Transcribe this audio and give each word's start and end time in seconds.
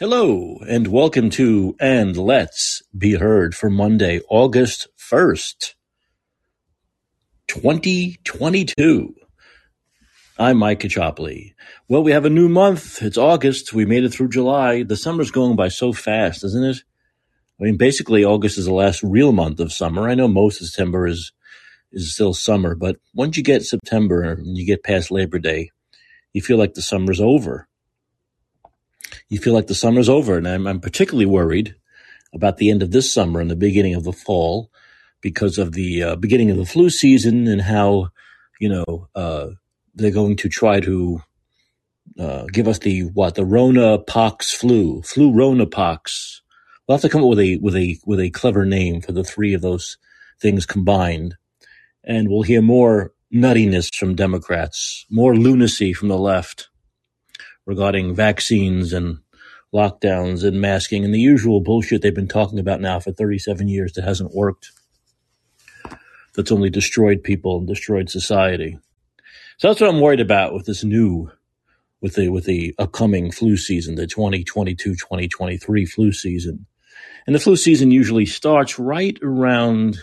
Hello, 0.00 0.58
and 0.66 0.86
welcome 0.86 1.28
to 1.28 1.76
And 1.78 2.16
Let's 2.16 2.82
Be 2.96 3.16
Heard 3.16 3.54
for 3.54 3.68
Monday, 3.68 4.22
August 4.30 4.88
1st, 4.98 5.74
2022. 7.46 9.14
I'm 10.38 10.56
Mike 10.56 10.80
Kachopli. 10.80 11.52
Well, 11.86 12.02
we 12.02 12.12
have 12.12 12.24
a 12.24 12.30
new 12.30 12.48
month. 12.48 13.02
It's 13.02 13.18
August. 13.18 13.74
We 13.74 13.84
made 13.84 14.04
it 14.04 14.08
through 14.08 14.30
July. 14.30 14.84
The 14.84 14.96
summer's 14.96 15.30
going 15.30 15.54
by 15.54 15.68
so 15.68 15.92
fast, 15.92 16.44
isn't 16.44 16.64
it? 16.64 16.78
I 17.60 17.64
mean, 17.64 17.76
basically, 17.76 18.24
August 18.24 18.56
is 18.56 18.64
the 18.64 18.72
last 18.72 19.02
real 19.02 19.32
month 19.32 19.60
of 19.60 19.70
summer. 19.70 20.08
I 20.08 20.14
know 20.14 20.28
most 20.28 20.62
of 20.62 20.68
September 20.68 21.06
is, 21.08 21.30
is 21.92 22.14
still 22.14 22.32
summer, 22.32 22.74
but 22.74 22.96
once 23.12 23.36
you 23.36 23.42
get 23.42 23.64
September 23.64 24.22
and 24.22 24.56
you 24.56 24.64
get 24.64 24.82
past 24.82 25.10
Labor 25.10 25.38
Day, 25.38 25.72
you 26.32 26.40
feel 26.40 26.56
like 26.56 26.72
the 26.72 26.80
summer's 26.80 27.20
over 27.20 27.68
you 29.30 29.38
feel 29.38 29.54
like 29.54 29.68
the 29.68 29.74
summer's 29.74 30.08
over. 30.08 30.36
And 30.36 30.46
I'm, 30.46 30.66
I'm 30.66 30.80
particularly 30.80 31.26
worried 31.26 31.74
about 32.34 32.58
the 32.58 32.70
end 32.70 32.82
of 32.82 32.90
this 32.90 33.12
summer 33.12 33.40
and 33.40 33.50
the 33.50 33.56
beginning 33.56 33.94
of 33.94 34.04
the 34.04 34.12
fall 34.12 34.70
because 35.22 35.56
of 35.56 35.72
the 35.72 36.02
uh, 36.02 36.16
beginning 36.16 36.50
of 36.50 36.58
the 36.58 36.66
flu 36.66 36.90
season 36.90 37.46
and 37.46 37.62
how, 37.62 38.08
you 38.60 38.68
know, 38.68 39.08
uh, 39.14 39.48
they're 39.94 40.10
going 40.10 40.36
to 40.36 40.48
try 40.48 40.80
to 40.80 41.22
uh, 42.18 42.44
give 42.52 42.68
us 42.68 42.78
the 42.80 43.02
what 43.02 43.34
the 43.34 43.44
Rona 43.44 43.98
pox 43.98 44.52
flu, 44.52 45.02
flu 45.02 45.32
Rona 45.32 45.66
pox. 45.66 46.42
We'll 46.86 46.96
have 46.96 47.02
to 47.02 47.08
come 47.08 47.22
up 47.22 47.28
with 47.28 47.40
a 47.40 47.56
with 47.58 47.76
a 47.76 47.98
with 48.04 48.20
a 48.20 48.30
clever 48.30 48.64
name 48.64 49.00
for 49.00 49.12
the 49.12 49.24
three 49.24 49.54
of 49.54 49.62
those 49.62 49.96
things 50.40 50.66
combined, 50.66 51.36
and 52.04 52.28
we'll 52.28 52.42
hear 52.42 52.62
more 52.62 53.12
nuttiness 53.32 53.94
from 53.94 54.16
Democrats, 54.16 55.06
more 55.08 55.36
lunacy 55.36 55.92
from 55.92 56.08
the 56.08 56.18
left 56.18 56.68
regarding 57.66 58.14
vaccines 58.14 58.92
and 58.92 59.18
lockdowns 59.74 60.44
and 60.44 60.60
masking 60.60 61.04
and 61.04 61.14
the 61.14 61.20
usual 61.20 61.60
bullshit 61.60 62.02
they've 62.02 62.14
been 62.14 62.28
talking 62.28 62.58
about 62.58 62.80
now 62.80 62.98
for 62.98 63.12
37 63.12 63.68
years 63.68 63.92
that 63.92 64.04
hasn't 64.04 64.34
worked. 64.34 64.72
That's 66.34 66.52
only 66.52 66.70
destroyed 66.70 67.22
people 67.22 67.58
and 67.58 67.66
destroyed 67.66 68.10
society. 68.10 68.78
So 69.58 69.68
that's 69.68 69.80
what 69.80 69.90
I'm 69.90 70.00
worried 70.00 70.20
about 70.20 70.54
with 70.54 70.66
this 70.66 70.84
new, 70.84 71.30
with 72.00 72.14
the 72.14 72.28
with 72.28 72.44
the 72.44 72.74
upcoming 72.78 73.30
flu 73.30 73.56
season, 73.56 73.94
the 73.96 74.06
2022-2023 74.06 75.88
flu 75.88 76.12
season. 76.12 76.66
And 77.26 77.34
the 77.34 77.40
flu 77.40 77.56
season 77.56 77.90
usually 77.90 78.26
starts 78.26 78.78
right 78.78 79.18
around 79.22 79.98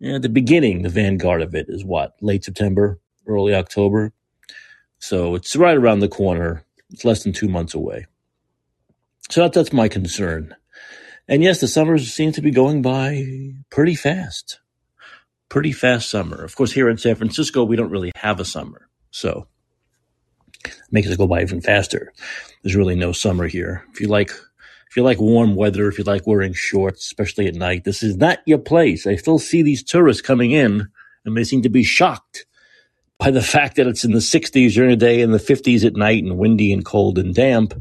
yeah, 0.00 0.18
the 0.18 0.28
beginning. 0.28 0.82
The 0.82 0.88
vanguard 0.88 1.42
of 1.42 1.54
it 1.54 1.66
is 1.68 1.84
what 1.84 2.14
late 2.20 2.44
September, 2.44 3.00
early 3.26 3.54
October. 3.54 4.12
So 4.98 5.34
it's 5.34 5.56
right 5.56 5.76
around 5.76 6.00
the 6.00 6.08
corner. 6.08 6.64
It's 6.90 7.04
less 7.04 7.22
than 7.22 7.32
two 7.32 7.48
months 7.48 7.74
away. 7.74 8.06
So 9.30 9.42
that, 9.42 9.52
that's 9.52 9.72
my 9.72 9.88
concern. 9.88 10.54
And 11.28 11.42
yes, 11.42 11.60
the 11.60 11.68
summers 11.68 12.12
seem 12.12 12.32
to 12.32 12.42
be 12.42 12.50
going 12.50 12.80
by 12.80 13.52
pretty 13.70 13.94
fast. 13.94 14.60
Pretty 15.48 15.72
fast 15.72 16.10
summer. 16.10 16.42
Of 16.42 16.56
course, 16.56 16.72
here 16.72 16.88
in 16.88 16.98
San 16.98 17.14
Francisco, 17.14 17.64
we 17.64 17.76
don't 17.76 17.90
really 17.90 18.12
have 18.16 18.40
a 18.40 18.44
summer. 18.44 18.88
So 19.10 19.46
it 20.64 20.72
makes 20.90 21.08
it 21.08 21.18
go 21.18 21.26
by 21.26 21.42
even 21.42 21.60
faster. 21.60 22.12
There's 22.62 22.76
really 22.76 22.96
no 22.96 23.12
summer 23.12 23.46
here. 23.46 23.84
If 23.92 24.00
you 24.00 24.08
like 24.08 24.30
if 24.30 24.96
you 24.96 25.02
like 25.02 25.20
warm 25.20 25.54
weather, 25.54 25.86
if 25.88 25.98
you 25.98 26.04
like 26.04 26.26
wearing 26.26 26.54
shorts, 26.54 27.04
especially 27.04 27.46
at 27.46 27.54
night, 27.54 27.84
this 27.84 28.02
is 28.02 28.16
not 28.16 28.38
your 28.46 28.58
place. 28.58 29.06
I 29.06 29.16
still 29.16 29.38
see 29.38 29.62
these 29.62 29.82
tourists 29.82 30.22
coming 30.22 30.52
in 30.52 30.88
and 31.26 31.36
they 31.36 31.44
seem 31.44 31.60
to 31.62 31.68
be 31.68 31.82
shocked 31.82 32.46
by 33.18 33.30
the 33.30 33.42
fact 33.42 33.76
that 33.76 33.86
it's 33.86 34.04
in 34.04 34.12
the 34.12 34.18
60s 34.18 34.72
during 34.72 34.90
the 34.90 34.96
day 34.96 35.20
and 35.20 35.34
the 35.34 35.38
50s 35.38 35.84
at 35.84 35.94
night 35.94 36.24
and 36.24 36.38
windy 36.38 36.72
and 36.72 36.86
cold 36.86 37.18
and 37.18 37.34
damp 37.34 37.74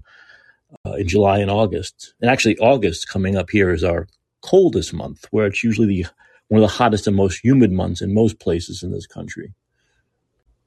uh, 0.86 0.94
in 0.94 1.08
July 1.08 1.40
and 1.40 1.52
August. 1.52 2.14
And 2.22 2.30
actually, 2.30 2.58
August 2.58 3.08
coming 3.08 3.36
up 3.36 3.50
here 3.50 3.72
is 3.72 3.84
our 3.84 4.08
coldest 4.42 4.94
month, 4.94 5.26
where 5.32 5.48
it's 5.48 5.64
usually 5.64 5.88
the 5.88 6.06
one 6.50 6.62
of 6.62 6.70
the 6.70 6.76
hottest 6.76 7.08
and 7.08 7.16
most 7.16 7.44
humid 7.44 7.72
months 7.72 8.02
in 8.02 8.14
most 8.14 8.40
places 8.40 8.84
in 8.84 8.92
this 8.92 9.08
country. 9.08 9.54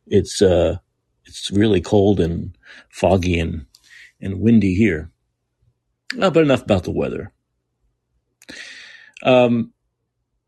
It's 0.07 0.43
uh, 0.43 0.79
it's 1.25 1.51
really 1.51 1.81
cold 1.81 2.21
and 2.21 2.57
foggy 2.91 3.39
and 3.39 3.67
and 4.21 4.41
windy 4.41 4.75
here. 4.75 5.11
Uh, 6.21 6.31
but 6.31 6.43
enough 6.43 6.63
about 6.63 6.85
the 6.85 6.91
weather. 6.91 7.33
Um, 9.23 9.73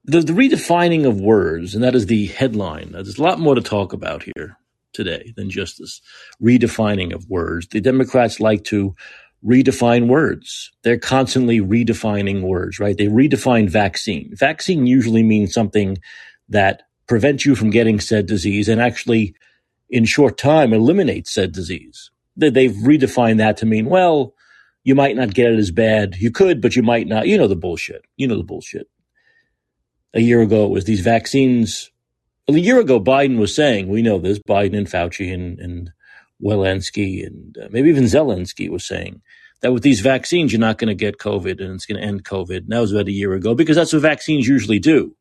the, 0.05 0.21
the 0.21 0.33
redefining 0.33 1.07
of 1.07 1.21
words, 1.21 1.75
and 1.75 1.85
that 1.85 1.95
is 1.95 2.07
the 2.07 2.27
headline. 2.27 2.93
There's 2.93 3.19
a 3.19 3.23
lot 3.23 3.39
more 3.39 3.55
to 3.55 3.61
talk 3.61 3.93
about 3.93 4.25
here 4.35 4.57
today 4.93 5.33
than 5.37 5.51
just 5.51 5.79
this 5.79 6.01
redefining 6.43 7.15
of 7.15 7.29
words. 7.29 7.69
The 7.69 7.81
Democrats 7.81 8.41
like 8.41 8.65
to 8.65 8.95
redefine 9.45 10.09
words. 10.09 10.73
They're 10.83 10.99
constantly 10.99 11.61
redefining 11.61 12.43
words, 12.43 12.79
right? 12.79 12.97
They 12.97 13.07
redefine 13.07 13.69
vaccine. 13.69 14.31
Vaccine 14.35 14.87
usually 14.87 15.23
means 15.23 15.53
something 15.53 15.99
that 16.49 16.83
prevents 17.09 17.45
you 17.45 17.55
from 17.55 17.71
getting 17.71 18.01
said 18.01 18.27
disease 18.27 18.69
and 18.69 18.81
actually 18.81 19.35
in 19.91 20.05
short 20.05 20.39
time 20.39 20.73
eliminates 20.73 21.33
said 21.33 21.53
disease. 21.53 22.11
They've 22.37 22.73
redefined 22.73 23.39
that 23.39 23.59
to 23.59 23.67
mean, 23.67 23.87
well, 23.87 24.35
you 24.85 24.95
might 24.95 25.17
not 25.17 25.35
get 25.35 25.53
it 25.53 25.59
as 25.59 25.71
bad. 25.71 26.17
You 26.17 26.31
could, 26.31 26.61
but 26.61 26.75
you 26.75 26.83
might 26.83 27.07
not. 27.07 27.27
You 27.27 27.37
know 27.37 27.47
the 27.47 27.57
bullshit. 27.57 28.05
You 28.17 28.27
know 28.27 28.37
the 28.37 28.43
bullshit. 28.43 28.89
A 30.15 30.21
year 30.21 30.41
ago, 30.41 30.65
it 30.65 30.71
was 30.71 30.85
these 30.85 31.01
vaccines. 31.01 31.91
Well, 32.49 32.57
a 32.57 32.61
year 32.61 32.81
ago, 32.81 33.01
Biden 33.01 33.39
was 33.39 33.55
saying, 33.55 33.89
we 33.89 34.03
know 34.03 34.19
this, 34.19 34.39
Biden 34.39 34.77
and 34.77 34.87
Fauci 34.87 35.33
and, 35.33 35.59
and 35.61 35.93
Walensky 36.43 37.25
and 37.25 37.57
uh, 37.59 37.69
maybe 37.71 37.89
even 37.89 38.05
Zelensky 38.05 38.69
was 38.69 38.85
saying 38.85 39.21
that 39.63 39.73
with 39.73 39.83
these 39.83 40.01
vaccines, 40.01 40.53
you're 40.53 40.61
not 40.61 40.79
going 40.79 40.89
to 40.89 40.95
get 40.95 41.19
COVID 41.19 41.61
and 41.61 41.75
it's 41.75 41.87
going 41.87 42.01
to 42.01 42.07
end 42.07 42.25
COVID. 42.25 42.59
And 42.59 42.69
that 42.69 42.81
was 42.81 42.93
about 42.93 43.09
a 43.09 43.13
year 43.13 43.33
ago 43.33 43.55
because 43.55 43.77
that's 43.77 43.93
what 43.93 44.03
vaccines 44.03 44.47
usually 44.47 44.79
do. 44.79 45.17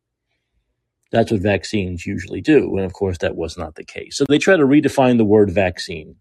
That's 1.12 1.31
what 1.31 1.41
vaccines 1.41 2.06
usually 2.06 2.41
do. 2.41 2.75
And 2.78 2.85
of 2.85 2.94
course, 2.94 3.19
that 3.19 3.35
was 3.35 3.57
not 3.57 3.75
the 3.75 3.84
case. 3.84 4.18
So 4.18 4.25
they 4.28 4.40
try 4.40 4.57
to 4.57 4.63
redefine 4.63 5.18
the 5.18 5.25
word 5.25 5.52
vaccine. 5.52 6.16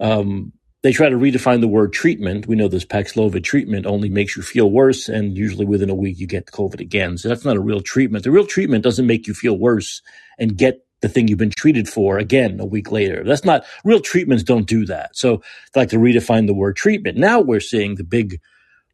Um, 0.00 0.52
they 0.82 0.92
try 0.92 1.08
to 1.08 1.16
redefine 1.16 1.60
the 1.60 1.68
word 1.68 1.92
treatment. 1.92 2.46
We 2.46 2.56
know 2.56 2.68
this 2.68 2.84
Paxlovid 2.84 3.42
treatment 3.42 3.86
only 3.86 4.10
makes 4.10 4.36
you 4.36 4.42
feel 4.42 4.70
worse, 4.70 5.08
and 5.08 5.36
usually 5.36 5.64
within 5.64 5.88
a 5.88 5.94
week 5.94 6.18
you 6.18 6.26
get 6.26 6.46
COVID 6.46 6.78
again. 6.80 7.16
So 7.16 7.28
that's 7.28 7.44
not 7.44 7.56
a 7.56 7.60
real 7.60 7.80
treatment. 7.80 8.22
The 8.22 8.30
real 8.30 8.46
treatment 8.46 8.84
doesn't 8.84 9.06
make 9.06 9.26
you 9.26 9.32
feel 9.32 9.58
worse 9.58 10.02
and 10.38 10.58
get 10.58 10.84
the 11.04 11.08
thing 11.10 11.28
you've 11.28 11.38
been 11.38 11.50
treated 11.50 11.86
for 11.86 12.16
again 12.16 12.58
a 12.58 12.64
week 12.64 12.90
later. 12.90 13.22
That's 13.22 13.44
not 13.44 13.66
real 13.84 14.00
treatments 14.00 14.42
don't 14.42 14.66
do 14.66 14.86
that. 14.86 15.14
So 15.14 15.42
they 15.72 15.82
like 15.82 15.90
to 15.90 15.98
redefine 15.98 16.46
the 16.46 16.54
word 16.54 16.76
treatment. 16.76 17.18
Now 17.18 17.40
we're 17.40 17.60
seeing 17.60 17.96
the 17.96 18.04
big 18.04 18.40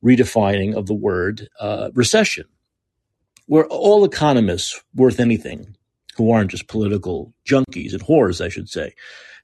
redefining 0.04 0.74
of 0.74 0.86
the 0.86 0.94
word 0.94 1.48
uh, 1.60 1.90
recession, 1.94 2.46
where 3.46 3.66
all 3.66 4.04
economists 4.04 4.82
worth 4.92 5.20
anything 5.20 5.76
who 6.16 6.32
aren't 6.32 6.50
just 6.50 6.66
political 6.66 7.32
junkies 7.48 7.92
and 7.92 8.02
whores, 8.02 8.44
I 8.44 8.48
should 8.48 8.68
say, 8.68 8.92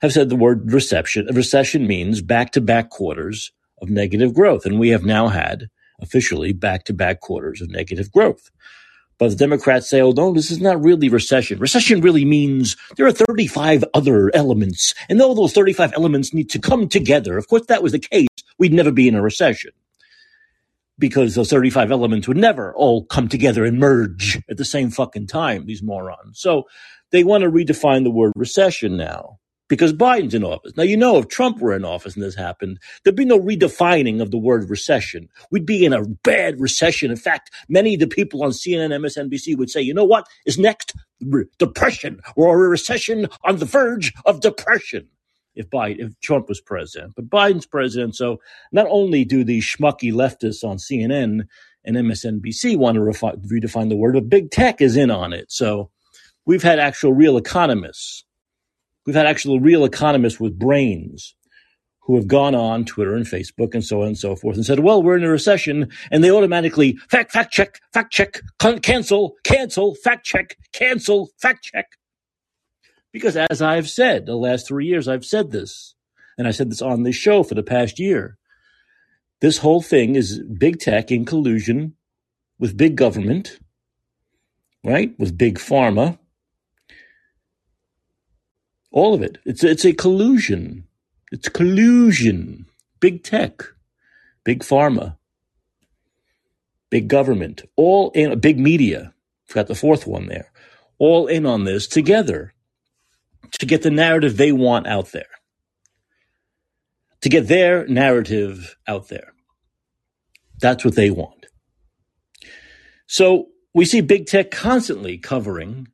have 0.03 0.13
said 0.13 0.29
the 0.29 0.35
word 0.35 0.73
recession. 0.73 1.29
Recession 1.33 1.87
means 1.87 2.21
back 2.21 2.51
to 2.53 2.61
back 2.61 2.91
quarters 2.91 3.53
of 3.81 3.91
negative 3.91 4.35
growth. 4.35 4.67
And 4.67 4.81
we 4.81 4.89
have 4.89 5.05
now 5.05 5.29
had 5.29 5.69
officially 6.01 6.53
back 6.53 6.83
to 6.87 6.93
back 6.93 7.21
quarters 7.21 7.63
of 7.63 7.71
negative 7.71 8.11
growth. 8.11 8.51
But 9.19 9.31
the 9.31 9.37
Democrats 9.37 9.89
say, 9.89 10.01
oh, 10.01 10.11
no, 10.13 10.33
this 10.33 10.51
is 10.51 10.61
not 10.61 10.83
really 10.83 11.09
recession. 11.09 11.59
Recession 11.59 12.01
really 12.03 12.25
means 12.25 12.77
there 12.97 13.07
are 13.07 13.13
35 13.13 13.85
other 13.95 14.31
elements, 14.35 14.95
and 15.09 15.21
all 15.23 15.35
those 15.35 15.53
35 15.53 15.95
elements 15.95 16.35
need 16.35 16.51
to 16.51 16.59
come 16.59 16.89
together. 16.89 17.39
Of 17.39 17.49
course, 17.49 17.67
that 17.67 17.83
was 17.83 17.93
the 17.93 17.99
case. 17.99 18.29
We'd 18.59 18.75
never 18.75 18.93
be 18.93 19.09
in 19.09 19.15
a 19.15 19.23
recession 19.23 19.71
because 20.99 21.35
those 21.35 21.51
35 21.51 21.91
elements 21.91 22.29
would 22.29 22.37
never 22.37 22.75
all 22.75 23.05
come 23.05 23.29
together 23.29 23.65
and 23.65 23.79
merge 23.79 24.41
at 24.49 24.57
the 24.57 24.65
same 24.65 24.91
fucking 24.91 25.27
time, 25.27 25.67
these 25.67 25.83
morons. 25.83 26.41
So 26.41 26.65
they 27.11 27.25
want 27.25 27.43
to 27.45 27.51
redefine 27.51 28.05
the 28.05 28.11
word 28.11 28.33
recession 28.37 28.97
now 28.97 29.39
because 29.69 29.93
Biden's 29.93 30.35
in 30.35 30.45
office. 30.45 30.73
Now, 30.77 30.85
you 30.85 30.97
know, 30.97 31.19
if 31.19 31.29
Trump 31.29 31.61
were 31.61 31.75
in 31.75 31.85
office 31.85 32.15
and 32.15 32.23
this 32.23 32.35
happened, 32.35 32.79
there'd 33.03 33.17
be 33.17 33.25
no 33.25 33.39
redefining 33.39 34.21
of 34.21 34.31
the 34.31 34.39
word 34.39 34.71
recession. 34.71 35.29
We'd 35.51 35.67
be 35.67 35.85
in 35.85 35.93
a 35.93 36.05
bad 36.05 36.61
recession. 36.61 37.11
In 37.11 37.17
fact, 37.17 37.51
many 37.69 37.95
of 37.95 38.01
the 38.01 38.07
people 38.07 38.43
on 38.43 38.51
CNN, 38.51 38.91
MSNBC 38.91 39.57
would 39.57 39.71
say, 39.71 39.81
you 39.81 39.95
know 39.95 40.05
what 40.05 40.27
is 40.45 40.59
next? 40.59 40.95
Re- 41.25 41.47
depression 41.59 42.21
or 42.37 42.65
a 42.65 42.69
recession 42.69 43.29
on 43.45 43.57
the 43.57 43.65
verge 43.65 44.13
of 44.25 44.41
depression. 44.41 45.09
If 45.55 45.71
Biden, 45.71 46.01
if 46.01 46.21
Trump 46.21 46.51
was 46.51 46.61
president, 46.61 47.15
but 47.17 47.31
Biden's 47.31 47.65
president, 47.65 48.15
so 48.15 48.41
not 48.73 48.87
only 48.91 49.25
do 49.25 49.43
these 49.43 49.65
schmucky 49.65 50.13
leftists 50.13 50.63
on 50.63 50.77
CNN 50.77 51.47
and 51.83 51.97
MSNBC 51.97 52.77
want 52.77 52.97
to 52.97 53.01
refi- 53.01 53.43
redefine 53.47 53.89
the 53.89 53.97
word, 53.97 54.13
but 54.13 54.29
big 54.29 54.51
tech 54.51 54.83
is 54.83 54.99
in 54.99 55.11
on 55.11 55.33
it. 55.33 55.51
So 55.51 55.91
we've 56.45 56.63
had 56.63 56.79
actual 56.79 57.15
real 57.15 57.39
economists 57.39 58.26
We've 59.07 59.17
had 59.17 59.27
actual 59.27 59.61
real 59.61 59.85
economists 59.85 60.41
with 60.41 60.59
brains 60.59 61.35
who 62.01 62.17
have 62.17 62.29
gone 62.29 62.55
on 62.55 62.85
Twitter 62.85 63.15
and 63.15 63.27
Facebook 63.27 63.75
and 63.75 63.85
so 63.85 64.03
on 64.03 64.09
and 64.09 64.19
so 64.19 64.37
forth 64.37 64.57
and 64.57 64.65
said, 64.65 64.81
well, 64.81 65.03
we're 65.03 65.17
in 65.17 65.25
a 65.25 65.31
recession. 65.31 65.91
And 66.11 66.23
they 66.23 66.31
automatically 66.31 66.99
fact, 67.11 67.33
fact 67.33 67.53
check, 67.53 67.81
fact 67.93 68.13
check, 68.13 68.41
cancel, 68.83 69.35
cancel, 69.43 69.95
fact 69.97 70.25
check, 70.25 70.57
cancel, 70.73 71.31
fact 71.39 71.65
check. 71.65 71.87
Because 73.13 73.37
as 73.37 73.63
I've 73.63 73.89
said, 73.89 74.27
the 74.27 74.37
last 74.37 74.69
three 74.69 74.87
years, 74.87 75.09
I've 75.09 75.25
said 75.25 75.51
this, 75.51 75.95
and 76.37 76.47
I 76.47 76.51
said 76.51 76.71
this 76.71 76.83
on 76.83 77.03
this 77.03 77.17
show 77.17 77.43
for 77.43 77.55
the 77.55 77.63
past 77.63 77.99
year. 77.99 78.37
This 79.41 79.59
whole 79.59 79.83
thing 79.83 80.17
is 80.17 80.41
big 80.41 80.79
tech 80.81 81.11
in 81.11 81.25
collusion 81.25 81.95
with 82.59 82.77
big 82.77 82.97
government, 82.97 83.59
right? 84.85 85.19
With 85.19 85.37
big 85.37 85.59
pharma. 85.59 86.19
All 88.97 89.13
of 89.13 89.23
it. 89.23 89.37
It's 89.45 89.63
it's 89.63 89.85
a 89.85 89.93
collusion. 89.93 90.89
It's 91.31 91.51
collusion. 91.51 92.65
Big 92.99 93.23
tech, 93.23 93.63
big 94.43 94.61
pharma, 94.61 95.19
big 96.89 97.07
government, 97.07 97.61
all 97.77 98.11
in 98.13 98.39
big 98.41 98.59
media. 98.59 99.13
Got 99.53 99.67
the 99.67 99.75
fourth 99.75 100.07
one 100.07 100.29
there. 100.29 100.51
All 100.99 101.27
in 101.27 101.45
on 101.45 101.65
this 101.65 101.87
together 101.87 102.55
to 103.59 103.67
get 103.67 103.83
the 103.83 103.91
narrative 103.91 104.39
they 104.39 104.51
want 104.51 104.87
out 104.87 105.13
there. 105.13 105.35
To 107.21 107.29
get 107.29 107.49
their 107.49 107.87
narrative 107.89 108.77
out 108.89 109.09
there. 109.09 109.35
That's 110.59 110.87
what 110.87 110.95
they 110.95 111.11
want. 111.11 111.49
So 113.07 113.49
we 113.75 113.85
see 113.85 114.01
big 114.01 114.25
tech 114.25 114.51
constantly 114.51 115.19
covering 115.19 115.89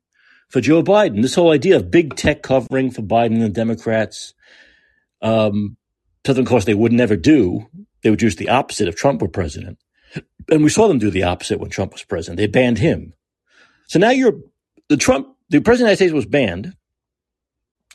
for 0.52 0.60
Joe 0.60 0.82
Biden. 0.82 1.22
This 1.22 1.34
whole 1.34 1.50
idea 1.50 1.76
of 1.76 1.90
big 1.90 2.14
tech 2.14 2.42
covering 2.42 2.90
for 2.90 3.00
Biden 3.00 3.32
and 3.32 3.42
the 3.42 3.48
Democrats, 3.48 4.34
um, 5.22 5.78
something, 6.26 6.44
of 6.44 6.48
course, 6.48 6.66
they 6.66 6.74
would 6.74 6.92
never 6.92 7.16
do. 7.16 7.66
They 8.02 8.10
would 8.10 8.20
use 8.20 8.36
the 8.36 8.50
opposite 8.50 8.86
if 8.86 8.94
Trump 8.94 9.22
were 9.22 9.28
president. 9.28 9.78
And 10.50 10.62
we 10.62 10.68
saw 10.68 10.88
them 10.88 10.98
do 10.98 11.10
the 11.10 11.22
opposite 11.22 11.58
when 11.58 11.70
Trump 11.70 11.92
was 11.92 12.04
president. 12.04 12.36
They 12.36 12.46
banned 12.46 12.78
him. 12.78 13.14
So 13.86 13.98
now 13.98 14.10
you're 14.10 14.40
the 14.90 14.98
Trump, 14.98 15.28
the 15.48 15.60
president 15.60 15.92
of 15.92 15.98
the 15.98 16.04
United 16.04 16.12
States 16.12 16.12
was 16.12 16.26
banned. 16.26 16.76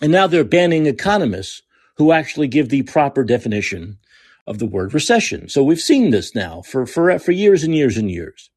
And 0.01 0.12
now 0.12 0.25
they're 0.25 0.44
banning 0.44 0.88
economists 0.88 1.62
who 1.98 2.12
actually 2.12 2.48
give 2.48 2.69
the 2.69 2.83
proper 2.83 3.24
definition 3.24 4.00
of 4.48 4.57
the 4.57 4.65
word 4.65 4.95
recession. 4.95 5.48
So 5.50 5.63
we've 5.63 5.80
seen 5.80 6.10
this 6.10 6.33
now 6.33 6.63
for, 6.63 6.88
for, 6.88 7.19
for 7.19 7.31
years 7.31 7.63
and 7.63 7.75
years 7.75 7.98
and 7.98 8.10
years. 8.10 8.50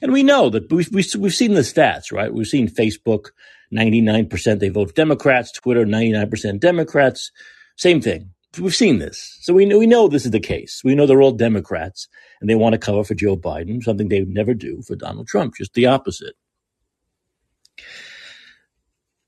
And 0.00 0.12
we 0.12 0.22
know 0.22 0.50
that 0.50 0.70
we've, 0.72 0.90
we've, 0.92 1.34
seen 1.34 1.54
the 1.54 1.60
stats, 1.60 2.12
right? 2.12 2.32
We've 2.32 2.46
seen 2.46 2.68
Facebook, 2.68 3.30
99% 3.72 4.58
they 4.58 4.68
vote 4.68 4.94
Democrats, 4.94 5.52
Twitter, 5.52 5.84
99% 5.84 6.60
Democrats. 6.60 7.30
Same 7.76 8.00
thing. 8.00 8.30
We've 8.58 8.74
seen 8.74 8.98
this. 8.98 9.38
So 9.40 9.54
we 9.54 9.64
know, 9.64 9.78
we 9.78 9.86
know 9.86 10.08
this 10.08 10.26
is 10.26 10.30
the 10.30 10.40
case. 10.40 10.82
We 10.84 10.94
know 10.94 11.06
they're 11.06 11.22
all 11.22 11.32
Democrats 11.32 12.06
and 12.40 12.50
they 12.50 12.54
want 12.54 12.74
to 12.74 12.78
cover 12.78 13.02
for 13.02 13.14
Joe 13.14 13.36
Biden, 13.36 13.82
something 13.82 14.08
they 14.08 14.20
would 14.20 14.28
never 14.28 14.52
do 14.52 14.82
for 14.82 14.94
Donald 14.94 15.26
Trump, 15.26 15.54
just 15.56 15.72
the 15.72 15.86
opposite. 15.86 16.34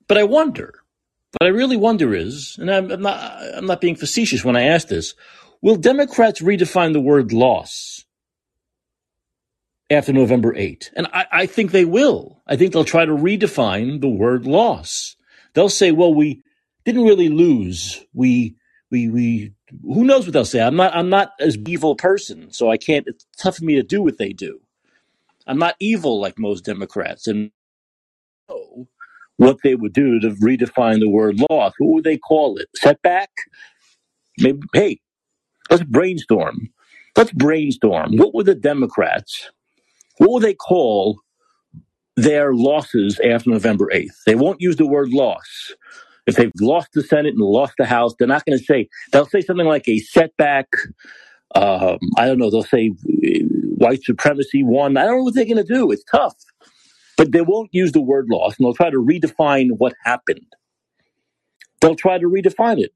But 0.07 0.19
I 0.19 0.23
wonder, 0.23 0.75
what 1.39 1.47
I 1.47 1.51
really 1.51 1.77
wonder 1.77 2.13
is, 2.13 2.57
and 2.59 2.69
I'm, 2.69 2.91
I'm, 2.91 3.01
not, 3.01 3.41
I'm 3.55 3.65
not 3.65 3.81
being 3.81 3.95
facetious 3.95 4.45
when 4.45 4.55
I 4.55 4.63
ask 4.63 4.87
this, 4.87 5.15
will 5.63 5.75
Democrats 5.75 6.41
redefine 6.41 6.93
the 6.93 7.01
word 7.01 7.33
loss 7.33 8.05
after 9.95 10.13
November 10.13 10.55
8? 10.55 10.91
And 10.95 11.07
I, 11.13 11.25
I 11.31 11.45
think 11.47 11.71
they 11.71 11.85
will. 11.85 12.41
I 12.47 12.55
think 12.55 12.73
they'll 12.73 12.85
try 12.85 13.05
to 13.05 13.13
redefine 13.13 14.01
the 14.01 14.09
word 14.09 14.45
loss. 14.45 15.15
They'll 15.53 15.69
say, 15.69 15.91
well, 15.91 16.13
we 16.13 16.43
didn't 16.85 17.05
really 17.05 17.29
lose. 17.29 18.05
We, 18.13 18.55
we, 18.91 19.09
we, 19.09 19.53
who 19.83 20.03
knows 20.03 20.25
what 20.25 20.33
they'll 20.33 20.45
say? 20.45 20.61
I'm 20.61 20.75
not, 20.75 20.95
I'm 20.95 21.09
not 21.09 21.31
as 21.39 21.57
evil 21.67 21.95
person, 21.95 22.51
so 22.51 22.69
I 22.69 22.77
can't, 22.77 23.07
it's 23.07 23.25
tough 23.37 23.57
for 23.57 23.65
me 23.65 23.75
to 23.75 23.83
do 23.83 24.03
what 24.03 24.17
they 24.17 24.33
do. 24.33 24.61
I'm 25.47 25.59
not 25.59 25.75
evil 25.79 26.19
like 26.19 26.39
most 26.39 26.65
Democrats. 26.65 27.27
And 27.27 27.51
what 29.37 29.57
they 29.63 29.75
would 29.75 29.93
do 29.93 30.19
to 30.19 30.29
redefine 30.31 30.99
the 30.99 31.09
word 31.09 31.39
loss. 31.49 31.73
What 31.77 31.93
would 31.93 32.03
they 32.03 32.17
call 32.17 32.57
it? 32.57 32.67
Setback? 32.75 33.29
Maybe, 34.39 34.59
hey, 34.73 34.99
let's 35.69 35.83
brainstorm. 35.83 36.69
Let's 37.15 37.31
brainstorm. 37.31 38.17
What 38.17 38.33
would 38.33 38.45
the 38.45 38.55
Democrats, 38.55 39.49
what 40.17 40.31
would 40.31 40.43
they 40.43 40.53
call 40.53 41.19
their 42.15 42.53
losses 42.53 43.19
after 43.21 43.49
November 43.49 43.89
8th? 43.93 44.23
They 44.25 44.35
won't 44.35 44.61
use 44.61 44.77
the 44.77 44.87
word 44.87 45.09
loss. 45.09 45.73
If 46.27 46.35
they've 46.35 46.51
lost 46.59 46.89
the 46.93 47.03
Senate 47.03 47.33
and 47.35 47.41
lost 47.41 47.73
the 47.77 47.85
House, 47.85 48.15
they're 48.17 48.27
not 48.27 48.45
going 48.45 48.57
to 48.57 48.63
say, 48.63 48.89
they'll 49.11 49.27
say 49.27 49.41
something 49.41 49.67
like 49.67 49.87
a 49.87 49.99
setback. 49.99 50.67
Um, 51.55 51.99
I 52.17 52.25
don't 52.25 52.39
know. 52.39 52.49
They'll 52.49 52.63
say 52.63 52.89
white 53.77 54.03
supremacy 54.03 54.63
won. 54.63 54.97
I 54.97 55.05
don't 55.05 55.17
know 55.17 55.23
what 55.23 55.35
they're 55.35 55.45
going 55.45 55.57
to 55.57 55.63
do. 55.63 55.91
It's 55.91 56.03
tough. 56.05 56.35
But 57.17 57.31
they 57.31 57.41
won't 57.41 57.69
use 57.73 57.91
the 57.93 58.01
word 58.01 58.27
loss 58.29 58.57
and 58.57 58.65
they'll 58.65 58.73
try 58.73 58.89
to 58.89 58.97
redefine 58.97 59.69
what 59.77 59.93
happened. 60.03 60.47
They'll 61.81 61.95
try 61.95 62.17
to 62.17 62.27
redefine 62.27 62.79
it. 62.79 62.93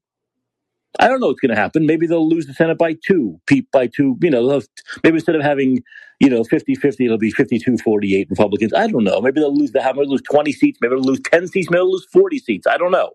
I 0.98 1.08
don't 1.08 1.20
know 1.20 1.28
what's 1.28 1.40
going 1.40 1.54
to 1.54 1.60
happen. 1.60 1.86
Maybe 1.86 2.06
they'll 2.06 2.28
lose 2.28 2.46
the 2.46 2.54
Senate 2.54 2.78
by 2.78 2.96
two, 3.06 3.40
by 3.72 3.86
two. 3.86 4.18
You 4.20 4.30
know, 4.30 4.60
maybe 5.04 5.16
instead 5.16 5.36
of 5.36 5.42
having, 5.42 5.82
you 6.18 6.28
know, 6.28 6.42
50 6.42 6.74
50, 6.74 7.04
it'll 7.04 7.18
be 7.18 7.30
52 7.30 7.78
48 7.78 8.26
Republicans. 8.30 8.74
I 8.74 8.88
don't 8.88 9.04
know. 9.04 9.20
Maybe 9.20 9.40
they'll 9.40 9.56
lose 9.56 9.72
the 9.72 9.80
maybe 9.80 10.06
lose 10.06 10.22
20 10.22 10.52
seats, 10.52 10.78
maybe 10.82 10.94
they'll 10.94 11.04
lose 11.04 11.20
10 11.20 11.46
seats, 11.48 11.70
maybe 11.70 11.78
they'll 11.78 11.92
lose 11.92 12.06
40 12.12 12.38
seats. 12.38 12.66
I 12.66 12.76
don't 12.76 12.90
know. 12.90 13.12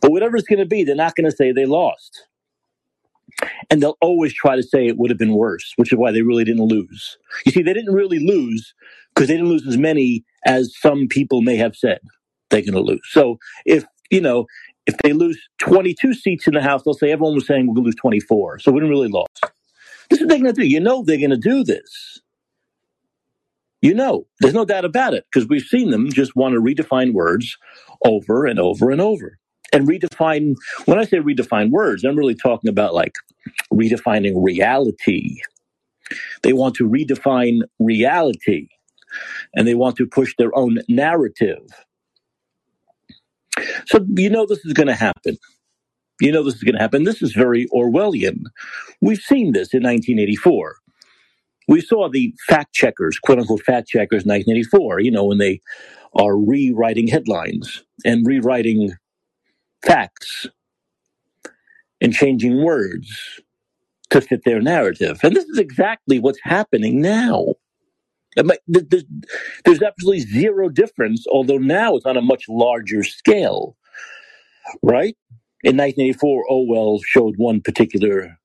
But 0.00 0.12
whatever 0.12 0.36
it's 0.36 0.48
going 0.48 0.60
to 0.60 0.66
be, 0.66 0.82
they're 0.82 0.96
not 0.96 1.14
going 1.14 1.30
to 1.30 1.36
say 1.36 1.52
they 1.52 1.66
lost. 1.66 2.26
And 3.70 3.82
they'll 3.82 3.98
always 4.00 4.34
try 4.34 4.56
to 4.56 4.62
say 4.62 4.86
it 4.86 4.98
would 4.98 5.10
have 5.10 5.18
been 5.18 5.34
worse, 5.34 5.72
which 5.76 5.92
is 5.92 5.98
why 5.98 6.12
they 6.12 6.22
really 6.22 6.44
didn't 6.44 6.64
lose. 6.64 7.18
You 7.46 7.52
see, 7.52 7.62
they 7.62 7.74
didn't 7.74 7.94
really 7.94 8.18
lose 8.18 8.74
because 9.14 9.28
they 9.28 9.34
didn't 9.34 9.48
lose 9.50 9.66
as 9.66 9.78
many 9.78 10.24
as 10.44 10.74
some 10.78 11.06
people 11.08 11.42
may 11.42 11.56
have 11.56 11.76
said 11.76 12.00
they're 12.50 12.62
going 12.62 12.74
to 12.74 12.80
lose. 12.80 13.06
So 13.10 13.38
if, 13.64 13.84
you 14.10 14.20
know, 14.20 14.46
if 14.86 14.96
they 14.98 15.12
lose 15.12 15.38
22 15.58 16.14
seats 16.14 16.46
in 16.46 16.54
the 16.54 16.62
House, 16.62 16.82
they'll 16.82 16.94
say 16.94 17.10
everyone 17.10 17.34
was 17.34 17.46
saying 17.46 17.66
we're 17.66 17.74
going 17.74 17.84
to 17.84 17.88
lose 17.88 17.94
24. 17.96 18.60
So 18.60 18.72
we 18.72 18.80
didn't 18.80 18.90
really 18.90 19.08
lose. 19.08 19.26
This 20.08 20.18
is 20.18 20.20
what 20.20 20.28
they're 20.28 20.38
going 20.38 20.54
to 20.54 20.60
do. 20.60 20.66
You 20.66 20.80
know 20.80 21.04
they're 21.04 21.18
going 21.18 21.30
to 21.30 21.36
do 21.36 21.62
this. 21.64 22.20
You 23.82 23.94
know, 23.94 24.26
there's 24.40 24.54
no 24.54 24.64
doubt 24.64 24.84
about 24.84 25.14
it 25.14 25.24
because 25.30 25.48
we've 25.48 25.62
seen 25.62 25.90
them 25.90 26.10
just 26.10 26.36
want 26.36 26.54
to 26.54 26.60
redefine 26.60 27.12
words 27.12 27.56
over 28.04 28.44
and 28.44 28.58
over 28.58 28.90
and 28.90 29.00
over. 29.00 29.38
And 29.72 29.88
redefine, 29.88 30.56
when 30.84 30.98
I 30.98 31.04
say 31.04 31.18
redefine 31.18 31.70
words, 31.70 32.04
I'm 32.04 32.16
really 32.16 32.34
talking 32.34 32.68
about 32.68 32.92
like 32.92 33.14
redefining 33.72 34.32
reality. 34.36 35.40
They 36.42 36.52
want 36.52 36.74
to 36.76 36.88
redefine 36.88 37.60
reality 37.78 38.68
and 39.54 39.66
they 39.66 39.74
want 39.74 39.96
to 39.96 40.06
push 40.06 40.34
their 40.36 40.56
own 40.56 40.80
narrative. 40.88 41.62
So 43.86 44.04
you 44.16 44.30
know 44.30 44.46
this 44.46 44.64
is 44.64 44.72
going 44.72 44.88
to 44.88 44.94
happen. 44.94 45.36
You 46.20 46.32
know 46.32 46.42
this 46.42 46.56
is 46.56 46.62
going 46.62 46.74
to 46.74 46.80
happen. 46.80 47.04
This 47.04 47.22
is 47.22 47.32
very 47.32 47.66
Orwellian. 47.74 48.42
We've 49.00 49.18
seen 49.18 49.52
this 49.52 49.72
in 49.72 49.82
1984. 49.82 50.76
We 51.68 51.80
saw 51.80 52.08
the 52.10 52.34
fact 52.48 52.74
checkers, 52.74 53.18
quote 53.18 53.38
unquote 53.38 53.62
fact 53.62 53.88
checkers, 53.88 54.24
1984. 54.24 55.00
You 55.00 55.10
know 55.10 55.24
when 55.24 55.38
they 55.38 55.60
are 56.14 56.36
rewriting 56.36 57.06
headlines 57.06 57.84
and 58.04 58.26
rewriting 58.26 58.92
facts 59.82 60.48
and 62.00 62.12
changing 62.12 62.64
words 62.64 63.40
to 64.10 64.20
fit 64.20 64.42
their 64.44 64.60
narrative. 64.60 65.20
And 65.22 65.34
this 65.34 65.44
is 65.44 65.58
exactly 65.58 66.18
what's 66.18 66.40
happening 66.42 67.00
now. 67.00 67.54
There's, 68.36 69.82
absolutely 69.82 70.20
zero 70.20 70.68
difference, 70.68 71.26
although 71.26 71.58
now 71.58 71.96
it's 71.96 72.06
on 72.06 72.16
a 72.16 72.22
much 72.22 72.48
larger 72.48 73.02
scale, 73.02 73.76
right? 74.82 75.16
In 75.62 75.76
1984, 75.76 76.44
Orwell 76.48 77.00
showed 77.04 77.34
one 77.36 77.60
particular 77.60 78.38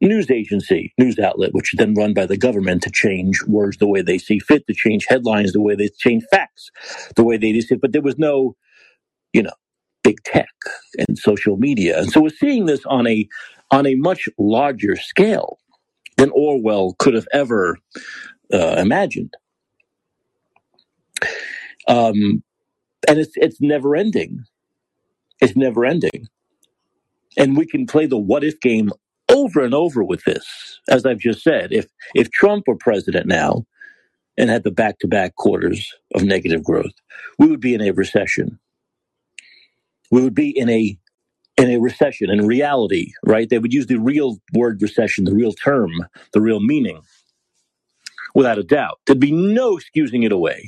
news 0.00 0.30
agency, 0.30 0.92
news 0.98 1.18
outlet, 1.18 1.54
which 1.54 1.74
is 1.74 1.78
then 1.78 1.94
run 1.94 2.14
by 2.14 2.26
the 2.26 2.36
government 2.36 2.82
to 2.82 2.90
change 2.90 3.42
words 3.44 3.78
the 3.78 3.88
way 3.88 4.02
they 4.02 4.18
see 4.18 4.38
fit, 4.38 4.66
to 4.66 4.74
change 4.74 5.06
headlines 5.08 5.52
the 5.52 5.60
way 5.60 5.74
they 5.74 5.88
change 5.98 6.24
facts 6.30 6.70
the 7.16 7.24
way 7.24 7.36
they 7.36 7.52
see 7.60 7.68
fit. 7.68 7.80
But 7.80 7.92
there 7.92 8.02
was 8.02 8.18
no, 8.18 8.56
you 9.32 9.42
know, 9.42 9.54
big 10.04 10.22
tech 10.24 10.54
and 10.98 11.18
social 11.18 11.56
media. 11.56 11.98
And 12.00 12.10
so 12.12 12.20
we're 12.20 12.30
seeing 12.30 12.66
this 12.66 12.84
on 12.86 13.06
a 13.06 13.28
on 13.70 13.86
a 13.86 13.96
much 13.96 14.28
larger 14.38 14.96
scale 14.96 15.58
than 16.16 16.30
Orwell 16.30 16.94
could 16.98 17.14
have 17.14 17.28
ever 17.32 17.78
uh, 18.52 18.76
imagined. 18.78 19.34
Um, 21.88 22.42
and 23.08 23.18
it's 23.18 23.32
it's 23.36 23.60
never 23.60 23.96
ending. 23.96 24.44
It's 25.40 25.56
never 25.56 25.84
ending. 25.84 26.28
And 27.36 27.56
we 27.56 27.66
can 27.66 27.86
play 27.86 28.06
the 28.06 28.18
what 28.18 28.44
if 28.44 28.60
game 28.60 28.90
over 29.30 29.62
and 29.64 29.74
over 29.74 30.04
with 30.04 30.24
this. 30.24 30.80
As 30.88 31.06
I've 31.06 31.18
just 31.18 31.42
said, 31.42 31.72
if 31.72 31.86
if 32.14 32.30
Trump 32.30 32.64
were 32.66 32.76
president 32.76 33.26
now 33.26 33.66
and 34.38 34.50
had 34.50 34.64
the 34.64 34.70
back 34.70 34.98
to 35.00 35.08
back 35.08 35.36
quarters 35.36 35.92
of 36.14 36.24
negative 36.24 36.64
growth, 36.64 36.94
we 37.38 37.48
would 37.48 37.60
be 37.60 37.74
in 37.74 37.82
a 37.82 37.92
recession. 37.92 38.58
We 40.10 40.22
would 40.22 40.34
be 40.34 40.50
in 40.56 40.68
a 40.70 40.98
in 41.56 41.70
a 41.70 41.78
recession 41.78 42.30
in 42.30 42.46
reality, 42.46 43.12
right? 43.24 43.48
They 43.48 43.58
would 43.58 43.72
use 43.72 43.86
the 43.86 43.98
real 43.98 44.38
word 44.54 44.80
recession, 44.82 45.24
the 45.24 45.34
real 45.34 45.52
term, 45.52 45.92
the 46.32 46.40
real 46.40 46.60
meaning 46.60 47.00
without 48.38 48.58
a 48.58 48.64
doubt. 48.64 49.00
There'd 49.06 49.20
be 49.20 49.32
no 49.32 49.76
excusing 49.78 50.24
it 50.24 50.32
away. 50.32 50.62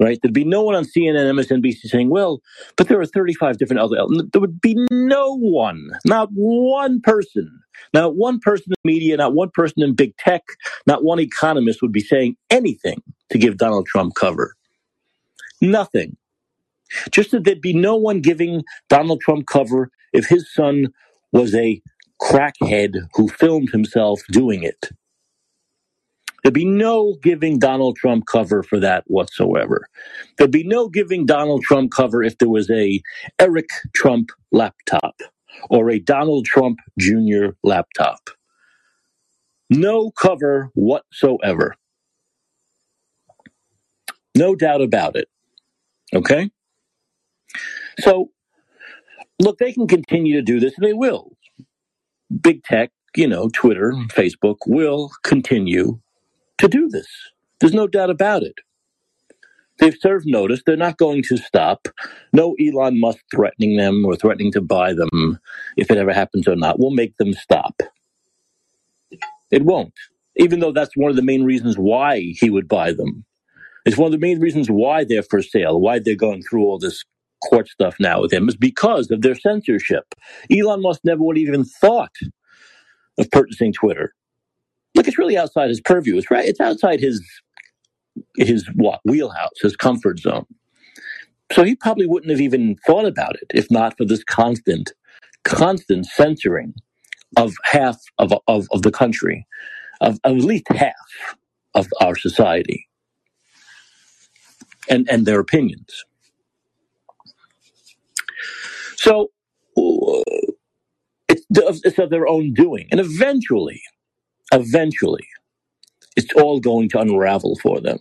right? 0.00 0.18
There'd 0.22 0.34
be 0.34 0.44
no 0.44 0.62
one 0.62 0.74
on 0.74 0.84
CNN, 0.84 1.32
MSNBC 1.34 1.88
saying, 1.88 2.10
well, 2.10 2.40
but 2.76 2.88
there 2.88 3.00
are 3.00 3.06
35 3.06 3.58
different 3.58 3.80
other, 3.80 3.96
there 4.32 4.40
would 4.40 4.60
be 4.60 4.76
no 4.90 5.36
one, 5.36 5.90
not 6.04 6.28
one 6.32 7.00
person, 7.00 7.50
not 7.94 8.16
one 8.16 8.38
person 8.40 8.72
in 8.72 8.90
media, 8.90 9.16
not 9.16 9.34
one 9.34 9.50
person 9.54 9.82
in 9.82 9.94
big 9.94 10.16
tech, 10.18 10.42
not 10.86 11.04
one 11.04 11.20
economist 11.20 11.82
would 11.82 11.92
be 11.92 12.00
saying 12.00 12.36
anything 12.50 13.02
to 13.30 13.38
give 13.38 13.56
Donald 13.56 13.86
Trump 13.86 14.14
cover. 14.14 14.54
Nothing. 15.60 16.16
Just 17.10 17.32
that 17.32 17.44
there'd 17.44 17.62
be 17.62 17.74
no 17.74 17.96
one 17.96 18.20
giving 18.20 18.64
Donald 18.88 19.20
Trump 19.20 19.46
cover 19.46 19.90
if 20.12 20.26
his 20.28 20.52
son 20.54 20.88
was 21.32 21.54
a 21.54 21.82
crackhead 22.22 22.94
who 23.14 23.28
filmed 23.28 23.70
himself 23.70 24.22
doing 24.32 24.62
it. 24.62 24.90
There'd 26.46 26.54
be 26.54 26.64
no 26.64 27.16
giving 27.24 27.58
Donald 27.58 27.96
Trump 27.96 28.26
cover 28.30 28.62
for 28.62 28.78
that 28.78 29.02
whatsoever. 29.08 29.88
There'd 30.38 30.52
be 30.52 30.62
no 30.62 30.88
giving 30.88 31.26
Donald 31.26 31.64
Trump 31.64 31.90
cover 31.90 32.22
if 32.22 32.38
there 32.38 32.48
was 32.48 32.70
a 32.70 33.02
Eric 33.40 33.68
Trump 33.96 34.30
laptop 34.52 35.16
or 35.70 35.90
a 35.90 35.98
Donald 35.98 36.46
Trump 36.46 36.78
Jr. 37.00 37.46
laptop. 37.64 38.30
No 39.70 40.12
cover 40.12 40.70
whatsoever. 40.74 41.74
No 44.36 44.54
doubt 44.54 44.82
about 44.82 45.16
it. 45.16 45.26
Okay? 46.14 46.48
So, 47.98 48.30
look, 49.40 49.58
they 49.58 49.72
can 49.72 49.88
continue 49.88 50.36
to 50.36 50.42
do 50.42 50.60
this, 50.60 50.74
and 50.76 50.86
they 50.86 50.92
will. 50.92 51.32
Big 52.40 52.62
tech, 52.62 52.92
you 53.16 53.26
know, 53.26 53.48
Twitter, 53.52 53.94
Facebook 54.12 54.58
will 54.68 55.10
continue 55.24 55.98
to 56.58 56.68
do 56.68 56.88
this. 56.88 57.06
There's 57.60 57.74
no 57.74 57.86
doubt 57.86 58.10
about 58.10 58.42
it. 58.42 58.54
They've 59.78 59.96
served 60.00 60.26
notice. 60.26 60.62
They're 60.64 60.76
not 60.76 60.96
going 60.98 61.22
to 61.24 61.36
stop. 61.36 61.88
No 62.32 62.54
Elon 62.60 62.98
Musk 62.98 63.18
threatening 63.34 63.76
them 63.76 64.04
or 64.06 64.16
threatening 64.16 64.52
to 64.52 64.60
buy 64.62 64.94
them, 64.94 65.38
if 65.76 65.90
it 65.90 65.98
ever 65.98 66.12
happens 66.12 66.48
or 66.48 66.56
not, 66.56 66.78
will 66.78 66.90
make 66.92 67.16
them 67.18 67.34
stop. 67.34 67.82
It 69.50 69.64
won't. 69.64 69.94
Even 70.36 70.60
though 70.60 70.72
that's 70.72 70.96
one 70.96 71.10
of 71.10 71.16
the 71.16 71.22
main 71.22 71.44
reasons 71.44 71.76
why 71.76 72.20
he 72.38 72.50
would 72.50 72.68
buy 72.68 72.92
them. 72.92 73.24
It's 73.84 73.96
one 73.96 74.06
of 74.06 74.12
the 74.12 74.26
main 74.26 74.40
reasons 74.40 74.68
why 74.68 75.04
they're 75.04 75.22
for 75.22 75.42
sale, 75.42 75.80
why 75.80 75.98
they're 75.98 76.16
going 76.16 76.42
through 76.42 76.64
all 76.64 76.78
this 76.78 77.04
court 77.48 77.68
stuff 77.68 77.96
now 78.00 78.20
with 78.22 78.32
him, 78.32 78.48
is 78.48 78.56
because 78.56 79.10
of 79.10 79.22
their 79.22 79.36
censorship. 79.36 80.04
Elon 80.50 80.82
Musk 80.82 81.02
never 81.04 81.22
would 81.22 81.36
have 81.36 81.46
even 81.46 81.64
thought 81.64 82.14
of 83.18 83.30
purchasing 83.30 83.72
Twitter. 83.72 84.14
Look, 84.96 85.08
it's 85.08 85.18
really 85.18 85.38
outside 85.38 85.70
his 85.70 85.82
purview. 85.82 86.18
It's 86.18 86.30
right. 86.32 86.46
It's 86.46 86.60
outside 86.60 87.00
his 87.00 87.22
his 88.36 88.68
what 88.74 89.00
wheelhouse, 89.04 89.60
his 89.62 89.76
comfort 89.76 90.20
zone. 90.20 90.46
So 91.52 91.64
he 91.64 91.76
probably 91.76 92.06
wouldn't 92.06 92.30
have 92.30 92.40
even 92.40 92.76
thought 92.86 93.06
about 93.06 93.36
it 93.36 93.50
if 93.54 93.70
not 93.70 93.96
for 93.96 94.04
this 94.06 94.24
constant, 94.24 94.92
constant 95.44 96.06
censoring 96.06 96.74
of 97.36 97.54
half 97.64 97.98
of 98.18 98.32
of, 98.48 98.68
of 98.72 98.82
the 98.82 98.92
country, 98.92 99.46
of, 100.00 100.20
of 100.24 100.38
at 100.38 100.44
least 100.44 100.68
half 100.70 100.94
of 101.74 101.88
our 102.00 102.16
society, 102.16 102.88
and 104.88 105.08
and 105.10 105.26
their 105.26 105.40
opinions. 105.40 106.04
So 108.96 109.30
it's, 111.28 111.46
it's 111.84 111.98
of 111.98 112.10
their 112.10 112.28
own 112.28 112.54
doing, 112.54 112.88
and 112.90 113.00
eventually, 113.00 113.82
eventually, 114.56 115.26
it's 116.16 116.32
all 116.34 116.60
going 116.60 116.88
to 116.90 117.00
unravel 117.00 117.56
for 117.62 117.80
them. 117.80 117.98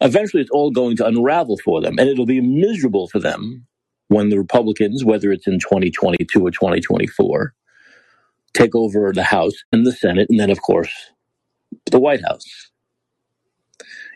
Eventually, 0.00 0.42
it's 0.42 0.50
all 0.52 0.70
going 0.70 0.96
to 0.96 1.06
unravel 1.06 1.58
for 1.64 1.80
them, 1.80 1.98
and 1.98 2.08
it'll 2.08 2.26
be 2.26 2.40
miserable 2.40 3.08
for 3.08 3.20
them 3.20 3.66
when 4.08 4.28
the 4.30 4.38
Republicans, 4.38 5.04
whether 5.04 5.32
it's 5.32 5.46
in 5.46 5.58
2022 5.58 6.46
or 6.46 6.50
2024, 6.50 7.54
take 8.54 8.74
over 8.74 9.12
the 9.12 9.24
House 9.24 9.54
and 9.72 9.86
the 9.86 9.92
Senate, 9.92 10.28
and 10.30 10.40
then, 10.40 10.50
of 10.50 10.62
course, 10.62 10.92
the 11.90 12.00
White 12.00 12.22
House. 12.22 12.70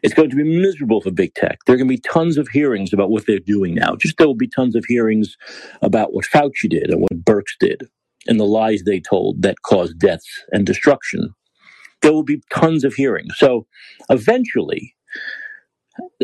It's 0.03 0.15
going 0.15 0.31
to 0.31 0.37
be 0.37 0.45
miserable 0.45 1.01
for 1.01 1.11
big 1.11 1.35
tech. 1.35 1.59
There 1.67 1.75
are 1.75 1.79
going 1.79 1.89
to 1.89 1.95
be 1.95 2.01
tons 2.01 2.39
of 2.39 2.49
hearings 2.49 2.93
about 2.93 3.11
what 3.11 3.27
they're 3.27 3.41
doing 3.41 3.75
now. 3.75 3.97
Just 3.97 4.19
there 4.19 4.29
will 4.29 4.35
be 4.35 4.49
tons 4.49 4.77
of 4.77 4.85
hearings 4.87 5.37
about 5.83 6.15
what 6.15 6.27
Fauci 6.27 6.69
did 6.71 6.91
and 6.91 7.01
what 7.01 7.25
Birx 7.25 7.45
did 7.61 7.89
and 8.29 8.39
the 8.39 8.45
lies 8.45 8.83
they 8.85 9.01
told 9.01 9.43
that 9.43 9.63
caused 9.63 9.99
deaths 9.99 10.29
and 10.53 10.67
destruction. 10.67 11.35
There 12.03 12.13
will 12.13 12.23
be 12.23 12.43
tons 12.53 12.85
of 12.85 12.95
hearings. 12.95 13.35
So 13.37 13.67
eventually, 14.11 14.95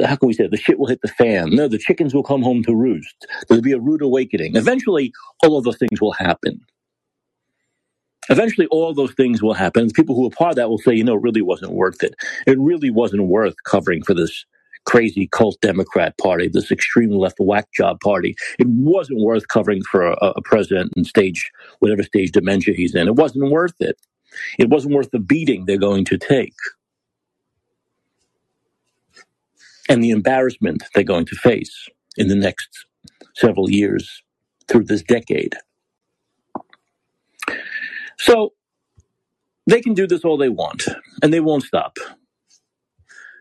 how 0.05 0.17
can 0.17 0.29
we 0.29 0.35
say 0.35 0.45
it? 0.45 0.51
the 0.51 0.57
shit 0.57 0.79
will 0.79 0.87
hit 0.87 1.01
the 1.03 1.09
fan? 1.09 1.51
No, 1.51 1.67
the 1.69 1.79
chickens 1.79 2.15
will 2.15 2.23
come 2.23 2.43
home 2.43 2.63
to 2.65 2.75
roost. 2.75 3.27
There'll 3.49 3.63
be 3.63 3.73
a 3.73 3.81
rude 3.81 4.03
awakening. 4.03 4.57
Eventually, 4.57 5.13
all 5.43 5.59
of 5.59 5.65
those 5.65 5.79
things 5.79 6.01
will 6.01 6.13
happen. 6.13 6.61
Eventually, 8.31 8.67
all 8.69 8.95
those 8.95 9.13
things 9.15 9.43
will 9.43 9.55
happen. 9.55 9.91
People 9.91 10.15
who 10.15 10.27
are 10.27 10.31
part 10.31 10.51
of 10.51 10.57
that 10.57 10.71
will 10.71 10.79
say, 10.79 10.95
you 10.95 11.05
know, 11.05 11.15
it 11.15 11.23
really 11.23 11.43
wasn't 11.43 11.73
worth 11.73 12.03
it. 12.03 12.15
It 12.47 12.59
really 12.59 12.91
wasn't 12.91 13.25
worth 13.25 13.55
covering 13.67 14.03
for 14.03 14.15
this 14.15 14.47
crazy 14.87 15.29
cult 15.33 15.59
Democrat 15.63 16.19
party, 16.19 16.49
this 16.49 16.73
extreme 16.73 17.11
left 17.11 17.39
whack 17.41 17.69
job 17.75 18.01
party. 18.01 18.37
It 18.59 18.69
wasn't 18.69 19.21
worth 19.23 19.49
covering 19.49 19.83
for 19.83 20.05
a, 20.13 20.15
a 20.37 20.43
president 20.43 20.93
in 20.97 21.05
stage, 21.05 21.51
whatever 21.81 22.03
stage 22.03 22.33
dementia 22.33 22.75
he's 22.75 22.95
in. 22.95 23.09
It 23.09 23.17
wasn't 23.17 23.51
worth 23.51 23.81
it. 23.81 23.97
It 24.59 24.71
wasn't 24.71 24.95
worth 24.95 25.11
the 25.13 25.21
beating 25.21 25.67
they're 25.67 25.79
going 25.79 26.05
to 26.07 26.19
take 26.19 26.55
and 29.89 30.05
the 30.05 30.11
embarrassment 30.11 30.85
they're 30.95 31.05
going 31.05 31.27
to 31.27 31.37
face 31.37 31.89
in 32.17 32.29
the 32.29 32.37
next 32.37 32.87
several 33.37 33.71
years 33.71 34.23
through 34.69 34.85
this 34.85 35.03
decade. 35.03 35.55
So 38.19 38.55
they 39.67 39.83
can 39.83 39.95
do 39.95 40.07
this 40.07 40.25
all 40.25 40.39
they 40.39 40.51
want, 40.51 40.85
and 41.23 41.33
they 41.33 41.41
won't 41.41 41.65
stop. 41.65 41.99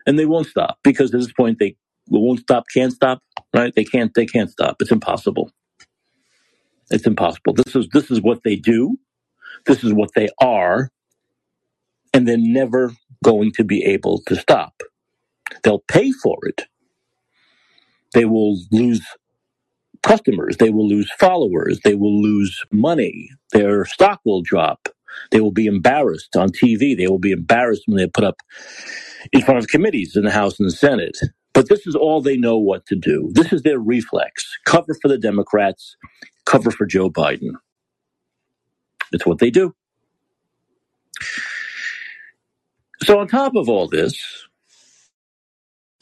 And 0.06 0.18
they 0.18 0.26
won't 0.26 0.48
stop 0.48 0.78
because 0.84 1.14
at 1.14 1.20
this 1.20 1.32
point 1.32 1.58
they 1.60 1.76
won't 2.08 2.40
stop, 2.40 2.64
can't 2.74 2.92
stop, 2.92 3.22
right? 3.54 3.74
They 3.74 3.84
can't 3.84 4.14
they 4.14 4.26
can't 4.26 4.50
stop. 4.50 4.76
It's 4.80 4.92
impossible. 4.92 5.50
It's 6.90 7.06
impossible. 7.06 7.54
This 7.54 7.76
is 7.76 7.88
this 7.92 8.10
is 8.10 8.22
what 8.22 8.40
they 8.44 8.56
do. 8.56 8.98
This 9.66 9.84
is 9.84 9.94
what 9.94 10.10
they 10.16 10.28
are. 10.40 10.90
And 12.14 12.28
they're 12.28 12.38
never 12.38 12.92
going 13.24 13.52
to 13.52 13.64
be 13.64 13.84
able 13.84 14.22
to 14.28 14.36
stop. 14.36 14.82
They'll 15.64 15.84
pay 15.88 16.12
for 16.12 16.38
it. 16.46 16.62
They 18.14 18.24
will 18.26 18.58
lose 18.72 19.02
customers. 20.02 20.58
They 20.58 20.70
will 20.70 20.88
lose 20.88 21.10
followers. 21.20 21.80
They 21.84 21.96
will 21.96 22.22
lose 22.22 22.64
money. 22.72 23.30
Their 23.52 23.86
stock 23.86 24.20
will 24.24 24.42
drop. 24.42 24.88
They 25.32 25.40
will 25.40 25.52
be 25.52 25.66
embarrassed 25.66 26.36
on 26.36 26.50
TV. 26.50 26.96
They 26.96 27.08
will 27.08 27.18
be 27.20 27.32
embarrassed 27.32 27.84
when 27.86 27.98
they're 27.98 28.08
put 28.08 28.24
up 28.24 28.36
in 29.32 29.42
front 29.42 29.58
of 29.60 29.68
committees 29.68 30.16
in 30.16 30.24
the 30.24 30.32
House 30.32 30.60
and 30.60 30.68
the 30.68 30.74
Senate. 30.74 31.18
But 31.54 31.68
this 31.70 31.86
is 31.86 31.96
all 31.96 32.22
they 32.22 32.38
know 32.38 32.58
what 32.58 32.86
to 32.86 32.96
do. 32.96 33.30
This 33.34 33.52
is 33.52 33.62
their 33.62 33.80
reflex 33.80 34.46
cover 34.66 34.94
for 35.02 35.08
the 35.08 35.18
Democrats, 35.18 35.96
cover 36.46 36.70
for 36.70 36.86
Joe 36.86 37.10
Biden. 37.10 37.52
It's 39.12 39.26
what 39.26 39.38
they 39.38 39.50
do. 39.50 39.74
So, 43.02 43.20
on 43.20 43.28
top 43.28 43.56
of 43.56 43.68
all 43.68 43.88
this, 43.88 44.46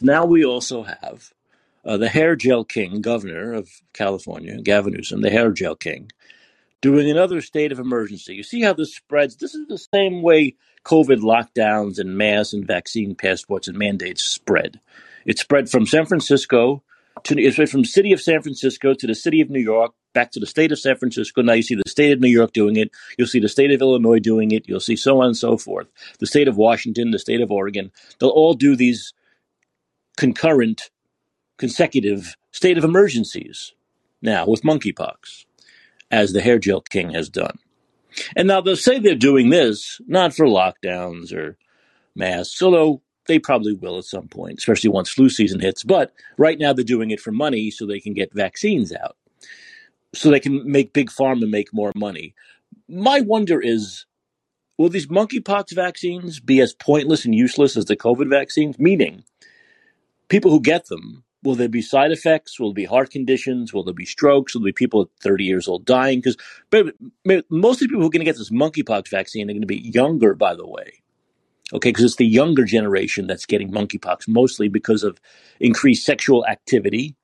now 0.00 0.26
we 0.26 0.44
also 0.44 0.84
have 0.84 1.32
uh, 1.84 1.98
the 1.98 2.08
hair 2.10 2.36
gel 2.36 2.64
king, 2.64 3.02
governor 3.02 3.54
of 3.54 3.70
California, 3.94 4.60
Gavin 4.62 4.94
Newsom, 4.94 5.22
the 5.22 5.30
hair 5.30 5.52
gel 5.52 5.76
king, 5.76 6.10
doing 6.82 7.10
another 7.10 7.40
state 7.40 7.72
of 7.72 7.78
emergency. 7.78 8.34
You 8.34 8.42
see 8.42 8.60
how 8.60 8.74
this 8.74 8.94
spreads? 8.94 9.36
This 9.36 9.54
is 9.54 9.66
the 9.68 9.78
same 9.78 10.20
way 10.20 10.56
COVID 10.84 11.20
lockdowns 11.20 11.98
and 11.98 12.18
mass 12.18 12.52
and 12.52 12.66
vaccine 12.66 13.14
passports 13.14 13.68
and 13.68 13.78
mandates 13.78 14.22
spread. 14.22 14.80
It 15.24 15.38
spread 15.38 15.70
from 15.70 15.86
San 15.86 16.04
Francisco 16.04 16.82
to 17.24 17.40
it 17.40 17.52
spread 17.52 17.70
from 17.70 17.84
city 17.84 18.12
of 18.12 18.20
San 18.20 18.42
Francisco 18.42 18.94
to 18.94 19.06
the 19.06 19.14
city 19.14 19.40
of 19.40 19.50
New 19.50 19.60
York, 19.60 19.92
back 20.12 20.32
to 20.32 20.40
the 20.40 20.46
state 20.46 20.72
of 20.72 20.78
San 20.78 20.96
Francisco. 20.96 21.42
Now 21.42 21.52
you 21.52 21.62
see 21.62 21.76
the 21.76 21.88
state 21.88 22.12
of 22.12 22.20
New 22.20 22.28
York 22.28 22.52
doing 22.52 22.76
it. 22.76 22.90
You'll 23.16 23.28
see 23.28 23.38
the 23.38 23.48
state 23.48 23.70
of 23.70 23.80
Illinois 23.80 24.18
doing 24.18 24.50
it. 24.50 24.68
You'll 24.68 24.80
see 24.80 24.96
so 24.96 25.20
on 25.20 25.26
and 25.26 25.36
so 25.36 25.56
forth. 25.56 25.86
The 26.18 26.26
state 26.26 26.48
of 26.48 26.56
Washington, 26.56 27.10
the 27.10 27.18
state 27.18 27.40
of 27.40 27.50
Oregon. 27.50 27.92
They'll 28.18 28.30
all 28.30 28.54
do 28.54 28.74
these 28.74 29.12
concurrent 30.16 30.90
consecutive 31.58 32.36
state 32.50 32.76
of 32.76 32.84
emergencies 32.84 33.72
now 34.20 34.46
with 34.46 34.62
monkeypox, 34.62 35.44
as 36.12 36.32
the 36.32 36.42
hair 36.42 36.58
gel 36.58 36.82
king 36.82 37.10
has 37.10 37.28
done. 37.28 37.58
And 38.36 38.46
now 38.46 38.60
they'll 38.60 38.76
say 38.76 38.98
they're 38.98 39.14
doing 39.14 39.48
this 39.48 40.00
not 40.06 40.34
for 40.34 40.46
lockdowns 40.46 41.32
or 41.32 41.56
masks, 42.14 42.62
although 42.62 43.00
they 43.26 43.38
probably 43.38 43.72
will 43.72 43.98
at 43.98 44.04
some 44.04 44.28
point, 44.28 44.58
especially 44.58 44.90
once 44.90 45.08
flu 45.08 45.30
season 45.30 45.60
hits. 45.60 45.82
But 45.82 46.12
right 46.36 46.58
now 46.58 46.72
they're 46.72 46.84
doing 46.84 47.10
it 47.10 47.20
for 47.20 47.32
money 47.32 47.70
so 47.70 47.86
they 47.86 48.00
can 48.00 48.12
get 48.12 48.34
vaccines 48.34 48.92
out, 48.92 49.16
so 50.14 50.30
they 50.30 50.40
can 50.40 50.70
make 50.70 50.92
big 50.92 51.10
pharma 51.10 51.48
make 51.48 51.72
more 51.72 51.92
money. 51.96 52.34
My 52.88 53.20
wonder 53.20 53.60
is 53.60 54.04
will 54.76 54.90
these 54.90 55.06
monkeypox 55.06 55.74
vaccines 55.74 56.40
be 56.40 56.60
as 56.60 56.74
pointless 56.74 57.24
and 57.24 57.34
useless 57.34 57.76
as 57.76 57.86
the 57.86 57.96
COVID 57.96 58.28
vaccines? 58.28 58.78
Meaning, 58.78 59.24
people 60.28 60.50
who 60.50 60.60
get 60.60 60.86
them, 60.86 61.24
will 61.42 61.54
there 61.54 61.68
be 61.68 61.82
side 61.82 62.12
effects? 62.12 62.58
Will 62.58 62.70
there 62.70 62.74
be 62.74 62.84
heart 62.84 63.10
conditions? 63.10 63.72
Will 63.72 63.84
there 63.84 63.94
be 63.94 64.06
strokes? 64.06 64.54
Will 64.54 64.62
there 64.62 64.68
be 64.68 64.72
people 64.72 65.02
at 65.02 65.08
30 65.22 65.44
years 65.44 65.68
old 65.68 65.84
dying? 65.84 66.20
Because 66.20 66.36
most 67.50 67.76
of 67.76 67.80
the 67.80 67.88
people 67.88 68.00
who 68.00 68.06
are 68.06 68.10
going 68.10 68.20
to 68.20 68.24
get 68.24 68.36
this 68.36 68.50
monkeypox 68.50 69.08
vaccine 69.08 69.48
are 69.50 69.52
going 69.52 69.60
to 69.60 69.66
be 69.66 69.80
younger, 69.80 70.34
by 70.34 70.54
the 70.54 70.66
way. 70.66 71.02
Okay, 71.72 71.88
because 71.88 72.04
it's 72.04 72.16
the 72.16 72.26
younger 72.26 72.64
generation 72.64 73.26
that's 73.26 73.46
getting 73.46 73.72
monkeypox, 73.72 74.28
mostly 74.28 74.68
because 74.68 75.02
of 75.02 75.18
increased 75.58 76.04
sexual 76.04 76.46
activity, 76.46 77.16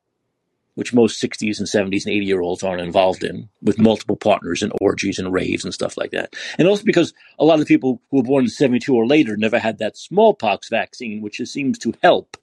which 0.75 0.95
most 0.95 1.23
60s 1.23 1.59
and 1.59 1.69
70s 1.69 2.07
and 2.07 2.15
80 2.15 2.25
year 2.25 2.41
olds 2.41 2.63
aren't 2.63 2.81
involved 2.81 3.25
in, 3.25 3.51
with 3.61 3.79
multiple 3.79 4.17
partners 4.17 4.63
and 4.63 4.73
orgies 4.81 5.19
and 5.19 5.33
raves 5.33 5.65
and 5.65 5.75
stuff 5.75 5.99
like 5.99 6.13
that. 6.13 6.35
And 6.57 6.67
also 6.67 6.83
because 6.85 7.13
a 7.39 7.45
lot 7.45 7.61
of 7.61 7.67
people 7.67 8.01
who 8.11 8.19
were 8.19 8.23
born 8.23 8.45
in 8.45 8.51
72 8.51 8.95
or 8.95 9.07
later 9.07 9.37
never 9.37 9.59
had 9.59 9.79
that 9.79 9.99
smallpox 9.99 10.71
vaccine, 10.71 11.21
which 11.21 11.43
seems 11.45 11.79
to 11.81 11.93
help 12.03 12.39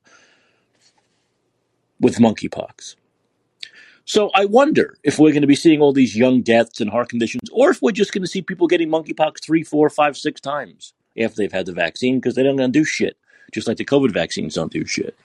with 2.06 2.18
monkeypox. 2.18 2.96
So 4.06 4.30
I 4.36 4.46
wonder 4.46 4.96
if 5.04 5.18
we're 5.18 5.32
going 5.32 5.42
to 5.42 5.48
be 5.48 5.56
seeing 5.56 5.82
all 5.82 5.92
these 5.92 6.16
young 6.16 6.44
deaths 6.44 6.80
and 6.80 6.92
heart 6.92 7.10
conditions, 7.10 7.50
or 7.52 7.72
if 7.72 7.82
we're 7.82 7.92
just 7.92 8.14
going 8.14 8.22
to 8.22 8.28
see 8.28 8.44
people 8.44 8.68
getting 8.68 8.90
monkeypox 8.90 9.44
three, 9.44 9.64
four, 9.64 9.90
five, 9.90 10.16
six 10.16 10.40
times 10.40 10.94
after 11.20 11.38
they've 11.38 11.52
had 11.52 11.66
the 11.66 11.74
vaccine 11.74 12.20
because 12.20 12.36
they 12.36 12.44
don't 12.44 12.58
going 12.58 12.72
to 12.72 12.80
do 12.80 12.86
shit, 12.86 13.18
just 13.52 13.68
like 13.68 13.78
the 13.78 13.86
COVID 13.86 14.14
vaccines 14.14 14.54
don't 14.54 14.72
do 14.72 14.86
shit. 14.86 15.18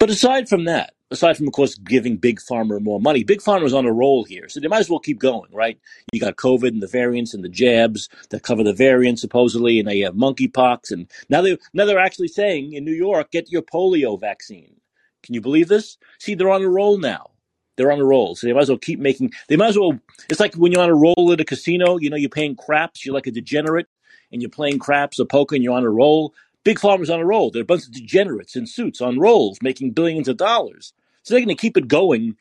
But 0.00 0.10
aside 0.10 0.48
from 0.48 0.64
that, 0.64 0.94
aside 1.12 1.36
from 1.36 1.46
of 1.46 1.52
course 1.52 1.76
giving 1.76 2.16
big 2.16 2.40
pharma 2.40 2.80
more 2.80 3.00
money, 3.00 3.22
big 3.22 3.40
pharma's 3.40 3.72
on 3.72 3.86
a 3.86 3.92
roll 3.92 4.24
here, 4.24 4.48
so 4.48 4.58
they 4.58 4.66
might 4.66 4.80
as 4.80 4.90
well 4.90 4.98
keep 4.98 5.20
going, 5.20 5.52
right? 5.52 5.78
You 6.12 6.18
got 6.18 6.34
COVID 6.34 6.68
and 6.68 6.82
the 6.82 6.88
variants 6.88 7.32
and 7.32 7.44
the 7.44 7.48
jabs 7.48 8.08
that 8.30 8.42
cover 8.42 8.64
the 8.64 8.72
variants 8.72 9.20
supposedly, 9.20 9.78
and 9.78 9.86
now 9.86 9.92
you 9.92 10.06
have 10.06 10.14
monkeypox, 10.14 10.90
and 10.90 11.06
now 11.28 11.42
they 11.42 11.56
now 11.72 11.84
they're 11.84 12.00
actually 12.00 12.28
saying 12.28 12.72
in 12.72 12.84
New 12.84 12.94
York, 12.94 13.30
get 13.30 13.52
your 13.52 13.62
polio 13.62 14.18
vaccine. 14.18 14.80
Can 15.22 15.34
you 15.34 15.40
believe 15.40 15.68
this? 15.68 15.98
See, 16.18 16.34
they're 16.34 16.50
on 16.50 16.62
a 16.62 16.68
roll 16.68 16.98
now. 16.98 17.30
They're 17.76 17.92
on 17.92 18.00
a 18.00 18.04
roll. 18.04 18.36
So 18.36 18.46
they 18.46 18.52
might 18.52 18.62
as 18.62 18.68
well 18.68 18.78
keep 18.78 18.98
making, 18.98 19.32
they 19.48 19.56
might 19.56 19.68
as 19.68 19.78
well, 19.78 19.98
it's 20.28 20.40
like 20.40 20.54
when 20.54 20.72
you're 20.72 20.82
on 20.82 20.90
a 20.90 20.94
roll 20.94 21.30
at 21.32 21.40
a 21.40 21.44
casino, 21.44 21.98
you 21.98 22.10
know, 22.10 22.16
you're 22.16 22.28
paying 22.28 22.56
craps, 22.56 23.04
you're 23.04 23.14
like 23.14 23.26
a 23.26 23.30
degenerate, 23.30 23.86
and 24.32 24.42
you're 24.42 24.50
playing 24.50 24.78
craps 24.78 25.18
or 25.18 25.24
poker 25.24 25.54
and 25.54 25.64
you're 25.64 25.76
on 25.76 25.84
a 25.84 25.90
roll. 25.90 26.34
Big 26.62 26.78
Pharma's 26.78 27.10
on 27.10 27.20
a 27.20 27.26
roll. 27.26 27.50
They're 27.50 27.62
a 27.62 27.66
bunch 27.66 27.86
of 27.86 27.92
degenerates 27.92 28.54
in 28.54 28.66
suits 28.66 29.00
on 29.00 29.18
rolls 29.18 29.58
making 29.62 29.92
billions 29.92 30.28
of 30.28 30.36
dollars. 30.36 30.92
So 31.22 31.34
they're 31.34 31.44
going 31.44 31.56
to 31.56 31.60
keep 31.60 31.76
it 31.76 31.88
going 31.88 32.36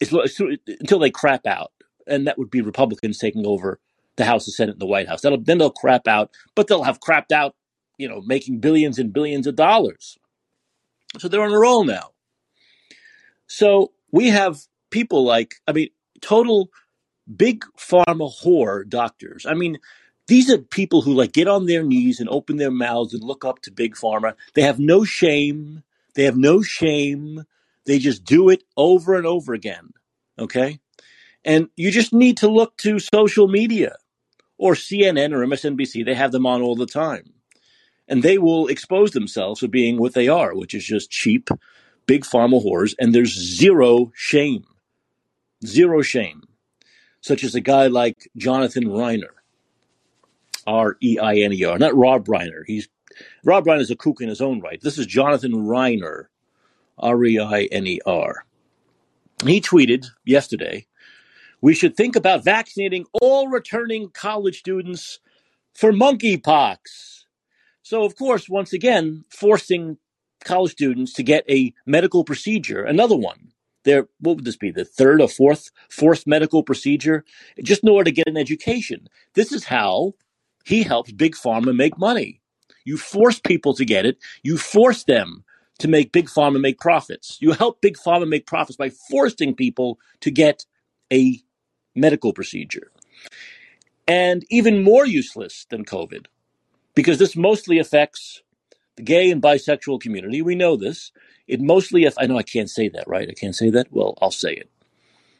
until 0.00 0.98
they 0.98 1.10
crap 1.10 1.46
out. 1.46 1.72
And 2.06 2.26
that 2.26 2.38
would 2.38 2.50
be 2.50 2.60
Republicans 2.60 3.18
taking 3.18 3.46
over 3.46 3.78
the 4.16 4.24
House, 4.24 4.46
the 4.46 4.52
Senate, 4.52 4.72
and 4.72 4.80
the 4.80 4.86
White 4.86 5.08
House. 5.08 5.20
That'll, 5.20 5.40
then 5.40 5.58
they'll 5.58 5.70
crap 5.70 6.08
out, 6.08 6.30
but 6.54 6.66
they'll 6.66 6.82
have 6.82 7.00
crapped 7.00 7.32
out, 7.32 7.54
you 7.96 8.08
know, 8.08 8.22
making 8.26 8.58
billions 8.58 8.98
and 8.98 9.12
billions 9.12 9.46
of 9.46 9.54
dollars. 9.54 10.18
So 11.16 11.28
they're 11.28 11.42
on 11.42 11.52
a 11.52 11.58
roll 11.58 11.84
now. 11.84 12.10
So 13.46 13.92
we 14.12 14.28
have 14.28 14.60
people 14.90 15.24
like, 15.24 15.56
I 15.66 15.72
mean, 15.72 15.88
total 16.20 16.70
big 17.34 17.64
pharma 17.78 18.32
whore 18.42 18.86
doctors. 18.88 19.46
I 19.46 19.54
mean, 19.54 19.78
these 20.26 20.50
are 20.50 20.58
people 20.58 21.02
who 21.02 21.14
like 21.14 21.32
get 21.32 21.48
on 21.48 21.66
their 21.66 21.82
knees 21.82 22.20
and 22.20 22.28
open 22.28 22.58
their 22.58 22.70
mouths 22.70 23.14
and 23.14 23.22
look 23.22 23.44
up 23.44 23.62
to 23.62 23.72
big 23.72 23.94
pharma. 23.94 24.34
They 24.54 24.62
have 24.62 24.78
no 24.78 25.04
shame. 25.04 25.82
They 26.14 26.24
have 26.24 26.36
no 26.36 26.62
shame. 26.62 27.44
They 27.86 27.98
just 27.98 28.24
do 28.24 28.50
it 28.50 28.62
over 28.76 29.14
and 29.14 29.26
over 29.26 29.54
again. 29.54 29.92
Okay. 30.38 30.80
And 31.44 31.68
you 31.76 31.90
just 31.90 32.12
need 32.12 32.36
to 32.38 32.48
look 32.48 32.76
to 32.78 32.98
social 32.98 33.48
media 33.48 33.96
or 34.58 34.74
CNN 34.74 35.32
or 35.32 35.46
MSNBC. 35.46 36.04
They 36.04 36.14
have 36.14 36.32
them 36.32 36.44
on 36.44 36.60
all 36.60 36.76
the 36.76 36.86
time 36.86 37.32
and 38.08 38.22
they 38.22 38.38
will 38.38 38.66
expose 38.68 39.12
themselves 39.12 39.60
for 39.60 39.68
being 39.68 39.98
what 39.98 40.14
they 40.14 40.28
are, 40.28 40.54
which 40.54 40.74
is 40.74 40.84
just 40.84 41.10
cheap, 41.10 41.50
big 42.06 42.24
pharma 42.24 42.64
whores, 42.64 42.94
and 42.98 43.14
there's 43.14 43.34
zero 43.34 44.10
shame. 44.14 44.64
Zero 45.64 46.02
shame. 46.02 46.42
Such 47.20 47.44
as 47.44 47.54
a 47.54 47.60
guy 47.60 47.88
like 47.88 48.30
Jonathan 48.36 48.84
Reiner, 48.84 49.34
R 50.66 50.96
E 51.02 51.18
I 51.18 51.36
N 51.36 51.52
E 51.52 51.64
R, 51.64 51.78
not 51.78 51.96
Rob 51.96 52.26
Reiner. 52.26 52.62
He's 52.66 52.88
Rob 53.44 53.64
Reiner 53.64 53.80
is 53.80 53.90
a 53.90 53.96
kook 53.96 54.20
in 54.20 54.28
his 54.28 54.40
own 54.40 54.60
right. 54.60 54.80
This 54.80 54.98
is 54.98 55.06
Jonathan 55.06 55.52
Reiner, 55.52 56.26
R 56.96 57.24
E 57.24 57.38
I 57.38 57.62
N 57.64 57.86
E 57.86 58.00
R. 58.06 58.44
He 59.44 59.60
tweeted 59.60 60.06
yesterday, 60.24 60.86
"We 61.60 61.74
should 61.74 61.96
think 61.96 62.16
about 62.16 62.44
vaccinating 62.44 63.06
all 63.20 63.48
returning 63.48 64.10
college 64.10 64.60
students 64.60 65.18
for 65.74 65.92
monkeypox." 65.92 67.24
So, 67.88 68.04
of 68.04 68.16
course, 68.16 68.50
once 68.50 68.74
again, 68.74 69.24
forcing 69.30 69.96
college 70.44 70.72
students 70.72 71.14
to 71.14 71.22
get 71.22 71.48
a 71.48 71.72
medical 71.86 72.22
procedure, 72.22 72.84
another 72.84 73.16
one. 73.16 73.54
There, 73.84 74.08
what 74.20 74.36
would 74.36 74.44
this 74.44 74.58
be? 74.58 74.70
The 74.70 74.84
third 74.84 75.22
or 75.22 75.28
fourth, 75.28 75.70
fourth 75.88 76.26
medical 76.26 76.62
procedure, 76.62 77.24
just 77.64 77.82
in 77.82 77.88
order 77.88 78.10
to 78.10 78.14
get 78.14 78.28
an 78.28 78.36
education. 78.36 79.08
This 79.32 79.52
is 79.52 79.64
how 79.64 80.12
he 80.66 80.82
helps 80.82 81.12
big 81.12 81.34
pharma 81.34 81.74
make 81.74 81.96
money. 81.96 82.42
You 82.84 82.98
force 82.98 83.38
people 83.38 83.72
to 83.72 83.86
get 83.86 84.04
it. 84.04 84.18
You 84.42 84.58
force 84.58 85.04
them 85.04 85.42
to 85.78 85.88
make 85.88 86.12
big 86.12 86.26
pharma 86.26 86.60
make 86.60 86.78
profits. 86.78 87.38
You 87.40 87.52
help 87.52 87.80
big 87.80 87.96
pharma 87.96 88.28
make 88.28 88.46
profits 88.46 88.76
by 88.76 88.90
forcing 88.90 89.54
people 89.54 89.98
to 90.20 90.30
get 90.30 90.66
a 91.10 91.40
medical 91.94 92.34
procedure. 92.34 92.92
And 94.06 94.44
even 94.50 94.82
more 94.82 95.06
useless 95.06 95.64
than 95.70 95.86
COVID 95.86 96.26
because 96.98 97.20
this 97.20 97.36
mostly 97.36 97.78
affects 97.78 98.42
the 98.96 99.04
gay 99.04 99.30
and 99.30 99.40
bisexual 99.40 100.00
community. 100.00 100.42
We 100.42 100.56
know 100.56 100.74
this. 100.74 101.12
It 101.46 101.60
mostly, 101.60 102.06
if 102.06 102.14
I 102.18 102.26
know 102.26 102.36
I 102.36 102.42
can't 102.42 102.68
say 102.68 102.88
that, 102.88 103.06
right? 103.06 103.28
I 103.30 103.34
can't 103.34 103.54
say 103.54 103.70
that. 103.70 103.86
Well, 103.92 104.18
I'll 104.20 104.32
say 104.32 104.54
it. 104.54 104.68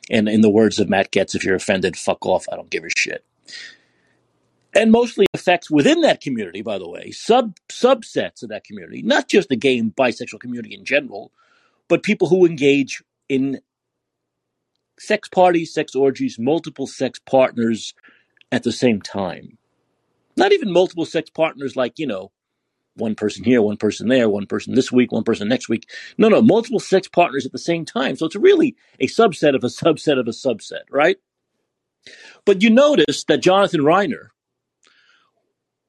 And 0.09 0.29
in 0.29 0.41
the 0.41 0.51
words 0.51 0.79
of 0.79 0.89
Matt 0.89 1.11
Gaetz, 1.11 1.35
if 1.35 1.43
you're 1.43 1.57
offended, 1.57 1.97
fuck 1.97 2.25
off. 2.25 2.47
I 2.53 2.55
don't 2.55 2.71
give 2.71 2.85
a 2.85 2.91
shit. 2.97 3.25
And 4.73 4.93
mostly 4.93 5.27
affects 5.35 5.69
within 5.69 6.03
that 6.03 6.21
community, 6.21 6.63
by 6.63 6.79
the 6.79 6.89
way, 6.89 7.11
sub 7.11 7.57
subsets 7.69 8.45
of 8.45 8.51
that 8.51 8.63
community, 8.63 9.03
not 9.03 9.27
just 9.27 9.49
the 9.49 9.57
gay 9.57 9.79
and 9.79 9.97
bisexual 9.97 10.39
community 10.39 10.77
in 10.77 10.85
general, 10.85 11.33
but 11.89 12.05
people 12.05 12.29
who 12.29 12.47
engage 12.47 13.03
in 13.29 13.63
sex 14.97 15.29
parties, 15.29 15.75
sex 15.75 15.97
orgies, 15.97 16.39
multiple 16.39 16.87
sex 16.87 17.19
partners 17.19 17.95
at 18.53 18.63
the 18.63 18.71
same 18.71 19.03
time. 19.03 19.59
Not 20.39 20.53
even 20.53 20.73
multiple 20.73 21.05
sex 21.05 21.31
partners, 21.31 21.75
like, 21.75 21.99
you 21.99 22.07
know, 22.07 22.31
one 22.95 23.17
person 23.17 23.45
here, 23.45 23.61
one 23.61 23.77
person 23.77 24.09
there, 24.09 24.29
one 24.29 24.47
person 24.47 24.75
this 24.75 24.93
week, 24.93 25.11
one 25.11 25.25
person 25.25 25.49
next 25.49 25.69
week. 25.69 25.91
No, 26.17 26.29
no, 26.29 26.41
multiple 26.41 26.79
sex 26.81 27.09
partners 27.09 27.45
at 27.45 27.53
the 27.53 27.59
same 27.59 27.85
time. 27.85 28.17
So 28.17 28.25
it's 28.27 28.37
really 28.37 28.77
a 29.01 29.09
subset 29.09 29.55
of 29.55 29.65
a 29.65 29.69
subset 29.69 30.19
of 30.19 30.29
a 30.29 30.33
subset, 30.33 30.83
right? 30.91 31.17
But 32.45 32.63
you 32.63 32.71
notice 32.71 33.25
that 33.25 33.43
Jonathan 33.43 33.81
Reiner 33.81 34.29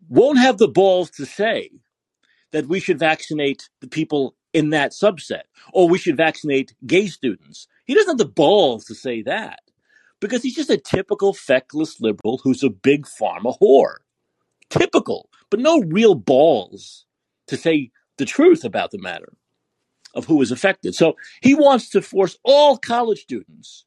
won't 0.08 0.40
have 0.40 0.58
the 0.58 0.68
balls 0.68 1.12
to 1.12 1.26
say 1.26 1.70
that 2.52 2.68
we 2.68 2.80
should 2.80 2.98
vaccinate 2.98 3.70
the 3.82 3.88
people 3.88 4.36
in 4.52 4.72
that 4.72 4.92
subset 4.92 5.44
or 5.72 5.88
we 5.88 6.00
should 6.00 6.18
vaccinate 6.18 6.74
gay 6.88 7.06
students. 7.06 7.68
He 7.86 7.94
doesn't 7.94 8.10
have 8.10 8.18
the 8.18 8.26
balls 8.26 8.86
to 8.86 8.96
say 8.96 9.22
that 9.22 9.60
because 10.20 10.42
he's 10.42 10.56
just 10.56 10.72
a 10.72 10.78
typical 10.78 11.34
feckless 11.34 12.02
liberal 12.02 12.40
who's 12.44 12.64
a 12.64 12.70
big 12.72 13.06
pharma 13.06 13.56
whore 13.62 13.98
typical, 14.70 15.30
but 15.50 15.60
no 15.60 15.82
real 15.82 16.16
balls 16.16 17.06
to 17.48 17.58
say 17.58 17.92
the 18.18 18.26
truth 18.26 18.64
about 18.64 18.92
the 18.92 19.00
matter 19.00 19.34
of 20.14 20.26
who 20.26 20.42
is 20.42 20.52
affected. 20.52 20.96
So 20.96 21.16
he 21.42 21.56
wants 21.56 21.90
to 21.90 22.02
force 22.02 22.38
all 22.44 22.78
college 22.78 23.22
students 23.22 23.86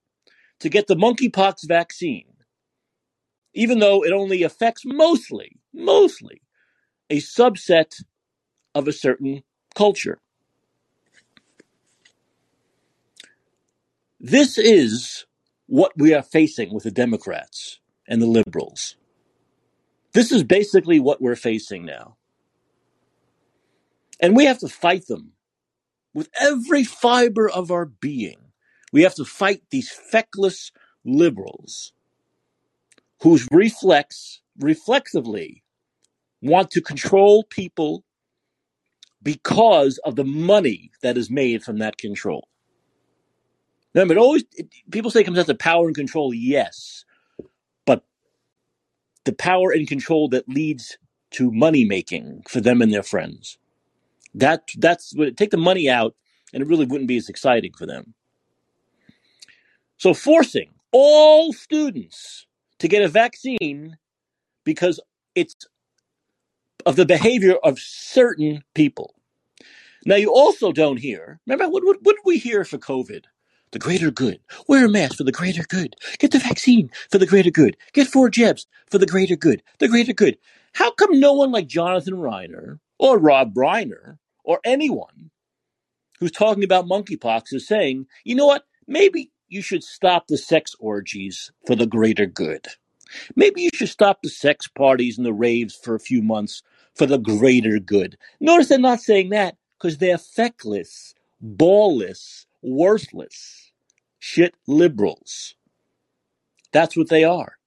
to 0.60 0.68
get 0.68 0.86
the 0.86 0.96
monkeypox 0.96 1.66
vaccine, 1.66 2.32
even 3.54 3.78
though 3.78 4.04
it 4.04 4.12
only 4.12 4.42
affects 4.42 4.82
mostly, 4.84 5.58
mostly 5.72 6.42
a 7.10 7.18
subset 7.18 8.02
of 8.74 8.88
a 8.88 8.92
certain 8.92 9.42
culture. 9.74 10.18
This 14.20 14.56
is 14.56 15.26
what 15.66 15.92
we 15.96 16.14
are 16.14 16.22
facing 16.22 16.72
with 16.72 16.84
the 16.84 16.90
Democrats 16.90 17.80
and 18.06 18.22
the 18.22 18.26
liberals. 18.26 18.96
This 20.14 20.32
is 20.32 20.44
basically 20.44 21.00
what 21.00 21.22
we're 21.22 21.36
facing 21.36 21.86
now. 21.86 22.16
And 24.20 24.36
we 24.36 24.46
have 24.46 24.58
to 24.60 24.68
fight 24.68 25.06
them 25.08 25.32
with 26.14 26.28
every 26.40 26.84
fiber 26.84 27.50
of 27.50 27.70
our 27.70 27.86
being. 27.86 28.38
We 28.92 29.02
have 29.02 29.14
to 29.16 29.24
fight 29.24 29.62
these 29.70 29.90
feckless 29.90 30.72
liberals 31.04 31.92
whose 33.22 33.48
reflex, 33.52 34.40
reflexively, 34.60 35.64
want 36.42 36.70
to 36.72 36.82
control 36.82 37.44
people 37.44 38.04
because 39.22 39.98
of 40.04 40.16
the 40.16 40.24
money 40.24 40.92
that 41.02 41.18
is 41.18 41.30
made 41.30 41.64
from 41.64 41.78
that 41.78 41.98
control. 41.98 42.48
Remember, 43.94 44.14
it 44.14 44.18
always 44.18 44.44
it, 44.54 44.68
people 44.90 45.10
say 45.10 45.20
it 45.20 45.24
comes 45.24 45.36
down 45.36 45.46
to 45.46 45.54
power 45.54 45.86
and 45.86 45.96
control. 45.96 46.34
Yes, 46.34 47.04
the 49.24 49.32
power 49.32 49.72
and 49.72 49.86
control 49.88 50.28
that 50.28 50.48
leads 50.48 50.98
to 51.32 51.50
money 51.50 51.84
making 51.84 52.42
for 52.48 52.60
them 52.60 52.82
and 52.82 52.92
their 52.92 53.02
friends. 53.02 53.58
That 54.34 54.68
that's 54.78 55.14
what 55.14 55.36
take 55.36 55.50
the 55.50 55.56
money 55.56 55.88
out, 55.88 56.14
and 56.52 56.62
it 56.62 56.68
really 56.68 56.86
wouldn't 56.86 57.08
be 57.08 57.16
as 57.16 57.28
exciting 57.28 57.72
for 57.76 57.86
them. 57.86 58.14
So 59.98 60.14
forcing 60.14 60.70
all 60.90 61.52
students 61.52 62.46
to 62.78 62.88
get 62.88 63.02
a 63.02 63.08
vaccine 63.08 63.96
because 64.64 65.00
it's 65.34 65.54
of 66.86 66.96
the 66.96 67.06
behavior 67.06 67.56
of 67.62 67.78
certain 67.78 68.62
people. 68.74 69.14
Now 70.04 70.16
you 70.16 70.32
also 70.32 70.72
don't 70.72 70.98
hear. 70.98 71.40
Remember 71.46 71.68
what 71.68 71.84
what, 71.84 71.98
what 72.02 72.16
did 72.16 72.24
we 72.24 72.38
hear 72.38 72.64
for 72.64 72.78
COVID? 72.78 73.24
The 73.72 73.78
greater 73.78 74.10
good. 74.10 74.38
Wear 74.68 74.86
a 74.86 74.88
mask 74.88 75.16
for 75.16 75.24
the 75.24 75.32
greater 75.32 75.64
good. 75.64 75.96
Get 76.18 76.30
the 76.30 76.38
vaccine 76.38 76.90
for 77.10 77.18
the 77.18 77.26
greater 77.26 77.50
good. 77.50 77.76
Get 77.94 78.06
four 78.06 78.28
jabs 78.28 78.66
for 78.90 78.98
the 78.98 79.06
greater 79.06 79.36
good. 79.36 79.62
The 79.78 79.88
greater 79.88 80.12
good. 80.12 80.36
How 80.74 80.90
come 80.92 81.18
no 81.18 81.32
one 81.32 81.50
like 81.52 81.66
Jonathan 81.68 82.14
Reiner 82.14 82.78
or 82.98 83.18
Rob 83.18 83.54
Reiner 83.54 84.18
or 84.44 84.60
anyone 84.64 85.30
who's 86.20 86.32
talking 86.32 86.64
about 86.64 86.86
monkeypox 86.86 87.52
is 87.52 87.66
saying, 87.66 88.06
you 88.24 88.34
know 88.34 88.46
what? 88.46 88.64
Maybe 88.86 89.30
you 89.48 89.62
should 89.62 89.82
stop 89.82 90.26
the 90.28 90.38
sex 90.38 90.74
orgies 90.78 91.50
for 91.66 91.74
the 91.74 91.86
greater 91.86 92.26
good. 92.26 92.66
Maybe 93.36 93.62
you 93.62 93.70
should 93.74 93.88
stop 93.88 94.22
the 94.22 94.28
sex 94.28 94.68
parties 94.68 95.16
and 95.18 95.26
the 95.26 95.32
raves 95.32 95.74
for 95.74 95.94
a 95.94 96.00
few 96.00 96.22
months 96.22 96.62
for 96.94 97.06
the 97.06 97.18
greater 97.18 97.78
good. 97.78 98.16
Notice 98.40 98.68
they're 98.68 98.78
not 98.78 99.00
saying 99.00 99.30
that 99.30 99.56
because 99.78 99.98
they're 99.98 100.18
feckless, 100.18 101.14
ballless, 101.42 102.46
worthless, 102.62 103.61
shit 104.22 104.54
liberals. 104.68 105.56
That's 106.70 106.96
what 106.96 107.08
they 107.08 107.24
are. 107.24 107.58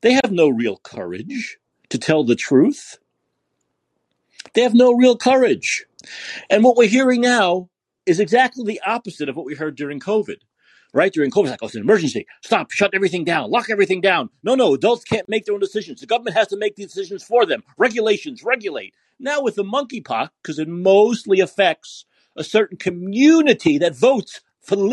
They 0.00 0.14
have 0.14 0.32
no 0.32 0.48
real 0.48 0.78
courage 0.78 1.58
to 1.90 1.98
tell 1.98 2.24
the 2.24 2.34
truth. 2.34 2.98
They 4.54 4.62
have 4.62 4.72
no 4.72 4.94
real 4.94 5.16
courage. 5.18 5.84
And 6.48 6.64
what 6.64 6.76
we're 6.76 6.88
hearing 6.88 7.20
now 7.20 7.68
is 8.06 8.18
exactly 8.18 8.64
the 8.64 8.80
opposite 8.86 9.28
of 9.28 9.36
what 9.36 9.44
we 9.44 9.54
heard 9.54 9.76
during 9.76 10.00
COVID. 10.00 10.38
Right 10.94 11.12
during 11.12 11.30
COVID, 11.30 11.50
like, 11.50 11.58
oh, 11.62 11.66
it's 11.66 11.74
an 11.74 11.82
emergency. 11.82 12.26
Stop, 12.42 12.70
shut 12.70 12.94
everything 12.94 13.24
down, 13.24 13.50
lock 13.50 13.68
everything 13.68 14.00
down. 14.00 14.30
No, 14.42 14.54
no, 14.54 14.72
adults 14.72 15.04
can't 15.04 15.28
make 15.28 15.44
their 15.44 15.54
own 15.54 15.60
decisions. 15.60 16.00
The 16.00 16.06
government 16.06 16.34
has 16.34 16.48
to 16.48 16.56
make 16.56 16.76
the 16.76 16.86
decisions 16.86 17.22
for 17.22 17.44
them. 17.44 17.62
Regulations, 17.76 18.42
regulate. 18.42 18.94
Now 19.20 19.42
with 19.42 19.56
the 19.56 19.64
monkeypox, 19.64 20.30
because 20.42 20.58
it 20.58 20.66
mostly 20.66 21.40
affects 21.40 22.06
a 22.38 22.42
certain 22.42 22.78
community 22.78 23.76
that 23.76 23.94
votes 23.94 24.40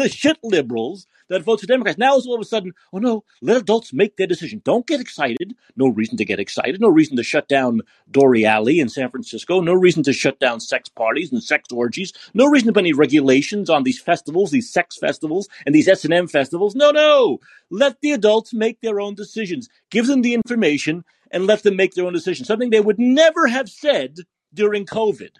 shit 0.09 0.37
liberals, 0.43 1.07
that 1.29 1.43
vote 1.43 1.61
for 1.61 1.67
Democrats. 1.67 1.97
Now 1.97 2.15
it's 2.15 2.27
all 2.27 2.35
of 2.35 2.41
a 2.41 2.45
sudden, 2.45 2.73
oh 2.93 2.99
no, 2.99 3.23
let 3.41 3.57
adults 3.57 3.93
make 3.93 4.17
their 4.17 4.27
decision. 4.27 4.61
Don't 4.63 4.85
get 4.85 4.99
excited. 4.99 5.55
No 5.75 5.87
reason 5.87 6.17
to 6.17 6.25
get 6.25 6.39
excited. 6.39 6.79
No 6.79 6.89
reason 6.89 7.17
to 7.17 7.23
shut 7.23 7.47
down 7.47 7.81
Dore 8.09 8.45
Alley 8.45 8.79
in 8.79 8.89
San 8.89 9.09
Francisco. 9.09 9.61
No 9.61 9.73
reason 9.73 10.03
to 10.03 10.13
shut 10.13 10.39
down 10.39 10.59
sex 10.59 10.89
parties 10.89 11.31
and 11.31 11.43
sex 11.43 11.71
orgies. 11.71 12.13
No 12.33 12.47
reason 12.47 12.67
to 12.67 12.73
put 12.73 12.81
any 12.81 12.93
regulations 12.93 13.69
on 13.69 13.83
these 13.83 13.99
festivals, 13.99 14.51
these 14.51 14.71
sex 14.71 14.97
festivals 14.97 15.47
and 15.65 15.73
these 15.73 15.87
S&M 15.87 16.27
festivals. 16.27 16.75
No, 16.75 16.91
no. 16.91 17.39
Let 17.69 18.01
the 18.01 18.11
adults 18.11 18.53
make 18.53 18.81
their 18.81 18.99
own 18.99 19.15
decisions. 19.15 19.67
Give 19.89 20.07
them 20.07 20.21
the 20.21 20.33
information 20.33 21.03
and 21.31 21.47
let 21.47 21.63
them 21.63 21.75
make 21.75 21.95
their 21.95 22.05
own 22.05 22.13
decisions. 22.13 22.47
Something 22.47 22.69
they 22.69 22.79
would 22.79 22.99
never 22.99 23.47
have 23.47 23.69
said 23.69 24.17
during 24.53 24.85
COVID. 24.85 25.31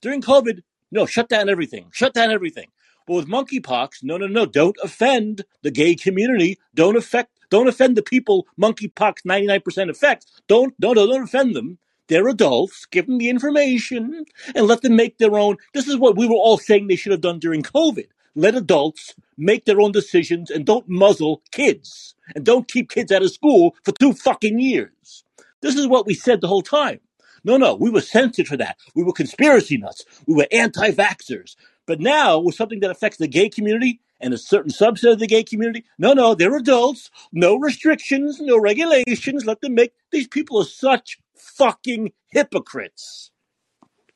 During 0.00 0.22
COVID, 0.22 0.62
no, 0.90 1.06
shut 1.06 1.28
down 1.28 1.48
everything. 1.48 1.88
Shut 1.92 2.14
down 2.14 2.30
everything. 2.30 2.68
But 3.10 3.16
with 3.16 3.28
monkeypox, 3.28 4.04
no, 4.04 4.18
no, 4.18 4.28
no, 4.28 4.46
don't 4.46 4.78
offend 4.84 5.44
the 5.64 5.72
gay 5.72 5.96
community. 5.96 6.60
Don't 6.76 6.96
affect, 6.96 7.32
don't 7.50 7.68
offend 7.68 7.98
the 7.98 8.04
people 8.04 8.46
monkeypox 8.60 9.24
99% 9.28 9.90
affects. 9.90 10.28
Don't, 10.48 10.76
no, 10.80 10.94
no, 10.94 11.08
don't 11.08 11.24
offend 11.24 11.56
them. 11.56 11.80
They're 12.08 12.28
adults. 12.28 12.86
Give 12.86 13.08
them 13.08 13.18
the 13.18 13.28
information 13.30 14.26
and 14.54 14.68
let 14.68 14.82
them 14.82 14.96
make 14.96 15.18
their 15.18 15.36
own. 15.36 15.58
This 15.74 15.88
is 15.88 15.98
what 15.98 16.16
we 16.16 16.28
were 16.28 16.36
all 16.36 16.58
saying 16.58 16.88
they 16.88 16.96
should 16.96 17.12
have 17.12 17.20
done 17.22 17.40
during 17.40 17.64
COVID. 17.64 18.06
Let 18.36 18.54
adults 18.54 19.16
make 19.38 19.66
their 19.66 19.82
own 19.82 19.92
decisions 19.92 20.50
and 20.52 20.66
don't 20.66 20.88
muzzle 20.88 21.42
kids 21.52 22.14
and 22.36 22.46
don't 22.46 22.68
keep 22.68 22.90
kids 22.90 23.12
out 23.12 23.24
of 23.24 23.32
school 23.32 23.76
for 23.84 23.92
two 23.92 24.14
fucking 24.14 24.60
years. 24.60 25.24
This 25.62 25.76
is 25.76 25.88
what 25.88 26.06
we 26.06 26.14
said 26.14 26.42
the 26.42 26.48
whole 26.48 26.62
time. 26.62 27.00
No, 27.44 27.58
no, 27.58 27.74
we 27.76 27.90
were 27.90 28.02
censored 28.02 28.48
for 28.48 28.58
that. 28.58 28.78
We 28.96 29.04
were 29.04 29.14
conspiracy 29.14 29.78
nuts. 29.78 30.06
We 30.28 30.36
were 30.36 30.48
anti 30.52 30.92
vaxxers. 30.92 31.56
But 31.90 31.98
now, 31.98 32.38
with 32.38 32.54
something 32.54 32.78
that 32.80 32.92
affects 32.92 33.18
the 33.18 33.26
gay 33.26 33.48
community 33.48 34.00
and 34.20 34.32
a 34.32 34.38
certain 34.38 34.70
subset 34.70 35.14
of 35.14 35.18
the 35.18 35.26
gay 35.26 35.42
community, 35.42 35.84
no, 35.98 36.12
no, 36.12 36.36
they're 36.36 36.54
adults. 36.54 37.10
No 37.32 37.56
restrictions, 37.56 38.40
no 38.40 38.60
regulations. 38.60 39.44
Let 39.44 39.60
them 39.60 39.74
make. 39.74 39.92
These 40.12 40.28
people 40.28 40.60
are 40.60 40.64
such 40.64 41.18
fucking 41.34 42.12
hypocrites. 42.28 43.32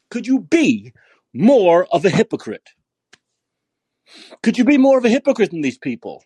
Could 0.08 0.28
you 0.28 0.38
be 0.38 0.92
more 1.32 1.88
of 1.90 2.04
a 2.04 2.10
hypocrite? 2.10 2.70
Could 4.44 4.56
you 4.56 4.62
be 4.62 4.78
more 4.78 4.96
of 4.96 5.04
a 5.04 5.08
hypocrite 5.08 5.50
than 5.50 5.62
these 5.62 5.76
people? 5.76 6.22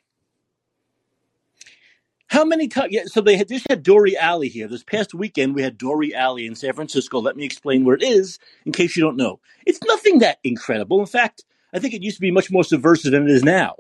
How 2.29 2.45
many 2.45 2.69
times? 2.69 2.93
Yeah, 2.93 3.05
so 3.07 3.21
they 3.21 3.37
had 3.37 3.49
just 3.49 3.67
had 3.69 3.83
Dore 3.83 4.07
Alley 4.21 4.49
here. 4.49 4.69
This 4.69 4.85
past 4.85 5.15
weekend, 5.15 5.55
we 5.55 5.63
had 5.63 5.79
Dore 5.79 6.05
Alley 6.15 6.47
in 6.47 6.55
San 6.55 6.75
Francisco. 6.75 7.21
Let 7.21 7.37
me 7.37 7.45
explain 7.45 7.85
where 7.85 7.97
it 7.97 8.03
is 8.03 8.39
in 8.67 8.73
case 8.73 8.97
you 8.97 9.03
don't 9.03 9.17
know. 9.17 9.41
It's 9.67 9.83
nothing 9.87 10.19
that 10.19 10.39
incredible. 10.45 11.01
In 11.01 11.07
fact, 11.07 11.45
I 11.73 11.79
think 11.79 11.95
it 11.95 12.03
used 12.03 12.17
to 12.19 12.23
be 12.23 12.31
much 12.31 12.51
more 12.51 12.65
subversive 12.65 13.13
than 13.13 13.25
it 13.25 13.31
is 13.31 13.43
now 13.43 13.77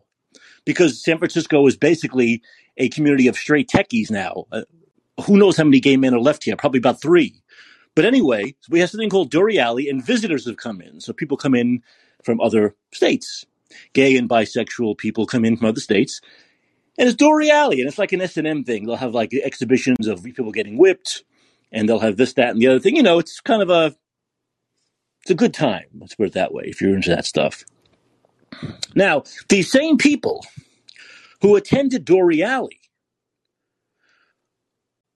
because 0.64 1.02
San 1.02 1.18
Francisco 1.18 1.66
is 1.66 1.76
basically 1.76 2.42
a 2.78 2.88
community 2.88 3.28
of 3.28 3.36
straight 3.36 3.68
techies 3.68 4.10
now. 4.10 4.46
Uh, 4.50 4.62
who 5.24 5.36
knows 5.36 5.56
how 5.56 5.64
many 5.64 5.80
gay 5.80 5.96
men 5.96 6.14
are 6.14 6.20
left 6.20 6.44
here? 6.44 6.56
Probably 6.56 6.78
about 6.78 7.02
three. 7.02 7.42
But 7.94 8.06
anyway, 8.06 8.54
we 8.70 8.80
have 8.80 8.90
something 8.90 9.10
called 9.10 9.30
Dore 9.30 9.58
Alley, 9.58 9.88
and 9.90 10.04
visitors 10.04 10.46
have 10.46 10.56
come 10.56 10.80
in. 10.80 11.00
So 11.00 11.12
people 11.12 11.36
come 11.36 11.54
in 11.54 11.82
from 12.22 12.40
other 12.40 12.74
states. 12.92 13.44
Gay 13.92 14.16
and 14.16 14.28
bisexual 14.28 14.96
people 14.96 15.26
come 15.26 15.44
in 15.44 15.56
from 15.56 15.66
other 15.66 15.80
states 15.80 16.20
and 16.98 17.08
it's 17.08 17.16
Dore 17.16 17.42
Alley, 17.42 17.80
and 17.80 17.88
it's 17.88 17.98
like 17.98 18.12
an 18.12 18.20
S 18.20 18.36
and 18.36 18.46
M 18.46 18.64
thing. 18.64 18.84
They'll 18.84 18.96
have 18.96 19.14
like 19.14 19.32
exhibitions 19.32 20.08
of 20.08 20.24
people 20.24 20.50
getting 20.50 20.76
whipped, 20.76 21.22
and 21.70 21.88
they'll 21.88 22.00
have 22.00 22.16
this, 22.16 22.34
that, 22.34 22.50
and 22.50 22.60
the 22.60 22.66
other 22.66 22.80
thing. 22.80 22.96
You 22.96 23.04
know, 23.04 23.18
it's 23.18 23.40
kind 23.40 23.62
of 23.62 23.70
a 23.70 23.94
it's 25.22 25.30
a 25.30 25.34
good 25.34 25.54
time. 25.54 25.84
Let's 25.98 26.16
put 26.16 26.26
it 26.26 26.32
that 26.34 26.52
way. 26.52 26.64
If 26.66 26.80
you're 26.80 26.94
into 26.94 27.10
that 27.10 27.24
stuff. 27.24 27.64
Now, 28.94 29.22
these 29.48 29.70
same 29.70 29.96
people 29.96 30.44
who 31.40 31.54
attended 31.54 32.04
Dore 32.04 32.32
Alley 32.42 32.80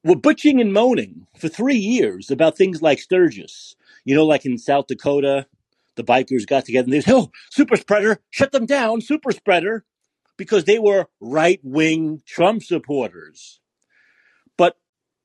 were 0.04 0.16
butching 0.16 0.60
and 0.60 0.72
moaning 0.72 1.26
for 1.36 1.48
three 1.48 1.76
years 1.76 2.30
about 2.30 2.56
things 2.56 2.82
like 2.82 3.00
Sturgis. 3.00 3.74
You 4.04 4.14
know, 4.14 4.26
like 4.26 4.44
in 4.44 4.58
South 4.58 4.86
Dakota, 4.86 5.46
the 5.96 6.04
bikers 6.04 6.46
got 6.46 6.64
together 6.64 6.84
and 6.84 6.92
they 6.92 7.00
said, 7.00 7.14
"Oh, 7.14 7.30
super 7.50 7.76
spreader, 7.76 8.20
shut 8.30 8.52
them 8.52 8.66
down, 8.66 9.00
super 9.00 9.32
spreader." 9.32 9.84
Because 10.42 10.64
they 10.64 10.80
were 10.80 11.06
right 11.20 11.60
wing 11.62 12.20
Trump 12.26 12.64
supporters. 12.64 13.60
But 14.58 14.76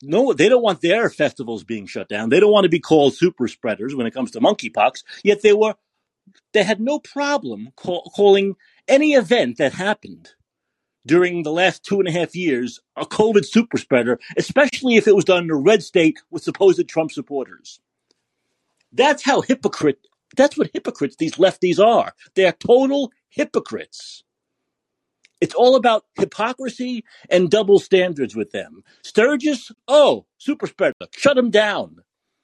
no, 0.04 0.32
they 0.32 0.48
don't 0.48 0.62
want 0.62 0.82
their 0.82 1.10
festivals 1.10 1.64
being 1.64 1.88
shut 1.88 2.08
down. 2.08 2.30
They 2.30 2.40
don't 2.40 2.52
want 2.52 2.66
to 2.66 2.70
be 2.70 2.80
called 2.80 3.16
super 3.16 3.48
spreaders 3.48 3.96
when 3.96 4.06
it 4.06 4.14
comes 4.14 4.30
to 4.32 4.40
monkeypox. 4.40 5.04
Yet 5.24 5.42
they 5.42 5.54
were, 5.54 5.74
they 6.54 6.64
had 6.64 6.80
no 6.80 7.00
problem 7.00 7.70
call, 7.76 8.12
calling 8.16 8.56
any 8.88 9.14
event 9.14 9.58
that 9.58 9.74
happened 9.74 10.30
during 11.04 11.42
the 11.42 11.52
last 11.52 11.84
two 11.84 12.00
and 12.00 12.08
a 12.08 12.12
half 12.12 12.36
years 12.36 12.80
a 12.96 13.06
COVID 13.06 13.46
super 13.46 13.78
spreader, 13.78 14.20
especially 14.38 14.98
if 14.98 15.08
it 15.08 15.16
was 15.16 15.26
done 15.26 15.46
in 15.46 15.50
a 15.50 15.56
red 15.56 15.82
state 15.82 16.20
with 16.30 16.44
supposed 16.44 16.88
Trump 16.88 17.12
supporters. 17.12 17.80
That's 18.92 19.24
how 19.24 19.42
hypocrite. 19.42 20.06
That's 20.36 20.58
what 20.58 20.70
hypocrites 20.74 21.16
these 21.16 21.36
lefties 21.36 21.84
are. 21.84 22.14
They're 22.36 22.52
total 22.52 23.12
hypocrites. 23.30 24.24
It's 25.40 25.54
all 25.54 25.76
about 25.76 26.06
hypocrisy 26.18 27.04
and 27.30 27.50
double 27.50 27.80
standards 27.80 28.36
with 28.36 28.52
them. 28.52 28.84
Sturgis, 29.04 29.72
oh, 29.88 30.26
super 30.38 30.68
spreader, 30.68 30.96
shut 31.16 31.38
him 31.38 31.52
down. 31.52 31.98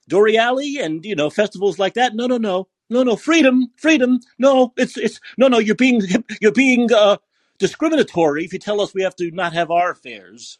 Dore 0.07 0.35
Alley 0.37 0.77
and 0.79 1.03
you 1.05 1.15
know 1.15 1.29
festivals 1.29 1.79
like 1.79 1.93
that. 1.95 2.13
No, 2.15 2.27
no, 2.27 2.37
no, 2.37 2.67
no, 2.89 3.03
no. 3.03 3.15
Freedom, 3.15 3.67
freedom. 3.77 4.19
No, 4.37 4.73
it's 4.77 4.97
it's 4.97 5.19
no, 5.37 5.47
no. 5.47 5.59
You're 5.59 5.75
being 5.75 6.01
you're 6.41 6.51
being 6.51 6.91
uh, 6.91 7.17
discriminatory 7.57 8.43
if 8.43 8.53
you 8.53 8.59
tell 8.59 8.81
us 8.81 8.93
we 8.93 9.03
have 9.03 9.15
to 9.17 9.31
not 9.31 9.53
have 9.53 9.71
our 9.71 9.91
affairs. 9.91 10.59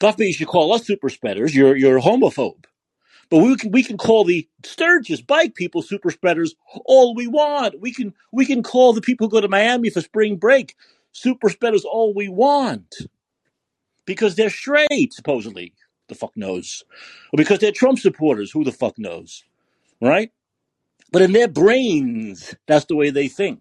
God 0.00 0.18
you 0.20 0.32
should 0.32 0.46
call 0.46 0.72
us 0.72 0.86
super 0.86 1.08
spreaders. 1.08 1.54
You're 1.54 1.76
you're 1.76 1.98
a 1.98 2.02
homophobe. 2.02 2.66
But 3.30 3.38
we 3.38 3.56
can 3.56 3.70
we 3.70 3.82
can 3.82 3.98
call 3.98 4.24
the 4.24 4.48
Sturgis 4.64 5.20
bike 5.20 5.54
people 5.54 5.82
super 5.82 6.10
spreaders 6.10 6.54
all 6.86 7.14
we 7.14 7.26
want. 7.26 7.80
We 7.80 7.92
can 7.92 8.14
we 8.32 8.46
can 8.46 8.62
call 8.62 8.92
the 8.92 9.02
people 9.02 9.26
who 9.26 9.32
go 9.32 9.40
to 9.40 9.48
Miami 9.48 9.90
for 9.90 10.00
spring 10.00 10.36
break 10.36 10.74
super 11.12 11.48
spreaders 11.48 11.84
all 11.84 12.14
we 12.14 12.28
want. 12.28 12.94
Because 14.06 14.36
they're 14.36 14.50
straight, 14.50 15.12
supposedly. 15.12 15.74
The 16.08 16.14
fuck 16.14 16.34
knows. 16.36 16.82
Or 17.32 17.36
because 17.36 17.58
they're 17.58 17.72
Trump 17.72 17.98
supporters, 17.98 18.50
who 18.50 18.64
the 18.64 18.72
fuck 18.72 18.98
knows? 18.98 19.44
Right? 20.00 20.30
But 21.12 21.22
in 21.22 21.32
their 21.32 21.48
brains, 21.48 22.54
that's 22.66 22.86
the 22.86 22.96
way 22.96 23.10
they 23.10 23.28
think. 23.28 23.60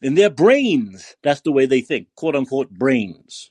In 0.00 0.14
their 0.14 0.30
brains, 0.30 1.16
that's 1.22 1.42
the 1.42 1.52
way 1.52 1.66
they 1.66 1.80
think. 1.80 2.08
Quote 2.14 2.36
unquote 2.36 2.70
brains. 2.70 3.50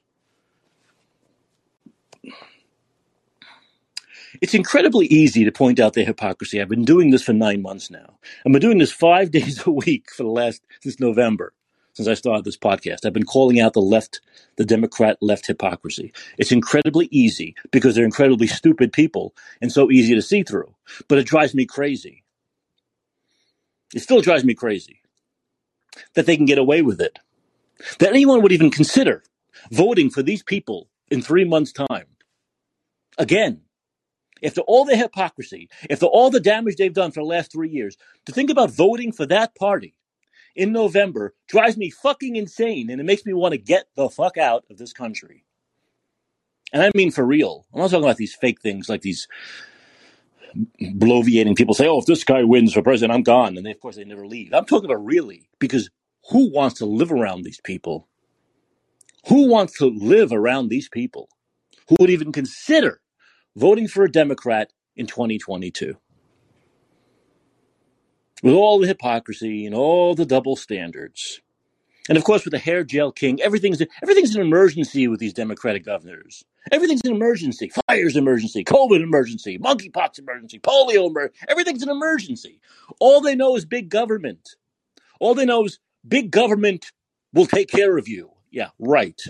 It's 4.44 4.54
incredibly 4.54 5.06
easy 5.06 5.46
to 5.46 5.54
point 5.54 5.80
out 5.80 5.94
their 5.94 6.04
hypocrisy. 6.04 6.62
I've 6.62 6.68
been 6.68 6.84
doing 6.84 7.12
this 7.12 7.24
for 7.24 7.32
nine 7.32 7.62
months 7.62 7.90
now. 7.90 8.20
I've 8.46 8.52
been 8.52 8.62
doing 8.62 8.78
this 8.78 8.92
five 8.92 9.32
days 9.38 9.66
a 9.66 9.72
week 9.72 10.12
for 10.12 10.24
the 10.24 10.30
last, 10.30 10.62
since 10.82 11.00
November, 11.00 11.54
since 11.94 12.10
I 12.10 12.14
started 12.14 12.44
this 12.44 12.58
podcast. 12.58 13.06
I've 13.06 13.14
been 13.14 13.24
calling 13.24 13.62
out 13.62 13.72
the 13.72 13.82
left, 13.82 14.20
the 14.58 14.66
Democrat 14.66 15.18
left 15.22 15.48
hypocrisy. 15.48 16.12
It's 16.38 16.52
incredibly 16.52 17.08
easy 17.10 17.56
because 17.72 17.96
they're 17.96 18.04
incredibly 18.04 18.48
stupid 18.48 18.92
people 18.92 19.34
and 19.62 19.72
so 19.72 19.90
easy 19.90 20.14
to 20.14 20.22
see 20.22 20.44
through. 20.44 20.76
But 21.08 21.20
it 21.20 21.26
drives 21.26 21.56
me 21.56 21.66
crazy. 21.66 22.26
It 23.96 24.02
still 24.02 24.20
drives 24.20 24.44
me 24.44 24.56
crazy 24.56 25.00
that 26.16 26.26
they 26.26 26.36
can 26.36 26.48
get 26.48 26.58
away 26.58 26.82
with 26.82 27.00
it. 27.00 27.18
That 28.00 28.10
anyone 28.10 28.42
would 28.42 28.52
even 28.52 28.72
consider 28.72 29.24
voting 29.72 30.10
for 30.10 30.22
these 30.22 30.44
people 30.44 30.90
in 31.10 31.22
three 31.22 31.46
months' 31.46 31.72
time. 31.72 32.08
Again, 33.18 33.62
after 34.44 34.62
all 34.62 34.86
the 34.86 34.96
hypocrisy, 34.96 35.70
after 35.90 36.06
all 36.06 36.30
the 36.30 36.40
damage 36.40 36.76
they've 36.76 36.94
done 36.94 37.12
for 37.12 37.22
the 37.22 37.28
last 37.28 37.52
three 37.52 37.70
years, 37.70 37.98
to 38.26 38.32
think 38.32 38.50
about 38.50 38.72
voting 38.72 39.12
for 39.12 39.26
that 39.26 39.56
party 39.56 39.96
in 40.56 40.72
November 40.72 41.34
drives 41.48 41.78
me 41.78 41.90
fucking 41.90 42.36
insane 42.36 42.90
and 42.90 43.02
it 43.02 43.06
makes 43.06 43.26
me 43.26 43.34
want 43.34 43.54
to 43.54 43.58
get 43.58 43.86
the 43.96 44.10
fuck 44.10 44.38
out 44.38 44.64
of 44.70 44.78
this 44.78 44.94
country. 44.94 45.46
And 46.72 46.82
I 46.82 46.92
mean 46.96 47.12
for 47.12 47.26
real. 47.26 47.66
I'm 47.74 47.82
not 47.82 47.92
talking 47.92 48.04
about 48.04 48.18
these 48.18 48.36
fake 48.36 48.62
things 48.62 48.90
like 48.90 49.02
these 49.02 49.28
bloviating 50.82 51.56
people 51.56 51.74
say, 51.74 51.88
oh, 51.88 52.00
if 52.00 52.06
this 52.06 52.24
guy 52.24 52.44
wins 52.44 52.74
for 52.74 52.82
president, 52.82 53.16
I'm 53.16 53.24
gone. 53.24 53.58
And 53.58 53.66
they, 53.66 53.72
of 53.72 53.80
course, 53.80 53.96
they 53.96 54.04
never 54.04 54.28
leave. 54.28 54.54
I'm 54.54 54.66
talking 54.66 54.90
about 54.90 55.04
really, 55.04 55.50
because 55.60 55.90
who 56.30 56.52
wants 56.52 56.80
to 56.80 56.86
live 56.86 57.12
around 57.12 57.44
these 57.44 57.60
people? 57.64 58.08
Who 59.28 59.50
wants 59.50 59.78
to 59.80 59.86
live 59.86 60.32
around 60.32 60.70
these 60.70 60.90
people? 60.90 61.30
Who 61.90 61.96
would 62.00 62.10
even 62.10 62.32
consider 62.32 63.02
voting 63.56 63.88
for 63.88 64.04
a 64.04 64.12
Democrat 64.12 64.72
in 64.96 65.08
2022? 65.08 65.98
With 68.42 68.54
all 68.54 68.80
the 68.80 68.88
hypocrisy 68.88 69.66
and 69.66 69.74
all 69.74 70.16
the 70.16 70.26
double 70.26 70.56
standards. 70.56 71.42
And 72.10 72.18
of 72.18 72.26
course, 72.26 72.44
with 72.44 72.52
the 72.52 72.60
hair 72.60 72.84
gel 72.84 73.12
king, 73.12 73.42
everything's 73.42 73.82
everything's 74.02 74.36
an 74.36 74.42
emergency 74.42 75.08
with 75.08 75.20
these 75.20 75.34
Democratic 75.34 75.86
governors. 75.86 76.44
Everything's 76.72 77.02
an 77.06 77.14
emergency. 77.14 77.72
Fire's 77.88 78.18
emergency. 78.18 78.64
COVID 78.64 79.02
emergency. 79.02 79.58
Monkeypox 79.58 80.20
emergency. 80.20 80.60
Polio 80.60 81.08
emergency. 81.08 81.46
Everything's 81.48 81.84
an 81.84 81.90
emergency. 81.90 82.60
All 83.00 83.22
they 83.22 83.36
know 83.36 83.56
is 83.56 83.66
big 83.66 83.90
government. 83.90 84.56
All 85.20 85.34
they 85.34 85.46
know 85.46 85.66
is 85.66 85.80
big 86.06 86.32
government 86.32 86.92
will 87.34 87.46
take 87.46 87.70
care 87.70 87.98
of 87.98 88.08
you. 88.08 88.32
Yeah, 88.52 88.70
right. 88.80 89.22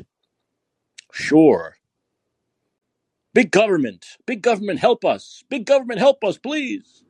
Sure. 1.12 1.78
Big 3.34 3.52
government. 3.52 4.06
Big 4.28 4.42
government, 4.44 4.80
help 4.80 5.06
us. 5.06 5.44
Big 5.50 5.66
government, 5.66 6.00
help 6.00 6.24
us, 6.26 6.38
please. 6.38 7.04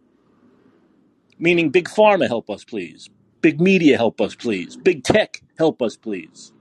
Meaning 1.40 1.70
big 1.72 1.90
pharma, 1.90 2.28
help 2.28 2.50
us, 2.50 2.64
please. 2.66 3.10
Big 3.42 3.62
media, 3.62 3.98
help 3.98 4.22
us, 4.22 4.36
please. 4.36 4.78
Big 4.78 5.04
tech, 5.04 5.42
help 5.58 5.82
us, 5.82 5.98
please. 5.98 6.54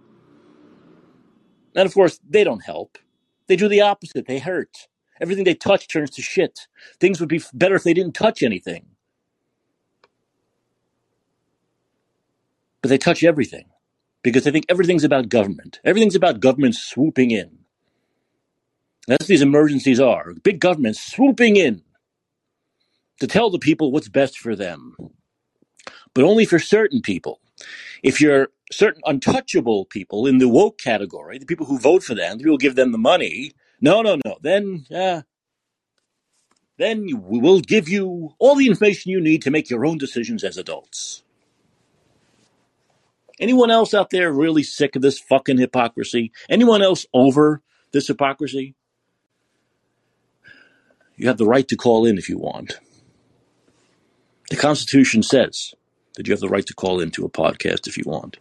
And 1.76 1.86
of 1.86 1.94
course, 1.94 2.20
they 2.28 2.44
don't 2.44 2.64
help. 2.64 2.98
They 3.48 3.56
do 3.56 3.68
the 3.68 3.82
opposite. 3.82 4.26
They 4.28 4.40
hurt. 4.40 4.88
Everything 5.20 5.44
they 5.44 5.54
touch 5.54 5.88
turns 5.88 6.10
to 6.12 6.22
shit. 6.22 6.68
Things 7.00 7.20
would 7.20 7.28
be 7.30 7.42
better 7.54 7.76
if 7.76 7.84
they 7.84 7.94
didn't 7.94 8.14
touch 8.14 8.42
anything. 8.42 8.86
But 12.82 12.90
they 12.90 12.98
touch 12.98 13.24
everything 13.24 13.66
because 14.22 14.44
they 14.44 14.52
think 14.52 14.66
everything's 14.68 15.04
about 15.04 15.30
government. 15.30 15.80
Everything's 15.84 16.16
about 16.16 16.40
government 16.40 16.76
swooping 16.76 17.32
in. 17.32 17.60
That's 19.06 19.24
what 19.24 19.28
these 19.28 19.42
emergencies 19.42 20.00
are 20.00 20.32
big 20.42 20.60
government 20.60 20.96
swooping 20.96 21.56
in 21.56 21.82
to 23.20 23.26
tell 23.26 23.50
the 23.50 23.58
people 23.58 23.90
what's 23.90 24.08
best 24.08 24.38
for 24.38 24.54
them, 24.56 24.96
but 26.14 26.24
only 26.24 26.44
for 26.44 26.58
certain 26.58 27.02
people. 27.02 27.40
If 28.02 28.20
you're 28.20 28.48
certain 28.70 29.02
untouchable 29.04 29.84
people 29.84 30.26
in 30.26 30.38
the 30.38 30.48
woke 30.48 30.78
category, 30.78 31.38
the 31.38 31.46
people 31.46 31.66
who 31.66 31.78
vote 31.78 32.02
for 32.02 32.14
them, 32.14 32.38
the 32.38 32.44
people 32.44 32.54
who 32.54 32.58
give 32.58 32.74
them 32.74 32.92
the 32.92 32.98
money, 32.98 33.52
no, 33.80 34.02
no, 34.02 34.16
no, 34.24 34.38
then, 34.40 34.86
uh, 34.94 35.22
then 36.78 37.04
we 37.24 37.38
will 37.38 37.60
give 37.60 37.88
you 37.88 38.34
all 38.38 38.56
the 38.56 38.66
information 38.66 39.12
you 39.12 39.20
need 39.20 39.42
to 39.42 39.50
make 39.50 39.70
your 39.70 39.84
own 39.84 39.98
decisions 39.98 40.42
as 40.42 40.56
adults. 40.56 41.22
Anyone 43.40 43.70
else 43.70 43.94
out 43.94 44.10
there 44.10 44.32
really 44.32 44.62
sick 44.62 44.94
of 44.94 45.02
this 45.02 45.18
fucking 45.18 45.58
hypocrisy? 45.58 46.32
Anyone 46.48 46.82
else 46.82 47.06
over 47.12 47.62
this 47.92 48.06
hypocrisy? 48.06 48.74
You 51.16 51.28
have 51.28 51.38
the 51.38 51.46
right 51.46 51.66
to 51.68 51.76
call 51.76 52.06
in 52.06 52.18
if 52.18 52.28
you 52.28 52.38
want. 52.38 52.78
The 54.50 54.56
Constitution 54.56 55.22
says 55.22 55.74
that 56.16 56.26
you 56.26 56.32
have 56.32 56.40
the 56.40 56.48
right 56.48 56.66
to 56.66 56.74
call 56.74 57.00
into 57.00 57.24
a 57.24 57.30
podcast 57.30 57.86
if 57.86 57.96
you 57.96 58.04
want. 58.06 58.38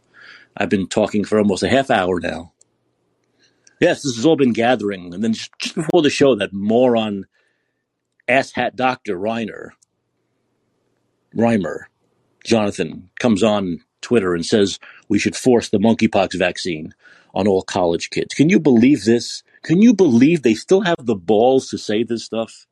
I've 0.58 0.70
been 0.70 0.88
talking 0.88 1.24
for 1.24 1.38
almost 1.38 1.64
a 1.64 1.70
half 1.70 1.90
hour 1.90 2.20
now. 2.20 2.54
Yes, 3.80 4.04
this 4.04 4.16
has 4.16 4.26
all 4.26 4.36
been 4.36 4.54
gathering. 4.54 5.14
And 5.14 5.24
then 5.24 5.34
just, 5.34 5.52
before 5.74 6.02
the 6.02 6.10
show, 6.10 6.36
that 6.36 6.54
moron 6.54 7.26
asshat 8.28 8.76
doctor 8.76 9.18
Reiner, 9.18 9.70
Reimer, 11.36 11.86
Jonathan, 12.44 13.10
comes 13.20 13.42
on 13.42 13.80
Twitter 14.02 14.36
and 14.36 14.46
says 14.46 14.80
we 15.08 15.18
should 15.18 15.36
force 15.36 15.70
the 15.70 15.80
monkeypox 15.80 16.38
vaccine 16.38 16.94
on 17.34 17.48
all 17.48 17.62
college 17.62 18.10
kids. 18.10 18.34
Can 18.34 18.50
you 18.50 18.60
believe 18.60 19.06
this? 19.06 19.44
Can 19.64 19.82
you 19.82 19.94
believe 19.94 20.42
they 20.42 20.56
still 20.56 20.82
have 20.82 21.06
the 21.06 21.16
balls 21.16 21.70
to 21.70 21.78
say 21.78 22.04
this 22.04 22.24
stuff? 22.24 22.66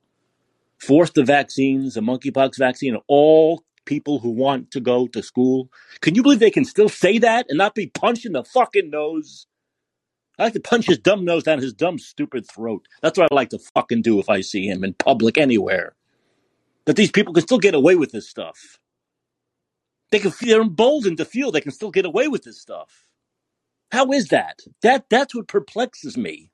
Force 0.78 1.12
the 1.12 1.23
vaccines, 1.23 1.93
the 1.93 2.02
monkeypox 2.02 2.58
vaccine, 2.58 2.97
all 3.08 3.63
people 3.86 4.19
who 4.19 4.30
want 4.30 4.71
to 4.71 4.80
go 4.80 5.08
to 5.08 5.21
school. 5.21 5.69
Can 6.02 6.15
you 6.15 6.23
believe 6.23 6.39
they 6.39 6.52
can 6.52 6.65
still 6.65 6.89
say 6.89 7.17
that 7.19 7.47
and 7.49 7.58
not 7.58 7.75
be 7.75 7.88
punched 7.88 8.25
in 8.25 8.34
the 8.34 8.43
fucking 8.43 8.89
nose? 8.89 9.45
I 10.38 10.43
like 10.45 10.54
to 10.54 10.60
punch 10.62 10.86
his 10.88 10.97
dumb 10.97 11.25
nose 11.25 11.43
down 11.43 11.60
his 11.60 11.73
dumb, 11.73 11.99
stupid 11.99 12.49
throat. 12.49 12.88
That's 13.02 13.17
what 13.17 13.30
I 13.32 13.36
like 13.36 13.49
to 13.49 13.60
fucking 13.60 14.04
do 14.04 14.19
if 14.19 14.30
I 14.30 14.41
see 14.41 14.67
him 14.67 14.84
in 14.84 14.93
public 14.93 15.38
anywhere. 15.38 15.95
That 16.86 16.95
these 16.95 17.12
people 17.12 17.34
can 17.34 17.43
still 17.43 17.60
get 17.60 17.75
away 17.75 17.95
with 17.95 18.12
this 18.12 18.30
stuff. 18.30 18.80
They 20.12 20.19
can, 20.19 20.32
they're 20.41 20.62
emboldened 20.62 21.17
to 21.17 21.25
feel 21.25 21.52
they 21.52 21.62
can 21.62 21.71
still 21.73 21.91
get 21.91 22.06
away 22.06 22.28
with 22.28 22.43
this 22.43 22.60
stuff. 22.60 23.06
How 23.91 24.12
is 24.12 24.30
that? 24.30 24.62
That 24.82 25.06
that's 25.10 25.36
what 25.36 25.47
perplexes 25.47 26.15
me. 26.15 26.52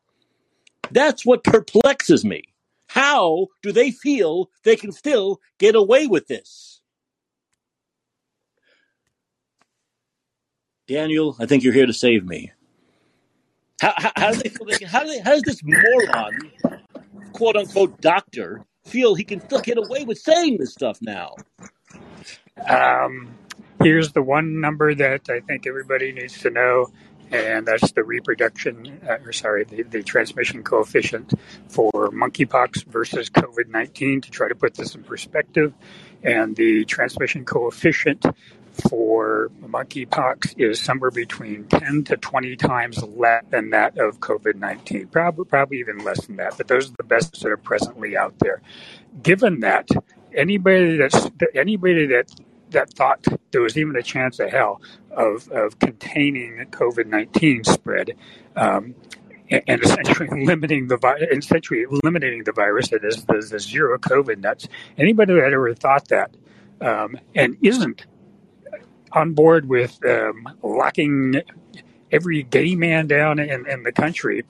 That's 0.91 1.26
what 1.26 1.43
perplexes 1.43 2.26
me. 2.26 2.43
How 2.88 3.48
do 3.62 3.71
they 3.71 3.91
feel 3.91 4.50
they 4.63 4.76
can 4.76 4.91
still 4.91 5.39
get 5.60 5.76
away 5.76 6.08
with 6.08 6.28
this? 6.28 6.82
Daniel, 10.88 11.36
I 11.39 11.45
think 11.45 11.63
you're 11.63 11.74
here 11.74 11.88
to 11.88 11.93
save 11.93 12.26
me. 12.26 12.52
How, 13.82 13.93
how, 13.98 14.12
how 14.15 14.32
do 14.32 14.38
they 14.38 14.50
feel? 14.50 14.65
They 14.67 14.78
can, 14.78 14.88
how, 14.88 15.04
do 15.04 15.10
they, 15.10 15.19
how 15.19 15.32
does 15.32 15.41
this 15.41 15.62
moron, 15.63 16.52
quote 17.34 17.56
unquote, 17.56 18.00
doctor, 18.02 18.63
feel 18.86 19.15
he 19.15 19.24
can 19.24 19.41
still 19.41 19.62
get 19.62 19.78
away 19.78 20.04
with 20.04 20.19
saying 20.19 20.58
this 20.60 20.71
stuff 20.71 21.00
now? 21.02 21.34
Um, 22.67 23.36
here's 23.82 24.13
the 24.13 24.21
one 24.21 24.62
number 24.62 24.93
that 24.95 25.30
I 25.30 25.41
think 25.41 25.67
everybody 25.67 26.12
needs 26.12 26.39
to 26.39 26.50
know, 26.52 26.88
and 27.36 27.67
that's 27.67 27.91
the 27.91 28.04
reproduction, 28.04 29.00
uh, 29.08 29.17
or 29.26 29.34
sorry, 29.34 29.63
the, 29.63 29.84
the 29.84 30.04
transmission 30.04 30.63
coefficient 30.63 31.34
for 31.67 32.10
monkeypox 32.12 32.86
versus 32.86 33.30
COVID 33.30 33.69
19 33.69 34.21
to 34.21 34.32
try 34.32 34.48
to 34.48 34.56
put 34.56 34.76
this 34.76 34.95
in 34.95 35.04
perspective. 35.04 35.74
And 36.24 36.56
the 36.56 36.86
transmission 36.86 37.45
coefficient 37.45 38.26
for 38.89 39.52
monkeypox 39.62 40.56
is 40.58 40.80
somewhere 40.80 41.12
between 41.12 41.65
10 41.65 42.06
to 42.06 42.17
20 42.17 42.56
times 42.56 43.02
less 43.04 43.43
than 43.50 43.69
that 43.71 43.98
of 43.98 44.19
COVID 44.19 44.56
19, 44.56 45.08
probably, 45.08 45.45
probably 45.45 45.80
even 45.80 46.00
less 46.00 46.26
than 46.26 46.38
that, 46.38 46.58
but 46.58 46.67
those 46.67 46.89
are 46.89 46.95
the 46.98 47.04
best 47.04 47.41
that 47.41 47.52
are 47.52 47.58
presently 47.58 48.17
out 48.17 48.38
there. 48.39 48.62
Given 49.21 49.62
that, 49.62 49.89
anybody 50.34 50.98
that's 50.98 51.30
anybody 51.54 52.08
that 52.08 52.30
that 52.76 52.94
thought 52.94 53.26
there 53.52 53.62
was 53.62 53.78
even 53.78 53.96
a 53.96 54.04
chance 54.04 54.40
of 54.40 54.52
hell 54.52 54.82
of, 55.12 55.50
of 55.50 55.80
containing 55.80 56.66
COVID 56.72 57.08
19 57.08 57.64
spread 57.64 58.12
um, 58.56 58.94
and 59.50 59.82
essentially 59.82 60.46
limiting 60.46 60.88
the 60.88 60.98
essentially 61.32 61.84
eliminating 61.84 62.44
the 62.44 62.52
virus 62.52 62.90
that 62.90 63.04
is 63.04 63.24
the, 63.26 63.48
the 63.50 63.60
zero 63.60 63.98
COVID 63.98 64.40
nuts. 64.40 64.68
Anybody 64.98 65.34
that 65.34 65.54
ever 65.54 65.74
thought 65.74 66.08
that 66.10 66.36
um, 66.82 67.18
and 67.34 67.58
isn't 67.62 68.06
on 69.12 69.34
board 69.34 69.70
with 69.70 70.04
um, 70.06 70.48
locking 70.62 71.42
every 72.12 72.44
gay 72.44 72.76
man 72.76 73.08
down 73.08 73.40
in, 73.40 73.68
in 73.70 73.84
the 73.84 73.92
country 73.92 74.44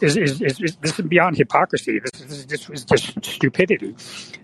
is, 0.00 0.16
is, 0.16 0.40
is, 0.40 0.60
is, 0.60 0.76
this 0.76 0.98
is 0.98 1.06
beyond 1.06 1.36
hypocrisy. 1.36 1.98
This 1.98 2.20
is, 2.20 2.46
this 2.46 2.70
is 2.70 2.84
just 2.84 3.24
stupidity. 3.24 3.94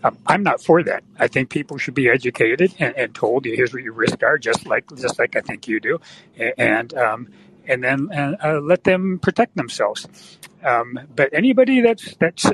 Um, 0.03 0.19
I'm 0.27 0.43
not 0.43 0.63
for 0.63 0.83
that. 0.83 1.03
I 1.19 1.29
think 1.29 1.51
people 1.51 1.79
should 1.79 1.95
be 1.95 2.09
educated 2.09 2.75
and, 2.79 2.97
and, 2.97 3.15
told 3.15 3.45
here's 3.45 3.73
what 3.73 3.83
your 3.83 3.95
risks 3.95 4.23
are, 4.23 4.39
just 4.39 4.67
like 4.67 4.85
just 4.97 5.19
like 5.19 5.37
I 5.37 5.41
think 5.41 5.69
you 5.69 5.81
do, 5.81 6.01
and 6.59 6.93
um, 6.95 7.29
and 7.67 7.83
then 7.83 8.13
uh, 8.13 8.61
let 8.63 8.85
them 8.85 9.19
protect 9.19 9.57
themselves. 9.57 10.07
Um, 10.63 10.99
but 11.15 11.31
anybody 11.33 11.81
that's 11.81 12.15
that's 12.17 12.47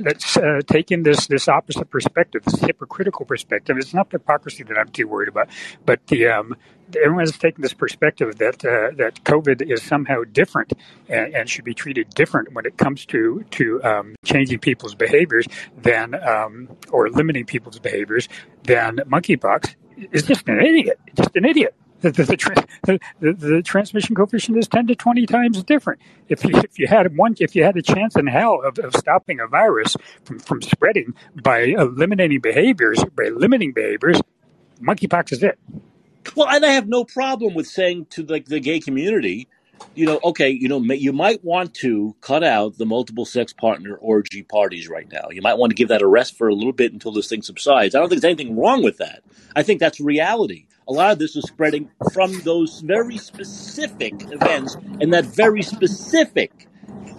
that's 0.00 0.36
uh, 0.36 0.60
taking 0.66 1.02
this 1.02 1.26
this 1.26 1.48
opposite 1.48 1.90
perspective, 1.90 2.42
this 2.44 2.60
hypocritical 2.60 3.24
perspective. 3.24 3.76
It's 3.78 3.94
not 3.94 4.10
the 4.10 4.18
hypocrisy 4.18 4.64
that 4.64 4.78
I'm 4.78 4.88
too 4.88 5.08
worried 5.08 5.28
about, 5.28 5.48
but 5.84 6.06
the 6.06 6.28
um, 6.28 6.56
everyone's 7.02 7.36
taking 7.36 7.62
this 7.62 7.74
perspective 7.74 8.36
that 8.36 8.64
uh, 8.64 8.94
that 8.96 9.22
COVID 9.24 9.70
is 9.70 9.82
somehow 9.82 10.22
different 10.30 10.72
and, 11.08 11.34
and, 11.34 11.48
should 11.48 11.64
be 11.64 11.74
treated 11.74 12.10
different 12.10 12.52
when 12.52 12.66
it 12.66 12.76
comes 12.76 13.06
to 13.06 13.44
to 13.52 13.82
um, 13.82 14.14
changing 14.24 14.58
people's 14.58 14.94
behaviors 14.94 15.46
than 15.76 16.14
um, 16.14 16.68
or 16.90 17.10
limiting 17.10 17.44
people's 17.44 17.78
behaviors 17.78 18.28
than 18.64 18.96
monkeypox 19.08 19.74
is 20.12 20.24
just 20.24 20.48
an 20.48 20.60
idiot, 20.60 20.98
just 21.14 21.34
an 21.36 21.44
idiot. 21.44 21.74
The, 22.02 22.10
the, 22.10 22.24
the, 22.84 23.00
the, 23.20 23.32
the, 23.32 23.62
transmission 23.62 24.14
coefficient 24.14 24.58
is 24.58 24.68
10 24.68 24.88
to 24.88 24.94
20 24.94 25.26
times 25.26 25.62
different. 25.62 26.00
If 26.28 26.44
you, 26.44 26.50
if 26.56 26.78
you 26.78 26.86
had 26.86 27.16
one, 27.16 27.36
if 27.40 27.56
you 27.56 27.64
had 27.64 27.76
a 27.76 27.82
chance 27.82 28.16
in 28.16 28.26
hell 28.26 28.60
of, 28.62 28.78
of 28.78 28.94
stopping 28.94 29.40
a 29.40 29.46
virus 29.46 29.96
from, 30.24 30.38
from 30.38 30.60
spreading 30.60 31.14
by 31.42 31.60
eliminating 31.60 32.40
behaviors, 32.40 33.02
by 33.16 33.28
limiting 33.28 33.72
behaviors, 33.72 34.20
monkeypox 34.80 35.32
is 35.32 35.42
it. 35.42 35.58
Well, 36.34 36.48
and 36.48 36.64
I 36.66 36.70
have 36.70 36.88
no 36.88 37.04
problem 37.04 37.54
with 37.54 37.66
saying 37.66 38.06
to 38.10 38.22
the 38.22 38.40
gay 38.40 38.80
community, 38.80 39.48
you 39.94 40.06
know, 40.06 40.20
okay, 40.24 40.50
you 40.50 40.68
know, 40.68 40.80
you 40.80 41.12
might 41.12 41.44
want 41.44 41.74
to 41.74 42.16
cut 42.20 42.42
out 42.42 42.78
the 42.78 42.86
multiple 42.86 43.24
sex 43.24 43.52
partner 43.52 43.96
orgy 43.96 44.42
parties 44.42 44.88
right 44.88 45.10
now. 45.10 45.28
You 45.30 45.42
might 45.42 45.54
want 45.54 45.70
to 45.70 45.74
give 45.74 45.88
that 45.88 46.02
a 46.02 46.06
rest 46.06 46.36
for 46.36 46.48
a 46.48 46.54
little 46.54 46.72
bit 46.72 46.92
until 46.92 47.12
this 47.12 47.28
thing 47.28 47.42
subsides. 47.42 47.94
I 47.94 48.00
don't 48.00 48.08
think 48.08 48.22
there's 48.22 48.32
anything 48.32 48.56
wrong 48.56 48.82
with 48.82 48.98
that. 48.98 49.22
I 49.54 49.62
think 49.62 49.80
that's 49.80 50.00
reality. 50.00 50.66
A 50.88 50.92
lot 50.92 51.12
of 51.12 51.18
this 51.18 51.34
is 51.34 51.44
spreading 51.44 51.90
from 52.12 52.40
those 52.40 52.80
very 52.80 53.18
specific 53.18 54.14
events 54.30 54.76
and 55.00 55.12
that 55.12 55.24
very 55.26 55.62
specific 55.62 56.68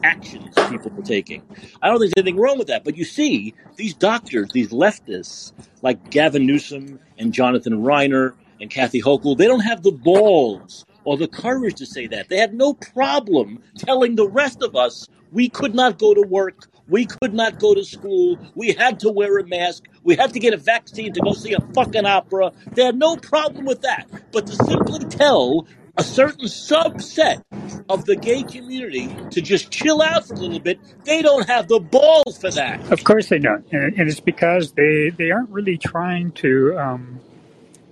actions 0.03 0.55
people 0.69 0.91
are 0.97 1.03
taking. 1.03 1.41
I 1.81 1.87
don't 1.87 1.99
think 1.99 2.13
there's 2.13 2.23
anything 2.23 2.39
wrong 2.39 2.57
with 2.57 2.67
that. 2.67 2.83
But 2.83 2.97
you 2.97 3.05
see, 3.05 3.53
these 3.75 3.93
doctors, 3.93 4.51
these 4.51 4.69
leftists, 4.69 5.51
like 5.81 6.09
Gavin 6.09 6.45
Newsom 6.45 6.99
and 7.17 7.33
Jonathan 7.33 7.83
Reiner 7.83 8.33
and 8.61 8.69
Kathy 8.69 9.01
Hochul, 9.01 9.37
they 9.37 9.47
don't 9.47 9.61
have 9.61 9.83
the 9.83 9.91
balls 9.91 10.85
or 11.03 11.17
the 11.17 11.27
courage 11.27 11.75
to 11.75 11.85
say 11.85 12.07
that. 12.07 12.29
They 12.29 12.37
had 12.37 12.53
no 12.53 12.73
problem 12.73 13.61
telling 13.77 14.15
the 14.15 14.27
rest 14.27 14.61
of 14.61 14.75
us 14.75 15.07
we 15.31 15.49
could 15.49 15.75
not 15.75 15.99
go 15.99 16.13
to 16.13 16.21
work, 16.21 16.67
we 16.89 17.05
could 17.05 17.33
not 17.33 17.59
go 17.59 17.73
to 17.73 17.83
school, 17.83 18.37
we 18.55 18.71
had 18.71 18.99
to 19.01 19.11
wear 19.11 19.37
a 19.37 19.45
mask, 19.45 19.83
we 20.03 20.15
had 20.15 20.33
to 20.33 20.39
get 20.39 20.53
a 20.53 20.57
vaccine 20.57 21.13
to 21.13 21.19
go 21.21 21.33
see 21.33 21.53
a 21.53 21.59
fucking 21.73 22.05
opera. 22.05 22.51
They 22.71 22.85
had 22.85 22.97
no 22.97 23.17
problem 23.17 23.65
with 23.65 23.81
that. 23.81 24.07
But 24.31 24.47
to 24.47 24.55
simply 24.55 24.99
tell 25.07 25.67
a 25.97 26.03
certain 26.03 26.45
subset 26.45 27.43
of 27.89 28.05
the 28.05 28.15
gay 28.15 28.43
community 28.43 29.07
to 29.31 29.41
just 29.41 29.71
chill 29.71 30.01
out 30.01 30.27
for 30.27 30.35
a 30.35 30.37
little 30.37 30.59
bit. 30.59 30.79
They 31.03 31.21
don't 31.21 31.47
have 31.47 31.67
the 31.67 31.79
balls 31.79 32.37
for 32.39 32.51
that. 32.51 32.91
Of 32.91 33.03
course 33.03 33.29
they 33.29 33.39
don't, 33.39 33.65
and, 33.71 34.07
it's 34.07 34.19
because 34.19 34.73
they 34.73 35.09
they 35.09 35.31
aren't 35.31 35.49
really 35.49 35.77
trying 35.77 36.31
to 36.33 36.77
um, 36.77 37.19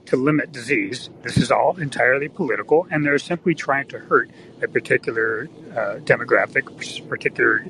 to 0.05 0.17
limit 0.17 0.51
disease. 0.51 1.09
This 1.23 1.37
is 1.37 1.51
all 1.51 1.77
entirely 1.77 2.29
political, 2.29 2.87
and 2.91 3.03
they're 3.03 3.17
simply 3.17 3.55
trying 3.55 3.87
to 3.87 3.99
hurt 3.99 4.29
a 4.61 4.67
particular 4.67 5.49
uh, 5.71 5.97
demographic, 6.03 7.09
particular 7.09 7.65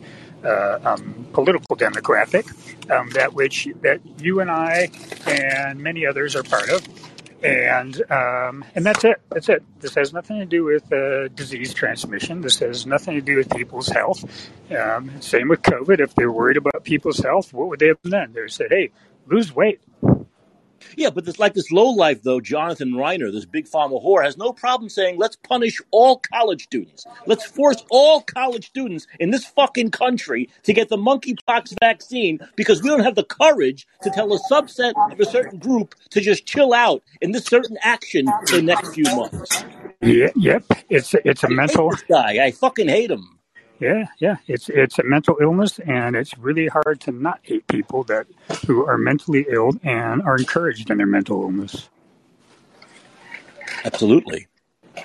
uh, 0.46 0.80
um, 0.84 1.28
political 1.34 1.76
demographic 1.76 2.46
um, 2.92 3.10
that 3.12 3.34
which 3.34 3.68
that 3.82 4.00
you 4.20 4.40
and 4.40 4.52
I 4.52 4.90
and 5.26 5.80
many 5.80 6.06
others 6.06 6.36
are 6.36 6.44
part 6.44 6.70
of. 6.70 6.88
And 7.44 8.02
um, 8.10 8.66
and 8.74 8.84
that's 8.86 9.04
it. 9.04 9.22
That's 9.30 9.50
it. 9.50 9.64
This 9.80 9.94
has 9.96 10.14
nothing 10.14 10.40
to 10.40 10.46
do 10.46 10.64
with 10.64 10.92
uh, 10.92 11.28
disease 11.28 11.74
transmission. 11.74 12.42
This 12.42 12.60
has 12.60 12.88
nothing 12.88 13.16
to 13.16 13.22
do 13.22 13.36
with 13.38 13.50
people's 13.52 13.88
health. 13.88 14.50
Um, 14.72 15.22
same 15.22 15.50
with 15.50 15.62
COVID. 15.62 16.00
If 16.00 16.16
they're 16.16 16.32
worried 16.32 16.58
about 16.58 16.84
people's 16.84 17.20
health, 17.20 17.54
what 17.54 17.68
would 17.68 17.80
they 17.80 17.88
have 17.88 18.02
done? 18.02 18.34
They 18.34 18.48
said, 18.48 18.68
"Hey, 18.72 18.92
lose 19.28 19.54
weight." 19.54 19.80
Yeah, 20.98 21.10
but 21.10 21.28
it's 21.28 21.40
like 21.40 21.54
this 21.54 21.72
low 21.72 21.90
life 21.90 22.24
though, 22.24 22.42
Jonathan 22.42 22.94
Reiner, 22.94 23.32
this 23.32 23.46
big 23.46 23.66
pharma 23.68 24.04
whore, 24.04 24.24
has 24.24 24.38
no 24.38 24.54
problem 24.54 24.90
saying, 24.90 25.18
let's 25.18 25.36
punish 25.36 25.82
all 25.92 26.20
college 26.20 26.64
students. 26.64 27.06
Let's 27.28 27.46
force 27.46 27.84
all 27.92 28.22
college 28.22 28.68
students 28.68 29.08
in 29.20 29.32
this 29.32 29.46
fucking 29.46 29.92
country 29.92 30.50
to 30.64 30.74
get 30.74 30.90
the 30.90 30.98
monkeypox 30.98 31.76
vaccine 31.82 32.40
because 32.56 32.82
we 32.84 32.90
don't 32.90 33.04
have 33.04 33.16
the 33.16 33.24
courage 33.26 33.88
to 34.04 34.10
tell 34.10 34.34
a 34.34 34.40
subset 34.40 34.94
of 35.12 35.20
a 35.20 35.26
certain 35.26 35.60
group 35.60 35.96
to 36.12 36.22
just 36.22 36.46
chill 36.46 36.74
out 36.74 37.04
in 37.22 37.32
this 37.32 37.46
certain 37.46 37.78
action 37.82 38.34
for 38.48 38.58
the 38.58 38.62
next 38.64 38.94
few 38.94 39.08
months. 39.16 39.66
Yeah, 40.02 40.30
yep. 40.36 40.66
It's 40.90 41.16
it's 41.26 41.44
a 41.44 41.48
I 41.48 41.50
mental 41.50 41.92
guy. 42.10 42.46
I 42.46 42.52
fucking 42.52 42.90
hate 42.90 43.12
him. 43.12 43.35
Yeah, 43.80 44.06
yeah, 44.20 44.38
it's 44.48 44.70
it's 44.70 45.00
a 45.00 45.04
mental 45.04 45.38
illness, 45.42 45.80
and 45.80 46.16
it's 46.16 46.38
really 46.38 46.68
hard 46.68 47.02
to 47.02 47.12
not 47.12 47.40
hate 47.44 47.68
people 47.68 48.04
that 48.06 48.26
who 48.66 48.86
are 48.86 48.98
mentally 48.98 49.46
ill 49.50 49.72
and 49.84 50.22
are 50.22 50.38
encouraged 50.38 50.90
in 50.90 50.98
their 50.98 51.08
mental 51.08 51.42
illness. 51.42 51.90
Absolutely, 53.84 54.48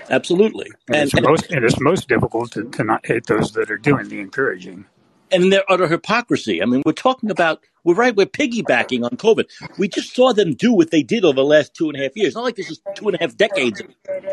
absolutely, 0.09 0.69
and, 0.87 0.97
and, 0.97 1.05
it's, 1.05 1.15
and 1.15 1.27
most 1.27 1.51
and 1.51 1.65
it's 1.65 1.81
most 1.81 2.09
difficult 2.09 2.53
to, 2.53 2.65
to 2.71 2.85
not 2.85 3.05
hate 3.05 3.27
those 3.27 3.53
that 3.53 3.73
are 3.73 3.79
doing 3.79 4.09
the 4.09 4.21
encouraging. 4.21 4.85
And 5.33 5.53
their 5.53 5.65
utter 5.69 5.87
hypocrisy. 5.87 6.63
I 6.63 6.67
mean, 6.67 6.83
we're 6.85 6.93
talking 6.93 7.31
about 7.31 7.61
we're 7.83 7.95
right. 7.95 8.15
We're 8.15 8.27
piggybacking 8.27 9.05
on 9.05 9.11
COVID. 9.11 9.47
We 9.79 9.89
just 9.89 10.15
saw 10.15 10.33
them 10.33 10.55
do 10.55 10.73
what 10.73 10.91
they 10.93 11.03
did 11.03 11.25
over 11.25 11.37
the 11.37 11.45
last 11.45 11.75
two 11.75 11.89
and 11.89 11.99
a 11.99 12.03
half 12.03 12.17
years. 12.17 12.35
not 12.35 12.45
like 12.45 12.57
this 12.57 12.71
is 12.71 12.81
two 12.95 13.09
and 13.09 13.17
a 13.17 13.19
half 13.21 13.37
decades. 13.37 13.83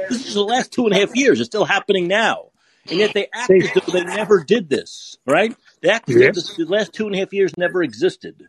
This 0.09 0.27
is 0.27 0.35
the 0.35 0.43
last 0.43 0.71
two 0.71 0.85
and 0.85 0.95
a 0.95 0.99
half 0.99 1.15
years. 1.15 1.39
It's 1.39 1.47
still 1.47 1.65
happening 1.65 2.07
now 2.07 2.51
and 2.89 2.99
yet 2.99 3.13
they 3.13 3.27
act 3.33 3.49
as 3.51 3.71
though 3.73 3.91
they 3.91 4.03
never 4.03 4.43
did 4.43 4.69
this, 4.69 5.17
right? 5.25 5.55
They 5.81 5.89
act 5.89 6.09
as 6.09 6.15
though 6.15 6.65
the 6.65 6.65
last 6.69 6.93
two 6.93 7.05
and 7.05 7.15
a 7.15 7.19
half 7.19 7.33
years 7.33 7.57
never 7.57 7.83
existed. 7.83 8.47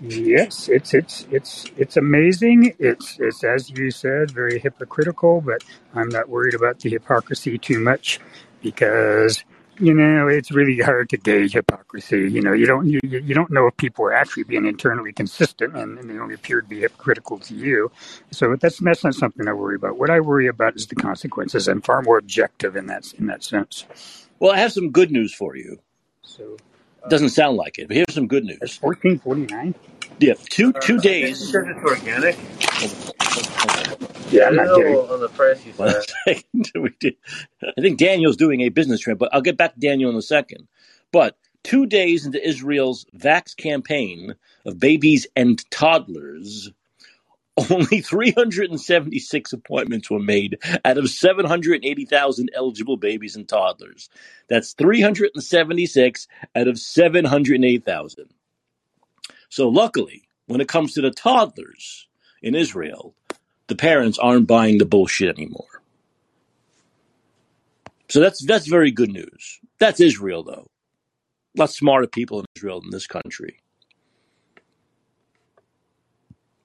Yes, 0.00 0.68
it's 0.68 0.94
it's 0.94 1.26
it's 1.30 1.66
it's 1.76 1.96
amazing. 1.96 2.74
It's 2.78 3.18
it's 3.18 3.42
as 3.42 3.68
you 3.70 3.90
said, 3.90 4.30
very 4.30 4.60
hypocritical, 4.60 5.40
but 5.40 5.64
I'm 5.92 6.08
not 6.08 6.28
worried 6.28 6.54
about 6.54 6.78
the 6.78 6.90
hypocrisy 6.90 7.58
too 7.58 7.80
much 7.80 8.20
because 8.62 9.42
you 9.80 9.94
know, 9.94 10.28
it's 10.28 10.50
really 10.50 10.78
hard 10.78 11.08
to 11.10 11.16
gauge 11.16 11.52
hypocrisy. 11.52 12.30
You 12.30 12.42
know, 12.42 12.52
you 12.52 12.66
don't 12.66 12.86
you, 12.86 13.00
you 13.02 13.34
don't 13.34 13.50
know 13.50 13.66
if 13.66 13.76
people 13.76 14.04
are 14.04 14.12
actually 14.12 14.44
being 14.44 14.66
internally 14.66 15.12
consistent, 15.12 15.76
and, 15.76 15.98
and, 15.98 16.10
they 16.10 16.18
only 16.18 16.34
appear 16.34 16.60
to 16.60 16.66
be 16.66 16.80
hypocritical 16.80 17.38
to 17.40 17.54
you. 17.54 17.90
So 18.30 18.56
that's 18.56 18.78
that's 18.78 19.04
not 19.04 19.14
something 19.14 19.46
I 19.46 19.52
worry 19.52 19.76
about. 19.76 19.98
What 19.98 20.10
I 20.10 20.20
worry 20.20 20.48
about 20.48 20.76
is 20.76 20.86
the 20.86 20.96
consequences. 20.96 21.68
I'm 21.68 21.80
far 21.80 22.02
more 22.02 22.18
objective 22.18 22.76
in 22.76 22.86
that 22.86 23.12
in 23.18 23.26
that 23.26 23.44
sense. 23.44 23.84
Well, 24.38 24.52
I 24.52 24.58
have 24.58 24.72
some 24.72 24.90
good 24.90 25.10
news 25.10 25.34
for 25.34 25.56
you. 25.56 25.78
So, 26.22 26.56
uh, 27.02 27.08
doesn't 27.08 27.30
sound 27.30 27.56
like 27.56 27.78
it, 27.78 27.88
but 27.88 27.96
here's 27.96 28.14
some 28.14 28.26
good 28.26 28.44
news. 28.44 28.76
Fourteen 28.76 29.18
forty 29.18 29.46
nine. 29.46 29.74
Yeah, 30.18 30.34
two 30.48 30.72
two 30.72 30.98
days. 30.98 31.50
Because 31.52 31.68
it's 31.68 31.84
organic. 31.84 32.36
Yeah, 34.30 34.46
I'm 34.48 34.56
not 34.56 34.76
kidding. 34.76 34.94
on 34.96 35.20
the 35.20 35.28
price 35.28 35.64
you 35.64 35.72
said. 36.26 36.44
we 36.74 36.90
did. 37.00 37.16
I 37.62 37.80
think 37.80 37.98
Daniel's 37.98 38.36
doing 38.36 38.60
a 38.62 38.68
business 38.68 39.00
trip, 39.00 39.18
but 39.18 39.30
I'll 39.32 39.42
get 39.42 39.56
back 39.56 39.74
to 39.74 39.80
Daniel 39.80 40.10
in 40.10 40.16
a 40.16 40.22
second. 40.22 40.68
But 41.12 41.36
two 41.64 41.86
days 41.86 42.26
into 42.26 42.46
Israel's 42.46 43.06
vax 43.16 43.56
campaign 43.56 44.34
of 44.66 44.78
babies 44.78 45.26
and 45.36 45.62
toddlers, 45.70 46.70
only 47.70 48.00
376 48.00 49.52
appointments 49.52 50.10
were 50.10 50.20
made 50.20 50.58
out 50.84 50.98
of 50.98 51.10
780,000 51.10 52.50
eligible 52.54 52.96
babies 52.96 53.36
and 53.36 53.48
toddlers. 53.48 54.08
That's 54.48 54.74
376 54.74 56.28
out 56.54 56.68
of 56.68 56.78
708,000. 56.78 58.26
So 59.48 59.68
luckily, 59.68 60.28
when 60.46 60.60
it 60.60 60.68
comes 60.68 60.94
to 60.94 61.00
the 61.00 61.10
toddlers 61.10 62.06
in 62.42 62.54
Israel, 62.54 63.14
the 63.68 63.76
parents 63.76 64.18
aren't 64.18 64.46
buying 64.46 64.78
the 64.78 64.84
bullshit 64.84 65.36
anymore. 65.36 65.82
So 68.08 68.20
that's 68.20 68.44
that's 68.44 68.66
very 68.66 68.90
good 68.90 69.10
news. 69.10 69.60
That's 69.78 70.00
Israel 70.00 70.42
though. 70.42 70.66
A 71.56 71.60
lot 71.60 71.70
smarter 71.70 72.06
people 72.06 72.40
in 72.40 72.46
Israel 72.56 72.80
than 72.80 72.90
this 72.90 73.06
country. 73.06 73.60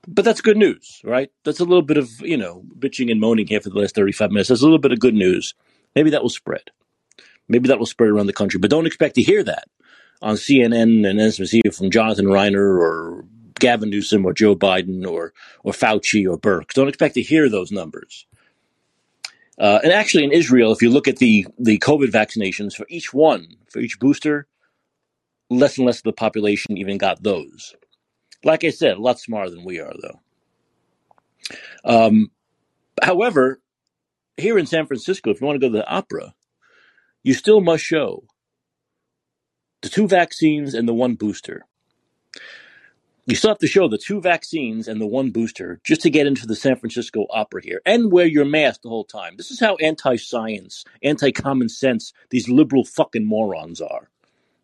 But 0.07 0.25
that's 0.25 0.41
good 0.41 0.57
news, 0.57 1.01
right? 1.05 1.31
That's 1.45 1.61
a 1.61 1.65
little 1.65 1.81
bit 1.81 1.95
of, 1.95 2.09
you 2.19 2.35
know, 2.35 2.63
bitching 2.77 3.09
and 3.09 3.21
moaning 3.21 3.47
here 3.47 3.61
for 3.61 3.69
the 3.69 3.79
last 3.79 3.95
35 3.95 4.31
minutes. 4.31 4.49
That's 4.49 4.61
a 4.61 4.65
little 4.65 4.79
bit 4.79 4.91
of 4.91 4.99
good 4.99 5.13
news. 5.13 5.53
Maybe 5.95 6.09
that 6.09 6.21
will 6.21 6.29
spread. 6.29 6.71
Maybe 7.47 7.69
that 7.69 7.79
will 7.79 7.85
spread 7.85 8.09
around 8.09 8.25
the 8.27 8.33
country. 8.33 8.59
But 8.59 8.69
don't 8.69 8.85
expect 8.85 9.15
to 9.15 9.21
hear 9.21 9.43
that 9.43 9.65
on 10.21 10.35
CNN 10.35 11.09
and 11.09 11.19
MSNBC 11.19 11.73
from 11.73 11.89
Jonathan 11.89 12.25
Reiner 12.25 12.79
or 12.79 13.25
Gavin 13.63 13.89
Newsom 13.89 14.25
or 14.25 14.33
Joe 14.33 14.55
Biden 14.55 15.07
or 15.09 15.33
or 15.63 15.71
Fauci 15.71 16.29
or 16.29 16.37
Burke. 16.37 16.73
Don't 16.73 16.89
expect 16.89 17.15
to 17.15 17.21
hear 17.21 17.49
those 17.49 17.71
numbers. 17.71 18.27
Uh, 19.57 19.79
and 19.83 19.93
actually, 19.93 20.25
in 20.25 20.33
Israel, 20.33 20.73
if 20.73 20.81
you 20.81 20.89
look 20.89 21.07
at 21.07 21.17
the 21.17 21.47
the 21.57 21.79
COVID 21.79 22.11
vaccinations 22.11 22.75
for 22.75 22.85
each 22.89 23.13
one, 23.13 23.47
for 23.71 23.79
each 23.79 23.99
booster, 23.99 24.47
less 25.49 25.77
and 25.77 25.87
less 25.87 25.99
of 25.99 26.03
the 26.03 26.11
population 26.11 26.77
even 26.77 26.97
got 26.97 27.23
those. 27.23 27.73
Like 28.43 28.65
I 28.65 28.71
said, 28.71 28.97
a 28.97 29.01
lot 29.01 29.19
smarter 29.19 29.51
than 29.51 29.63
we 29.63 29.79
are, 29.79 29.93
though. 30.01 30.19
Um, 31.85 32.31
however, 33.01 33.61
here 34.35 34.57
in 34.57 34.65
San 34.65 34.87
Francisco, 34.87 35.29
if 35.29 35.39
you 35.39 35.47
want 35.47 35.55
to 35.61 35.65
go 35.65 35.71
to 35.71 35.79
the 35.79 35.87
opera, 35.87 36.33
you 37.23 37.33
still 37.33 37.61
must 37.61 37.83
show 37.83 38.25
the 39.81 39.89
two 39.89 40.07
vaccines 40.07 40.73
and 40.73 40.85
the 40.85 40.93
one 40.93 41.15
booster. 41.15 41.65
You 43.25 43.35
still 43.35 43.51
have 43.51 43.59
to 43.59 43.67
show 43.67 43.87
the 43.87 43.97
two 43.97 44.19
vaccines 44.19 44.89
and 44.89 44.99
the 44.99 45.07
one 45.07 45.31
booster 45.31 45.79
just 45.85 46.01
to 46.01 46.09
get 46.09 46.27
into 46.27 46.45
the 46.45 46.57
San 46.57 46.75
Francisco 46.75 47.25
Opera 47.29 47.61
here 47.63 47.81
and 47.85 48.11
wear 48.11 48.25
your 48.25 48.43
mask 48.43 48.81
the 48.81 48.89
whole 48.89 49.05
time. 49.05 49.35
This 49.37 49.49
is 49.49 49.61
how 49.61 49.77
anti 49.77 50.17
science, 50.17 50.83
anti 51.01 51.31
common 51.31 51.69
sense 51.69 52.11
these 52.31 52.49
liberal 52.49 52.83
fucking 52.83 53.25
morons 53.25 53.79
are, 53.79 54.09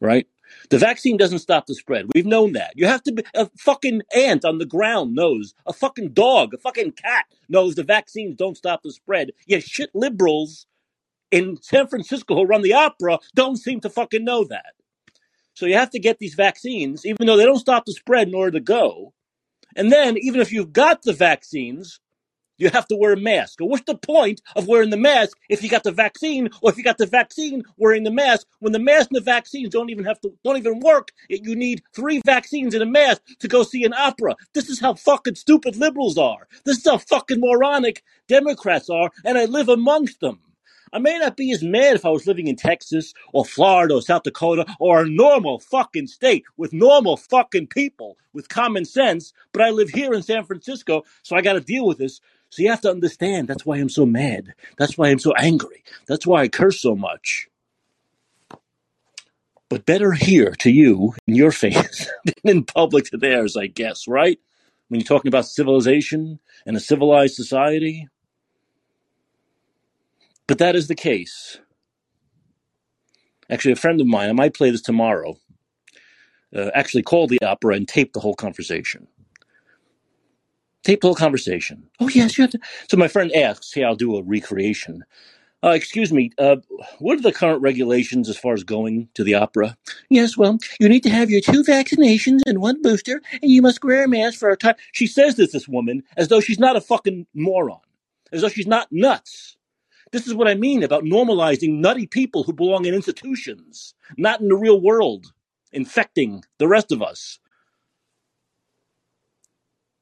right? 0.02 0.28
The 0.72 0.78
vaccine 0.78 1.16
doesn't 1.16 1.40
stop 1.40 1.68
the 1.68 1.76
spread. 1.76 2.08
We've 2.14 2.26
known 2.26 2.52
that. 2.54 2.74
You 2.76 2.88
have 2.88 3.04
to 3.04 3.14
be 3.14 3.24
a 3.34 3.50
fucking 3.58 4.02
ant 4.14 4.44
on 4.44 4.58
the 4.58 4.66
ground 4.66 5.16
knows, 5.16 5.54
a 5.66 5.72
fucking 5.72 6.10
dog, 6.10 6.54
a 6.54 6.58
fucking 6.58 6.94
cat 6.94 7.28
knows 7.48 7.76
the 7.76 7.84
vaccines 7.84 8.36
don't 8.36 8.58
stop 8.58 8.84
the 8.84 8.92
spread. 8.92 9.32
Yet 9.48 9.64
shit 9.64 9.92
liberals 9.94 10.66
in 11.32 11.60
San 11.62 11.88
Francisco 11.88 12.36
who 12.36 12.46
run 12.46 12.64
the 12.64 12.74
opera 12.74 13.20
don't 13.36 13.58
seem 13.58 13.80
to 13.82 13.90
fucking 13.90 14.26
know 14.26 14.44
that. 14.46 14.74
So 15.60 15.66
you 15.66 15.76
have 15.76 15.90
to 15.90 16.00
get 16.00 16.20
these 16.20 16.36
vaccines, 16.36 17.06
even 17.06 17.28
though 17.28 17.36
they 17.36 17.44
don't 17.44 17.60
stop 17.60 17.84
the 17.86 17.92
spread 17.92 18.30
in 18.30 18.34
order 18.34 18.52
to 18.52 18.62
go. 18.62 19.14
And 19.76 19.92
then, 19.92 20.18
even 20.18 20.40
if 20.40 20.54
you've 20.54 20.72
got 20.72 21.02
the 21.02 21.12
vaccines, 21.12 22.00
you 22.58 22.70
have 22.70 22.88
to 22.88 22.96
wear 22.96 23.12
a 23.12 23.20
mask. 23.20 23.60
What's 23.60 23.84
the 23.84 23.98
point 23.98 24.42
of 24.56 24.70
wearing 24.70 24.90
the 24.90 24.96
mask 24.96 25.38
if 25.50 25.62
you 25.62 25.68
got 25.68 25.84
the 25.84 25.92
vaccine, 25.92 26.48
or 26.62 26.72
if 26.72 26.78
you 26.78 26.84
got 26.86 26.98
the 26.98 27.06
vaccine 27.06 27.64
wearing 27.76 28.04
the 28.04 28.12
mask 28.12 28.48
when 28.60 28.72
the 28.72 28.80
mask 28.80 29.10
and 29.12 29.18
the 29.18 29.22
vaccines 29.22 29.68
don't 29.68 29.90
even 29.90 30.06
have 30.06 30.22
to 30.22 30.32
don't 30.46 30.56
even 30.56 30.80
work? 30.80 31.12
You 31.28 31.58
need 31.58 31.84
three 31.94 32.22
vaccines 32.26 32.74
and 32.74 32.82
a 32.82 32.86
mask 32.86 33.22
to 33.40 33.50
go 33.50 33.64
see 33.64 33.84
an 33.84 33.94
opera. 33.94 34.38
This 34.54 34.70
is 34.70 34.80
how 34.80 34.94
fucking 34.94 35.36
stupid 35.36 35.76
liberals 35.76 36.18
are. 36.18 36.48
This 36.64 36.78
is 36.78 36.86
how 36.86 37.00
fucking 37.00 37.42
moronic 37.42 38.02
Democrats 38.30 38.90
are, 38.90 39.12
and 39.26 39.38
I 39.38 39.44
live 39.44 39.68
amongst 39.68 40.22
them. 40.22 40.40
I 40.94 41.00
may 41.00 41.18
not 41.18 41.38
be 41.38 41.52
as 41.52 41.64
mad 41.64 41.96
if 41.96 42.06
I 42.06 42.10
was 42.10 42.28
living 42.28 42.48
in 42.48 42.56
Texas 42.56 43.14
or 43.34 43.46
Florida 43.46 43.96
or 43.96 44.02
South 44.02 44.24
Dakota 44.24 44.66
or 44.80 45.02
a 45.04 45.10
normal 45.10 45.60
fucking 45.60 46.08
state 46.08 46.46
with 46.58 46.74
normal 46.74 47.18
fucking 47.18 47.68
people 47.68 48.18
with 48.34 48.50
common 48.50 48.86
sense, 48.86 49.34
but 49.52 49.62
I 49.62 49.72
live 49.72 49.90
here 49.90 50.14
in 50.14 50.24
San 50.24 50.44
Francisco, 50.46 51.04
so 51.24 51.36
I 51.36 51.42
got 51.42 51.54
to 51.54 51.62
deal 51.62 51.86
with 51.86 51.98
this. 51.98 52.22
So 52.50 52.64
you 52.64 52.70
have 52.70 52.82
to 52.82 52.92
understand 52.92 53.48
that's 53.48 53.66
why 53.66 53.78
I'm 53.78 53.90
so 53.90 54.06
mad. 54.06 54.54
That's 54.78 54.98
why 54.98 55.10
I'm 55.10 55.20
so 55.20 55.34
angry. 55.34 55.84
That's 56.08 56.26
why 56.26 56.42
I 56.42 56.48
curse 56.48 56.82
so 56.82 56.96
much. 56.96 57.48
But 59.70 59.86
better 59.86 60.14
here 60.14 60.56
to 60.60 60.72
you 60.72 61.16
in 61.28 61.36
your 61.36 61.52
face 61.54 62.10
than 62.26 62.36
in 62.44 62.64
public 62.64 63.06
to 63.06 63.18
theirs, 63.18 63.56
I 63.56 63.68
guess, 63.68 64.08
right? 64.08 64.40
When 64.88 65.00
you're 65.00 65.08
talking 65.08 65.30
about 65.30 65.46
civilization 65.46 66.40
and 66.66 66.76
a 66.76 66.80
civilized 66.80 67.36
society. 67.36 68.08
But 70.50 70.58
that 70.58 70.76
is 70.76 70.88
the 70.88 70.96
case. 70.96 71.60
Actually, 73.52 73.74
a 73.74 73.76
friend 73.78 74.02
of 74.02 74.08
mine, 74.08 74.30
I 74.32 74.34
might 74.34 74.56
play 74.56 74.72
this 74.72 74.82
tomorrow, 74.82 75.38
uh, 76.56 76.72
actually 76.74 77.04
called 77.04 77.30
the 77.30 77.40
opera 77.44 77.76
and 77.76 77.88
taped 77.88 78.14
the 78.14 78.20
whole 78.20 78.34
conversation. 78.34 79.08
Taped 80.84 81.04
the 81.04 81.08
whole 81.10 81.16
conversation. 81.16 81.84
Oh, 82.00 82.10
yes, 82.10 82.36
you 82.36 82.42
have 82.42 82.52
to. 82.52 82.60
So 82.90 82.98
my 82.98 83.08
friend 83.08 83.32
asks, 83.34 83.72
hey, 83.72 83.84
I'll 83.84 83.96
do 83.96 84.18
a 84.18 84.24
recreation. 84.24 85.06
Uh, 85.64 85.70
excuse 85.70 86.12
me, 86.12 86.32
uh, 86.40 86.56
what 86.98 87.20
are 87.20 87.22
the 87.22 87.32
current 87.32 87.62
regulations 87.62 88.28
as 88.28 88.38
far 88.38 88.54
as 88.54 88.64
going 88.64 89.08
to 89.14 89.24
the 89.24 89.36
opera? 89.36 89.78
Yes, 90.10 90.36
well, 90.36 90.58
you 90.80 90.90
need 90.90 91.04
to 91.04 91.12
have 91.12 91.30
your 91.30 91.42
two 91.42 91.64
vaccinations 91.64 92.40
and 92.48 92.60
one 92.60 92.82
booster, 92.82 93.22
and 93.44 93.52
you 93.52 93.62
must 93.62 93.84
wear 93.84 94.04
a 94.04 94.08
mask 94.08 94.40
for 94.40 94.50
a 94.50 94.58
time. 94.58 94.76
She 94.94 95.06
says 95.06 95.36
this, 95.36 95.52
this 95.52 95.68
woman, 95.68 96.02
as 96.18 96.30
though 96.30 96.40
she's 96.40 96.58
not 96.58 96.76
a 96.76 96.82
fucking 96.82 97.28
moron, 97.36 97.82
as 98.32 98.42
though 98.42 98.50
she's 98.50 98.66
not 98.66 98.88
nuts. 98.90 99.58
This 100.12 100.28
is 100.28 100.34
what 100.34 100.48
I 100.48 100.56
mean 100.56 100.84
about 100.84 101.04
normalizing 101.04 101.80
nutty 101.80 102.08
people 102.08 102.44
who 102.44 102.54
belong 102.54 102.86
in 102.86 102.96
institutions, 102.96 103.94
not 104.18 104.42
in 104.42 104.48
the 104.48 104.56
real 104.56 104.82
world, 104.82 105.34
infecting 105.72 106.44
the 106.58 106.68
rest 106.68 106.92
of 106.92 107.02
us. 107.02 107.40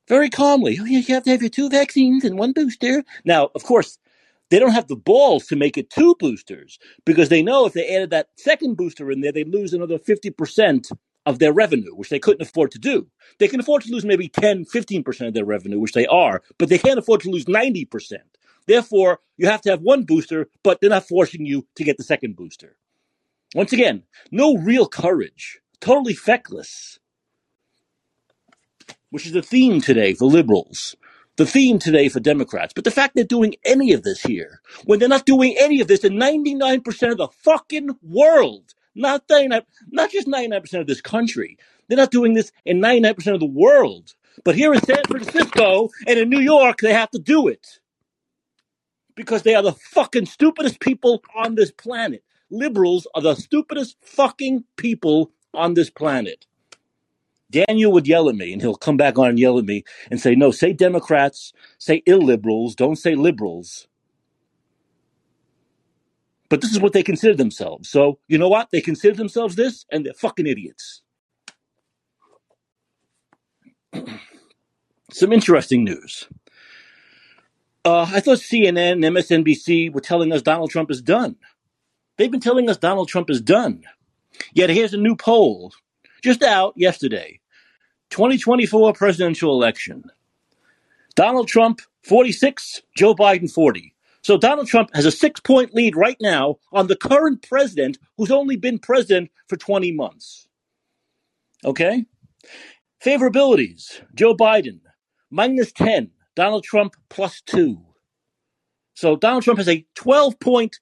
Very 0.08 0.30
calmly, 0.30 0.78
oh, 0.80 0.86
you 0.86 1.04
have 1.04 1.24
to 1.24 1.32
have 1.32 1.42
your 1.42 1.50
two 1.50 1.70
vaccines 1.70 2.24
and 2.24 2.40
one 2.40 2.54
booster. 2.54 3.04
Now, 3.26 3.50
of 3.54 3.64
course, 3.64 4.00
they 4.50 4.60
don't 4.60 4.72
have 4.72 4.88
the 4.88 4.96
balls 4.96 5.48
to 5.48 5.58
make 5.58 5.78
it 5.78 5.90
two 5.90 6.16
boosters 6.18 6.80
because 7.06 7.28
they 7.28 7.44
know 7.44 7.66
if 7.66 7.74
they 7.74 7.94
added 7.94 8.12
that 8.12 8.30
second 8.38 8.78
booster 8.78 9.12
in 9.12 9.20
there, 9.20 9.34
they'd 9.34 9.50
lose 9.50 9.74
another 9.74 9.98
50% 9.98 10.90
of 11.26 11.40
their 11.40 11.52
revenue, 11.52 11.94
which 11.94 12.10
they 12.10 12.20
couldn't 12.20 12.48
afford 12.48 12.72
to 12.72 12.80
do. 12.80 13.08
They 13.40 13.50
can 13.50 13.60
afford 13.60 13.82
to 13.84 13.92
lose 13.92 14.06
maybe 14.06 14.30
10, 14.30 14.64
15% 14.64 15.28
of 15.28 15.34
their 15.34 15.44
revenue, 15.44 15.80
which 15.80 15.92
they 15.92 16.08
are, 16.08 16.42
but 16.58 16.70
they 16.70 16.78
can't 16.78 16.98
afford 16.98 17.20
to 17.22 17.30
lose 17.30 17.44
90%. 17.44 18.14
Therefore, 18.68 19.20
you 19.38 19.48
have 19.48 19.62
to 19.62 19.70
have 19.70 19.82
one 19.82 20.04
booster, 20.04 20.48
but 20.64 20.82
they're 20.82 20.90
not 20.90 21.08
forcing 21.08 21.46
you 21.46 21.66
to 21.76 21.84
get 21.84 21.98
the 21.98 22.04
second 22.04 22.36
booster. 22.36 22.76
Once 23.56 23.74
again, 23.74 24.04
no 24.32 24.56
real 24.58 24.88
courage, 24.88 25.60
totally 25.80 26.14
feckless, 26.14 27.00
which 29.10 29.26
is 29.26 29.32
the 29.32 29.42
theme 29.42 29.80
today 29.82 30.14
for 30.14 30.26
liberals, 30.26 30.96
the 31.38 31.46
theme 31.46 31.80
today 31.80 32.10
for 32.10 32.20
Democrats. 32.20 32.74
But 32.74 32.84
the 32.84 32.92
fact 32.92 33.16
they're 33.16 33.24
doing 33.24 33.56
any 33.64 33.94
of 33.94 34.04
this 34.04 34.22
here, 34.22 34.62
when 34.86 35.00
they're 35.00 35.08
not 35.08 35.26
doing 35.26 35.56
any 35.58 35.80
of 35.80 35.88
this 35.88 36.04
in 36.04 36.14
99% 36.14 37.12
of 37.12 37.18
the 37.18 37.30
fucking 37.30 37.92
world, 38.02 38.74
not 38.96 39.24
99, 39.30 39.62
not 39.92 40.12
just 40.12 40.28
99% 40.28 40.82
of 40.82 40.88
this 40.88 41.02
country, 41.02 41.58
they're 41.88 41.98
not 41.98 42.12
doing 42.12 42.34
this 42.34 42.52
in 42.66 42.82
99% 42.82 43.34
of 43.34 43.40
the 43.40 43.46
world. 43.46 44.14
But 44.44 44.56
here 44.56 44.74
in 44.74 44.82
San 44.82 45.04
Francisco 45.08 45.90
and 46.06 46.20
in 46.20 46.30
New 46.30 46.42
York, 46.42 46.80
they 46.82 46.94
have 46.94 47.12
to 47.12 47.20
do 47.20 47.48
it 47.48 47.80
because 49.18 49.42
they 49.42 49.56
are 49.56 49.64
the 49.64 49.74
fucking 49.74 50.28
stupidest 50.28 50.80
people 50.80 51.22
on 51.36 51.56
this 51.56 51.72
planet. 51.72 52.24
Liberals 52.50 53.06
are 53.16 53.22
the 53.22 53.36
stupidest 53.36 53.98
fucking 54.02 54.64
people 54.78 55.32
on 55.54 55.74
this 55.74 55.90
planet. 55.90 56.46
Daniel 57.50 57.92
would 57.92 58.08
yell 58.08 58.30
at 58.30 58.36
me, 58.36 58.54
and 58.54 58.62
he'll 58.62 58.76
come 58.76 58.98
back 58.98 59.18
on 59.18 59.30
and 59.30 59.40
yell 59.40 59.58
at 59.58 59.66
me 59.66 59.84
and 60.12 60.22
say, 60.22 60.36
No, 60.36 60.52
say 60.52 60.72
Democrats, 60.72 61.52
say 61.78 62.02
illiberals, 62.08 62.76
don't 62.76 62.98
say 62.98 63.16
liberals. 63.16 63.88
But 66.50 66.62
this 66.62 66.72
is 66.72 66.80
what 66.80 66.94
they 66.94 67.04
consider 67.04 67.36
themselves. 67.36 67.90
So, 67.90 68.20
you 68.28 68.38
know 68.38 68.48
what? 68.50 68.70
They 68.72 68.82
consider 68.82 69.16
themselves 69.16 69.56
this, 69.56 69.86
and 69.92 70.06
they're 70.06 70.14
fucking 70.14 70.48
idiots. 70.48 71.02
Some 75.12 75.34
interesting 75.34 75.84
news. 75.84 76.28
Uh, 77.88 78.02
I 78.02 78.20
thought 78.20 78.40
CNN 78.40 78.92
and 78.92 79.04
MSNBC 79.06 79.94
were 79.94 80.02
telling 80.02 80.34
us 80.34 80.42
Donald 80.42 80.72
Trump 80.72 80.92
is 80.92 81.02
done. 81.02 81.38
They've 82.18 82.30
been 82.30 82.42
telling 82.42 82.70
us 82.70 82.76
Donald 82.76 83.08
Trump 83.08 83.30
is 83.30 83.40
done. 83.40 83.86
Yet 84.54 84.70
here's 84.70 84.94
a 84.94 84.98
new 84.98 85.16
poll 85.16 85.72
just 86.22 86.44
out 86.44 86.74
yesterday 86.76 87.40
2024 88.10 88.92
presidential 88.92 89.54
election. 89.54 90.04
Donald 91.16 91.48
Trump 91.48 91.80
46, 92.04 92.82
Joe 92.98 93.16
Biden 93.16 93.50
40. 93.50 93.96
So 94.22 94.38
Donald 94.38 94.68
Trump 94.68 94.90
has 94.94 95.06
a 95.06 95.12
six 95.12 95.40
point 95.40 95.74
lead 95.74 95.96
right 95.96 96.18
now 96.20 96.58
on 96.74 96.88
the 96.88 96.98
current 96.98 97.48
president 97.48 98.00
who's 98.18 98.32
only 98.32 98.58
been 98.58 98.80
president 98.80 99.32
for 99.48 99.56
20 99.56 99.94
months. 99.94 100.50
Okay? 101.64 102.06
Favorabilities 103.02 104.02
Joe 104.14 104.36
Biden 104.36 104.82
minus 105.32 105.72
10, 105.72 106.12
Donald 106.38 106.64
Trump 106.64 106.96
plus 107.10 107.42
two. 107.42 107.80
So 108.94 109.16
Donald 109.16 109.44
Trump 109.44 109.58
has 109.58 109.68
a 109.68 109.84
12 109.96 110.40
point 110.40 110.78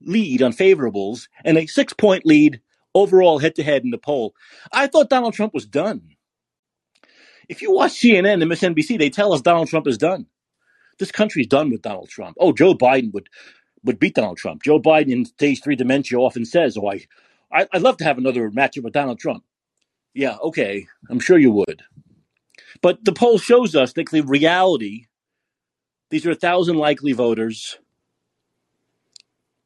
lead 0.00 0.40
on 0.40 0.52
favorables 0.52 1.26
and 1.44 1.58
a 1.58 1.66
six 1.66 1.92
point 1.92 2.24
lead 2.24 2.60
overall 2.94 3.40
head 3.40 3.56
to 3.56 3.64
head 3.64 3.82
in 3.82 3.90
the 3.90 3.98
poll. 3.98 4.34
I 4.72 4.86
thought 4.86 5.10
Donald 5.10 5.34
Trump 5.34 5.52
was 5.52 5.66
done. 5.66 6.02
If 7.48 7.60
you 7.60 7.72
watch 7.72 7.90
CNN 7.94 8.40
and 8.40 8.44
MSNBC, 8.44 9.00
they 9.00 9.10
tell 9.10 9.32
us 9.32 9.40
Donald 9.40 9.66
Trump 9.66 9.88
is 9.88 9.98
done. 9.98 10.26
This 11.00 11.10
country's 11.10 11.48
done 11.48 11.70
with 11.70 11.82
Donald 11.82 12.08
Trump. 12.08 12.36
Oh, 12.38 12.52
Joe 12.52 12.74
Biden 12.74 13.12
would 13.12 13.28
would 13.82 13.98
beat 13.98 14.14
Donald 14.14 14.38
Trump. 14.38 14.62
Joe 14.62 14.78
Biden 14.78 15.10
in 15.10 15.24
stage 15.24 15.60
three 15.60 15.74
dementia 15.74 16.20
often 16.20 16.44
says, 16.44 16.76
"Oh, 16.76 16.88
I, 16.88 17.00
I 17.52 17.66
I'd 17.72 17.82
love 17.82 17.96
to 17.96 18.04
have 18.04 18.18
another 18.18 18.48
matchup 18.50 18.84
with 18.84 18.92
Donald 18.92 19.18
Trump." 19.18 19.42
Yeah, 20.14 20.36
okay, 20.36 20.86
I'm 21.08 21.18
sure 21.18 21.38
you 21.38 21.50
would. 21.50 21.82
But 22.82 23.04
the 23.04 23.12
poll 23.12 23.38
shows 23.38 23.74
us 23.76 23.92
that 23.94 24.10
the 24.10 24.22
reality. 24.22 25.06
These 26.10 26.26
are 26.26 26.32
a 26.32 26.34
thousand 26.34 26.76
likely 26.76 27.12
voters, 27.12 27.78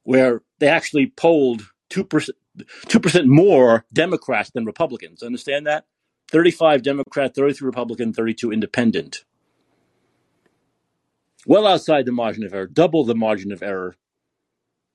where 0.02 0.42
they 0.58 0.68
actually 0.68 1.06
polled 1.06 1.70
two 1.88 2.04
percent 2.04 2.36
two 2.86 3.00
percent 3.00 3.26
more 3.26 3.86
Democrats 3.92 4.50
than 4.50 4.64
Republicans. 4.64 5.22
Understand 5.22 5.66
that? 5.66 5.86
Thirty-five 6.30 6.82
Democrat, 6.82 7.34
thirty-three 7.34 7.66
Republican, 7.66 8.12
thirty-two 8.12 8.52
Independent. 8.52 9.24
Well 11.46 11.66
outside 11.66 12.06
the 12.06 12.12
margin 12.12 12.44
of 12.44 12.52
error, 12.52 12.66
double 12.66 13.04
the 13.04 13.14
margin 13.14 13.52
of 13.52 13.62
error. 13.62 13.96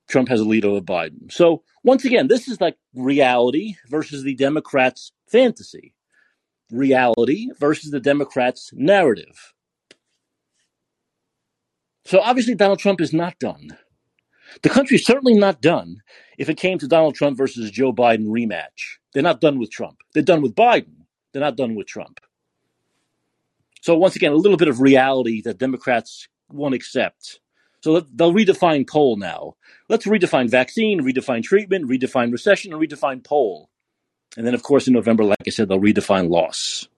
Trump 0.08 0.28
has 0.28 0.40
a 0.40 0.44
lead 0.44 0.64
over 0.64 0.80
Biden. 0.80 1.32
So 1.32 1.62
once 1.84 2.04
again, 2.04 2.28
this 2.28 2.48
is 2.48 2.60
like 2.60 2.76
reality 2.94 3.76
versus 3.88 4.24
the 4.24 4.34
Democrats' 4.34 5.12
fantasy. 5.26 5.94
Reality 6.70 7.48
versus 7.58 7.90
the 7.90 8.00
Democrats' 8.00 8.70
narrative. 8.74 9.54
So 12.04 12.20
obviously, 12.20 12.54
Donald 12.54 12.78
Trump 12.78 13.00
is 13.00 13.12
not 13.12 13.38
done. 13.38 13.76
The 14.62 14.68
country's 14.68 15.06
certainly 15.06 15.34
not 15.34 15.60
done 15.62 16.02
if 16.38 16.48
it 16.48 16.56
came 16.56 16.78
to 16.78 16.88
Donald 16.88 17.14
Trump 17.14 17.36
versus 17.38 17.70
Joe 17.70 17.92
Biden 17.92 18.26
rematch. 18.26 18.98
They're 19.12 19.22
not 19.22 19.40
done 19.40 19.58
with 19.58 19.70
Trump. 19.70 19.98
They're 20.12 20.22
done 20.22 20.42
with 20.42 20.54
Biden. 20.54 21.06
They're 21.32 21.42
not 21.42 21.56
done 21.56 21.74
with 21.74 21.86
Trump. 21.86 22.20
So 23.80 23.96
once 23.96 24.16
again, 24.16 24.32
a 24.32 24.36
little 24.36 24.58
bit 24.58 24.68
of 24.68 24.80
reality 24.80 25.40
that 25.42 25.58
Democrats 25.58 26.28
won't 26.50 26.74
accept. 26.74 27.40
So 27.82 28.00
they'll 28.00 28.34
redefine 28.34 28.88
poll 28.88 29.16
now. 29.16 29.54
Let's 29.88 30.06
redefine 30.06 30.50
vaccine, 30.50 31.00
redefine 31.00 31.42
treatment, 31.42 31.88
redefine 31.88 32.30
recession, 32.30 32.72
and 32.72 32.82
redefine 32.82 33.24
poll. 33.24 33.69
And 34.36 34.46
then, 34.46 34.54
of 34.54 34.62
course, 34.62 34.86
in 34.86 34.94
November, 34.94 35.24
like 35.24 35.38
I 35.46 35.50
said, 35.50 35.68
they'll 35.68 35.80
redefine 35.80 36.30
loss. 36.30 36.88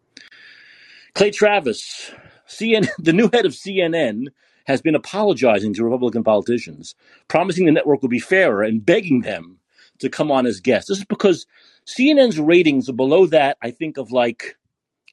Clay 1.14 1.30
Travis, 1.30 2.12
CNN, 2.49 2.89
the 2.99 3.12
new 3.12 3.30
head 3.33 3.47
of 3.47 3.53
CNN, 3.53 4.26
has 4.66 4.80
been 4.80 4.95
apologizing 4.95 5.74
to 5.74 5.85
Republican 5.85 6.22
politicians, 6.22 6.95
promising 7.28 7.66
the 7.66 7.72
network 7.72 8.01
will 8.03 8.09
be 8.09 8.20
fairer 8.20 8.62
and 8.62 8.85
begging 8.85 9.22
them 9.22 9.59
to 9.99 10.09
come 10.09 10.30
on 10.30 10.47
as 10.47 10.61
guests. 10.61 10.89
This 10.89 10.99
is 10.99 11.05
because 11.05 11.47
CNN's 11.87 12.39
ratings 12.39 12.89
are 12.89 12.95
below 12.95 13.26
that, 13.26 13.57
I 13.62 13.70
think, 13.70 13.97
of 13.97 14.12
like 14.12 14.57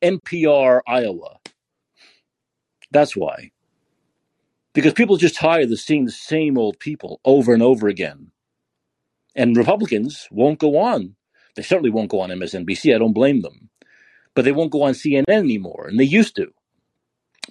NPR 0.01 0.81
Iowa. 0.87 1.37
That's 2.91 3.15
why. 3.15 3.51
Because 4.73 4.93
people 4.93 5.15
are 5.15 5.19
just 5.19 5.35
tired 5.35 5.71
of 5.71 5.79
seeing 5.79 6.05
the 6.05 6.11
same 6.11 6.57
old 6.57 6.79
people 6.79 7.19
over 7.25 7.53
and 7.53 7.63
over 7.63 7.87
again. 7.87 8.31
And 9.35 9.57
Republicans 9.57 10.27
won't 10.31 10.59
go 10.59 10.77
on. 10.77 11.15
They 11.59 11.63
certainly 11.63 11.89
won't 11.89 12.09
go 12.09 12.21
on 12.21 12.29
MSNBC. 12.29 12.95
I 12.95 12.99
don't 12.99 13.11
blame 13.11 13.41
them. 13.41 13.69
But 14.33 14.45
they 14.45 14.53
won't 14.53 14.71
go 14.71 14.83
on 14.83 14.93
CNN 14.93 15.25
anymore, 15.27 15.87
and 15.89 15.99
they 15.99 16.05
used 16.05 16.37
to. 16.37 16.53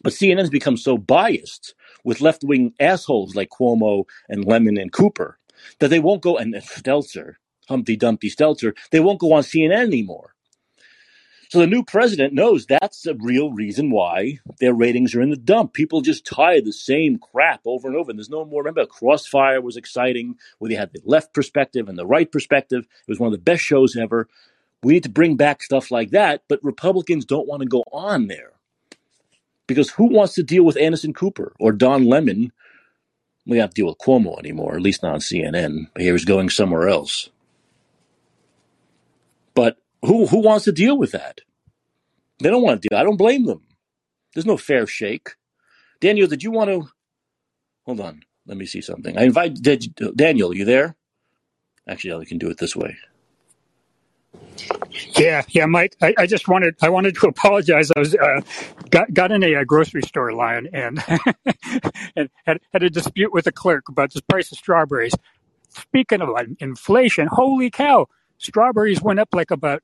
But 0.03 0.15
CNN's 0.15 0.49
become 0.49 0.79
so 0.79 0.97
biased 0.97 1.75
with 2.05 2.23
left 2.23 2.43
wing 2.43 2.73
assholes 2.81 3.35
like 3.35 3.51
Cuomo 3.51 4.05
and 4.31 4.47
Lemon 4.47 4.79
and 4.79 4.91
Cooper 4.91 5.39
that 5.81 5.89
they 5.89 5.99
won't 5.99 6.23
go, 6.23 6.39
and 6.39 6.55
Stelter, 6.55 7.35
Humpty 7.69 7.97
Dumpty 7.97 8.31
Stelter, 8.31 8.75
they 8.93 9.01
won't 9.01 9.21
go 9.21 9.35
on 9.35 9.43
CNN 9.43 9.89
anymore. 9.89 10.35
So 11.49 11.61
the 11.61 11.66
new 11.66 11.82
president 11.82 12.34
knows 12.34 12.66
that's 12.66 13.03
the 13.03 13.14
real 13.14 13.53
reason 13.53 13.90
why 13.90 14.38
their 14.61 14.74
ratings 14.74 15.14
are 15.14 15.22
in 15.22 15.30
the 15.30 15.36
dump. 15.36 15.72
People 15.72 16.03
just 16.03 16.26
tired 16.26 16.66
the 16.66 16.72
same 16.74 17.18
crap 17.18 17.62
over 17.64 17.88
and 17.88 17.96
over. 17.96 18.11
And 18.11 18.18
there's 18.18 18.28
no 18.28 18.44
more. 18.44 18.62
Remember, 18.62 18.84
Crossfire 18.84 19.62
was 19.62 19.76
exciting, 19.76 20.36
where 20.59 20.68
they 20.68 20.74
had 20.74 20.92
the 20.92 21.01
left 21.07 21.32
perspective 21.32 21.88
and 21.88 21.99
the 21.99 22.07
right 22.07 22.30
perspective. 22.30 22.84
It 22.84 23.11
was 23.11 23.18
one 23.18 23.28
of 23.28 23.32
the 23.32 23.38
best 23.38 23.62
shows 23.62 23.96
ever. 23.96 24.28
We 24.82 24.92
need 24.92 25.05
to 25.05 25.09
bring 25.09 25.36
back 25.36 25.62
stuff 25.62 25.90
like 25.90 26.11
that, 26.11 26.42
but 26.49 26.62
Republicans 26.62 27.24
don't 27.24 27.49
want 27.49 27.62
to 27.62 27.68
go 27.68 27.82
on 27.92 28.26
there. 28.28 28.53
Because 29.66 29.90
who 29.90 30.07
wants 30.07 30.34
to 30.34 30.42
deal 30.42 30.64
with 30.64 30.76
Anderson 30.76 31.14
Cooper 31.14 31.55
or 31.59 31.72
Don 31.72 32.07
Lemon? 32.07 32.53
We 33.46 33.57
don't 33.57 33.62
have 33.62 33.70
to 33.70 33.74
deal 33.74 33.86
with 33.86 33.99
Cuomo 33.99 34.38
anymore, 34.38 34.76
at 34.76 34.82
least 34.82 35.03
not 35.03 35.14
on 35.14 35.20
CNN. 35.20 35.88
But 35.94 36.03
he's 36.03 36.26
going 36.26 36.51
somewhere 36.51 36.88
else. 36.88 37.30
But 39.55 39.78
who 40.03 40.26
who 40.26 40.40
wants 40.40 40.64
to 40.64 40.72
deal 40.72 40.96
with 40.96 41.12
that? 41.12 41.40
They 42.40 42.51
don't 42.51 42.62
want 42.62 42.82
to 42.82 42.88
deal. 42.88 42.99
I 42.99 43.03
don't 43.03 43.16
blame 43.16 43.46
them. 43.46 43.62
There's 44.34 44.46
no 44.46 44.57
fair 44.57 44.86
shake. 44.86 45.30
Daniel, 46.01 46.28
did 46.28 46.42
you 46.42 46.51
want 46.51 46.70
to? 46.70 46.88
Hold 47.86 48.01
on. 48.01 48.22
Let 48.46 48.57
me 48.57 48.66
see 48.66 48.80
something. 48.80 49.18
I 49.18 49.24
invite 49.24 49.55
did, 49.55 49.94
Daniel. 50.16 50.55
You 50.55 50.64
there? 50.64 50.96
Actually, 51.86 52.22
I 52.22 52.24
can 52.24 52.38
do 52.38 52.49
it 52.49 52.59
this 52.59 52.76
way. 52.76 52.96
Yeah, 55.16 55.42
yeah, 55.49 55.66
Mike. 55.66 55.96
I, 56.03 56.14
I 56.18 56.26
just 56.26 56.49
wanted 56.49 56.76
I 56.82 56.88
wanted 56.88 57.14
to 57.16 57.26
apologize. 57.28 57.90
I 57.94 57.99
was 57.99 58.14
uh, 58.14 58.40
got 58.90 59.12
got 59.12 59.32
in 59.32 59.42
a, 59.42 59.55
a 59.55 59.64
grocery 59.64 60.03
store 60.03 60.32
line 60.32 60.68
and 60.72 61.03
and 62.16 62.30
had 62.44 62.61
had 62.72 62.82
a 62.82 62.90
dispute 62.90 63.32
with 63.32 63.46
a 63.46 63.53
clerk 63.53 63.88
about 63.88 64.12
the 64.12 64.22
price 64.22 64.53
of 64.53 64.59
strawberries. 64.59 65.14
Speaking 65.70 66.22
of 66.22 66.30
inflation, 66.61 67.28
holy 67.30 67.70
cow! 67.70 68.07
Strawberries 68.38 69.03
went 69.03 69.20
up 69.20 69.28
like 69.32 69.51
about 69.51 69.82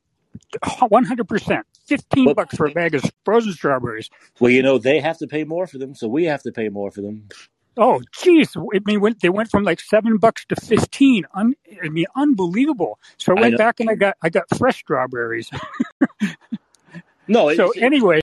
one 0.88 1.04
hundred 1.04 1.28
percent. 1.28 1.66
Fifteen 1.86 2.26
Well, 2.26 2.34
bucks 2.34 2.56
for 2.56 2.66
a 2.66 2.70
bag 2.72 2.94
of 2.94 3.04
frozen 3.24 3.52
strawberries. 3.52 4.10
well, 4.40 4.50
you 4.50 4.62
know 4.62 4.78
they 4.78 5.00
have 5.00 5.18
to 5.18 5.26
pay 5.26 5.44
more 5.44 5.66
for 5.66 5.78
them, 5.78 5.94
so 5.94 6.08
we 6.08 6.24
have 6.24 6.42
to 6.42 6.52
pay 6.52 6.68
more 6.68 6.90
for 6.90 7.02
them. 7.02 7.28
Oh, 7.76 8.00
geez! 8.12 8.56
I 8.56 8.78
mean, 8.86 9.00
went, 9.00 9.20
they 9.20 9.28
went 9.30 9.50
from 9.50 9.64
like 9.64 9.80
seven 9.80 10.16
bucks 10.18 10.44
to 10.46 10.56
fifteen. 10.56 11.26
Un, 11.34 11.54
I 11.82 11.88
mean, 11.88 12.06
unbelievable. 12.16 12.98
So 13.18 13.34
I 13.34 13.36
I 13.36 13.40
went 13.40 13.52
know. 13.52 13.58
back 13.58 13.80
and 13.80 13.90
I 13.90 13.94
got 13.96 14.16
I 14.22 14.28
got 14.30 14.44
fresh 14.56 14.78
strawberries. 14.78 15.50
No, 17.26 17.48
it's, 17.48 17.56
So 17.56 17.70
anyway, 17.78 18.20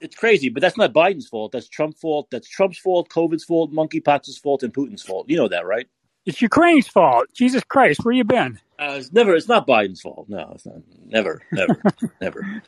it's 0.00 0.14
crazy, 0.14 0.50
but 0.50 0.60
that's 0.60 0.76
not 0.76 0.92
Biden's 0.92 1.26
fault. 1.26 1.52
That's 1.52 1.68
Trump's 1.68 1.98
fault. 2.00 2.28
That's 2.30 2.48
Trump's 2.48 2.78
fault. 2.78 3.08
COVID's 3.08 3.44
fault. 3.44 3.72
Monkeypox's 3.72 4.36
fault, 4.38 4.62
and 4.62 4.72
Putin's 4.74 5.02
fault. 5.02 5.28
You 5.30 5.36
know 5.38 5.48
that, 5.48 5.66
right? 5.66 5.88
it's 6.26 6.42
Ukraine's 6.42 6.88
fault. 6.88 7.28
Jesus 7.34 7.62
Christ, 7.64 8.00
where 8.04 8.14
you 8.14 8.24
been? 8.24 8.58
Uh, 8.78 8.94
it's 8.98 9.12
never. 9.12 9.34
It's 9.34 9.48
not 9.48 9.66
Biden's 9.66 10.00
fault. 10.00 10.28
No, 10.28 10.52
it's 10.54 10.66
not. 10.66 10.76
Never, 11.06 11.42
never, 11.52 11.80
never. 12.20 12.62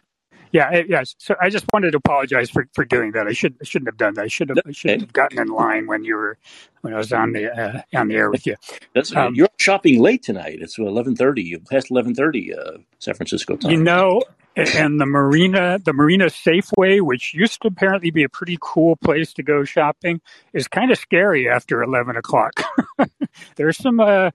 Yeah, 0.51 0.71
it- 0.73 0.89
yes. 0.89 1.15
So 1.19 1.35
I 1.41 1.51
just 1.51 1.67
wanted 1.73 1.91
to 1.91 1.99
apologize 1.99 2.49
for, 2.51 2.67
for 2.73 2.85
doing 2.85 3.13
that. 3.13 3.27
I 3.27 3.33
should 3.33 3.57
I 3.61 3.65
shouldn't 3.65 3.89
have 3.89 3.99
done 3.99 4.15
that. 4.15 4.25
I 4.25 4.29
should 4.29 4.49
have 4.49 4.59
I 4.67 4.73
should 4.73 5.01
have 5.03 5.13
gotten 5.13 5.39
in 5.39 5.49
line 5.49 5.87
when 5.87 6.05
you 6.05 6.15
were 6.17 6.39
when 6.81 6.95
I 6.95 6.97
was 6.97 7.13
on 7.13 7.33
the 7.33 7.53
uh, 7.53 7.83
on 7.95 8.09
the 8.09 8.15
air 8.17 8.31
with 8.31 8.47
you. 8.47 8.57
That's 8.95 9.15
Um, 9.15 9.35
you're 9.35 9.49
shopping 9.59 10.01
late 10.01 10.23
tonight. 10.23 10.59
It's 10.61 10.79
eleven 10.79 11.15
thirty. 11.17 11.43
You 11.43 11.61
Past 11.61 11.91
eleven 11.91 12.15
thirty, 12.15 12.55
uh, 12.55 12.79
San 12.99 13.15
Francisco 13.15 13.57
time. 13.57 13.71
You 13.73 13.77
know, 13.83 14.23
and 14.57 14.99
the 14.99 15.05
marina 15.07 15.79
the 15.85 15.93
marina 15.93 16.27
Safeway, 16.27 17.03
which 17.03 17.35
used 17.35 17.61
to 17.63 17.69
apparently 17.69 18.11
be 18.11 18.25
a 18.25 18.29
pretty 18.31 18.57
cool 18.63 18.97
place 18.97 19.35
to 19.35 19.43
go 19.43 19.65
shopping, 19.65 20.21
is 20.55 20.67
kind 20.67 20.91
of 20.91 20.97
scary 20.99 21.47
after 21.49 21.83
eleven 21.83 22.17
o'clock. 22.17 22.53
There's 23.57 23.77
some 23.77 24.01
uh, 24.01 24.31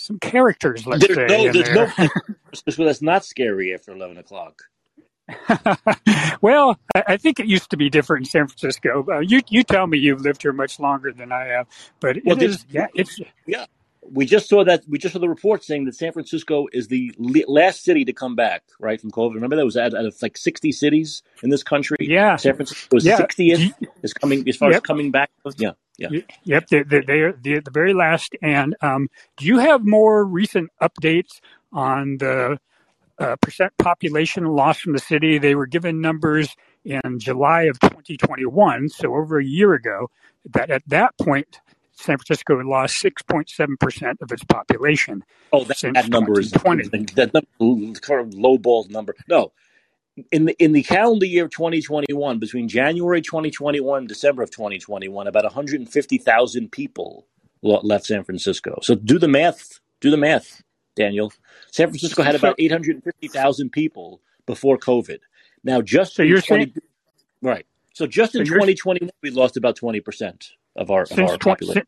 some 0.00 0.18
characters, 0.18 0.86
let's 0.86 1.06
there's 1.06 1.16
say, 1.16 1.26
no. 1.26 1.46
in 1.46 1.52
There's 1.52 1.68
there. 1.68 1.94
no. 1.98 2.08
so 2.54 2.84
that's 2.84 3.02
not 3.02 3.24
scary 3.24 3.74
after 3.74 3.92
eleven 3.92 4.18
o'clock. 4.18 4.62
well, 6.42 6.78
I, 6.94 7.04
I 7.08 7.16
think 7.16 7.40
it 7.40 7.46
used 7.46 7.70
to 7.70 7.76
be 7.76 7.90
different 7.90 8.26
in 8.26 8.30
San 8.30 8.48
Francisco. 8.48 9.06
Uh, 9.08 9.20
you 9.20 9.40
you 9.48 9.62
tell 9.64 9.86
me 9.86 9.98
you've 9.98 10.22
lived 10.22 10.42
here 10.42 10.52
much 10.52 10.80
longer 10.80 11.12
than 11.12 11.32
I 11.32 11.44
have, 11.46 11.66
but 12.00 12.18
Well, 12.24 12.36
it 12.36 12.42
is 12.42 12.66
yeah, 12.70 12.88
it's 12.94 13.20
Yeah, 13.46 13.66
we 14.12 14.26
just 14.26 14.48
saw 14.48 14.64
that. 14.64 14.82
We 14.88 14.98
just 14.98 15.12
saw 15.12 15.18
the 15.20 15.28
report 15.28 15.64
saying 15.64 15.84
that 15.84 15.94
San 15.94 16.12
Francisco 16.12 16.66
is 16.72 16.88
the 16.88 17.14
le- 17.18 17.48
last 17.48 17.84
city 17.84 18.04
to 18.04 18.12
come 18.12 18.34
back, 18.34 18.62
right, 18.78 19.00
from 19.00 19.10
COVID. 19.10 19.34
Remember 19.34 19.56
that 19.56 19.64
was 19.64 19.76
out, 19.76 19.94
out 19.94 20.04
of 20.04 20.14
like 20.20 20.36
sixty 20.36 20.72
cities 20.72 21.22
in 21.42 21.50
this 21.50 21.62
country. 21.62 21.96
yeah, 22.00 22.36
San 22.36 22.54
Francisco 22.54 22.96
is 22.96 23.04
yeah. 23.04 23.16
sixtieth. 23.16 23.72
Is 24.02 24.12
coming 24.12 24.48
as 24.48 24.56
far 24.56 24.72
as 24.72 24.80
coming 24.80 25.10
back. 25.10 25.30
Yeah, 25.56 25.72
yeah. 25.98 26.20
Yep, 26.44 26.66
they, 26.68 26.82
they, 26.82 27.00
they're 27.00 27.32
the, 27.32 27.60
the 27.60 27.70
very 27.70 27.94
last. 27.94 28.34
And 28.42 28.74
um, 28.80 29.08
do 29.36 29.46
you 29.46 29.58
have 29.58 29.84
more 29.84 30.24
recent 30.24 30.70
updates 30.80 31.40
on 31.72 32.16
the 32.18 32.58
uh, 33.18 33.36
percent 33.36 33.72
population 33.78 34.44
loss 34.44 34.80
from 34.80 34.92
the 34.92 34.98
city? 34.98 35.38
They 35.38 35.54
were 35.54 35.66
given 35.66 36.00
numbers 36.00 36.56
in 36.84 37.18
July 37.18 37.64
of 37.64 37.78
2021, 37.80 38.88
so 38.88 39.14
over 39.14 39.38
a 39.38 39.44
year 39.44 39.74
ago. 39.74 40.10
That 40.54 40.70
at 40.70 40.82
that 40.86 41.18
point, 41.18 41.60
San 42.00 42.18
Francisco 42.18 42.56
had 42.56 42.66
lost 42.66 43.02
6.7 43.02 43.78
percent 43.78 44.18
of 44.22 44.32
its 44.32 44.44
population. 44.44 45.22
Oh, 45.52 45.64
that, 45.64 45.78
that 45.94 46.08
number 46.08 46.38
is 46.40 46.50
2020. 46.52 47.14
that 47.14 47.32
number, 47.34 48.00
kind 48.00 48.20
of 48.20 48.34
low 48.34 48.58
balls 48.58 48.88
number. 48.88 49.14
No, 49.28 49.52
in 50.32 50.46
the 50.46 50.54
in 50.62 50.72
the 50.72 50.82
calendar 50.82 51.26
year 51.26 51.44
of 51.44 51.50
2021, 51.50 52.38
between 52.38 52.68
January 52.68 53.20
2021 53.22 53.98
and 53.98 54.08
December 54.08 54.42
of 54.42 54.50
2021, 54.50 55.26
about 55.26 55.44
150,000 55.44 56.72
people 56.72 57.26
left 57.62 58.06
San 58.06 58.24
Francisco. 58.24 58.78
So 58.82 58.94
do 58.94 59.18
the 59.18 59.28
math. 59.28 59.80
Do 60.00 60.10
the 60.10 60.16
math, 60.16 60.62
Daniel. 60.96 61.32
San 61.70 61.88
Francisco 61.88 62.22
had 62.22 62.34
about 62.34 62.56
850,000 62.58 63.70
people 63.70 64.22
before 64.46 64.78
COVID. 64.78 65.18
Now, 65.62 65.82
just 65.82 66.14
So 66.14 66.22
you're 66.22 66.40
20 66.40 66.64
saying 66.64 66.74
right. 67.42 67.66
So 67.92 68.06
just 68.06 68.34
in 68.34 68.46
So 68.46 68.52
you're- 68.54 68.60
2021, 68.74 69.10
we 69.22 69.30
lost 69.30 69.56
about 69.58 69.76
20 69.76 70.00
percent 70.00 70.52
of 70.76 70.90
our 70.90 71.02
of 71.02 71.08
since 71.08 71.30
our 71.30 71.36
20, 71.38 71.38
population. 71.38 71.86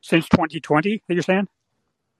since 0.00 0.28
2020, 0.28 1.02
that 1.06 1.14
you're 1.14 1.22
saying? 1.22 1.48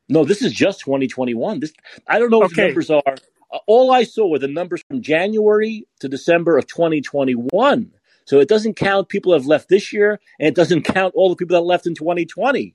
No, 0.08 0.24
this 0.24 0.42
is 0.42 0.52
just 0.52 0.80
2021. 0.80 1.60
This 1.60 1.72
I 2.06 2.18
don't 2.18 2.30
know 2.30 2.38
what 2.38 2.54
the 2.54 2.66
numbers 2.66 2.90
are. 2.90 3.02
Uh, 3.06 3.58
All 3.66 3.92
I 3.92 4.04
saw 4.04 4.28
were 4.28 4.38
the 4.38 4.48
numbers 4.48 4.82
from 4.88 5.02
January 5.02 5.86
to 6.00 6.08
December 6.08 6.58
of 6.58 6.66
2021. 6.66 7.92
So 8.24 8.40
it 8.40 8.48
doesn't 8.48 8.74
count 8.74 9.08
people 9.08 9.32
that 9.32 9.38
have 9.38 9.46
left 9.46 9.68
this 9.68 9.92
year, 9.92 10.20
and 10.38 10.48
it 10.48 10.54
doesn't 10.54 10.82
count 10.82 11.14
all 11.16 11.28
the 11.28 11.36
people 11.36 11.56
that 11.56 11.62
left 11.62 11.86
in 11.86 11.94
2020. 11.94 12.74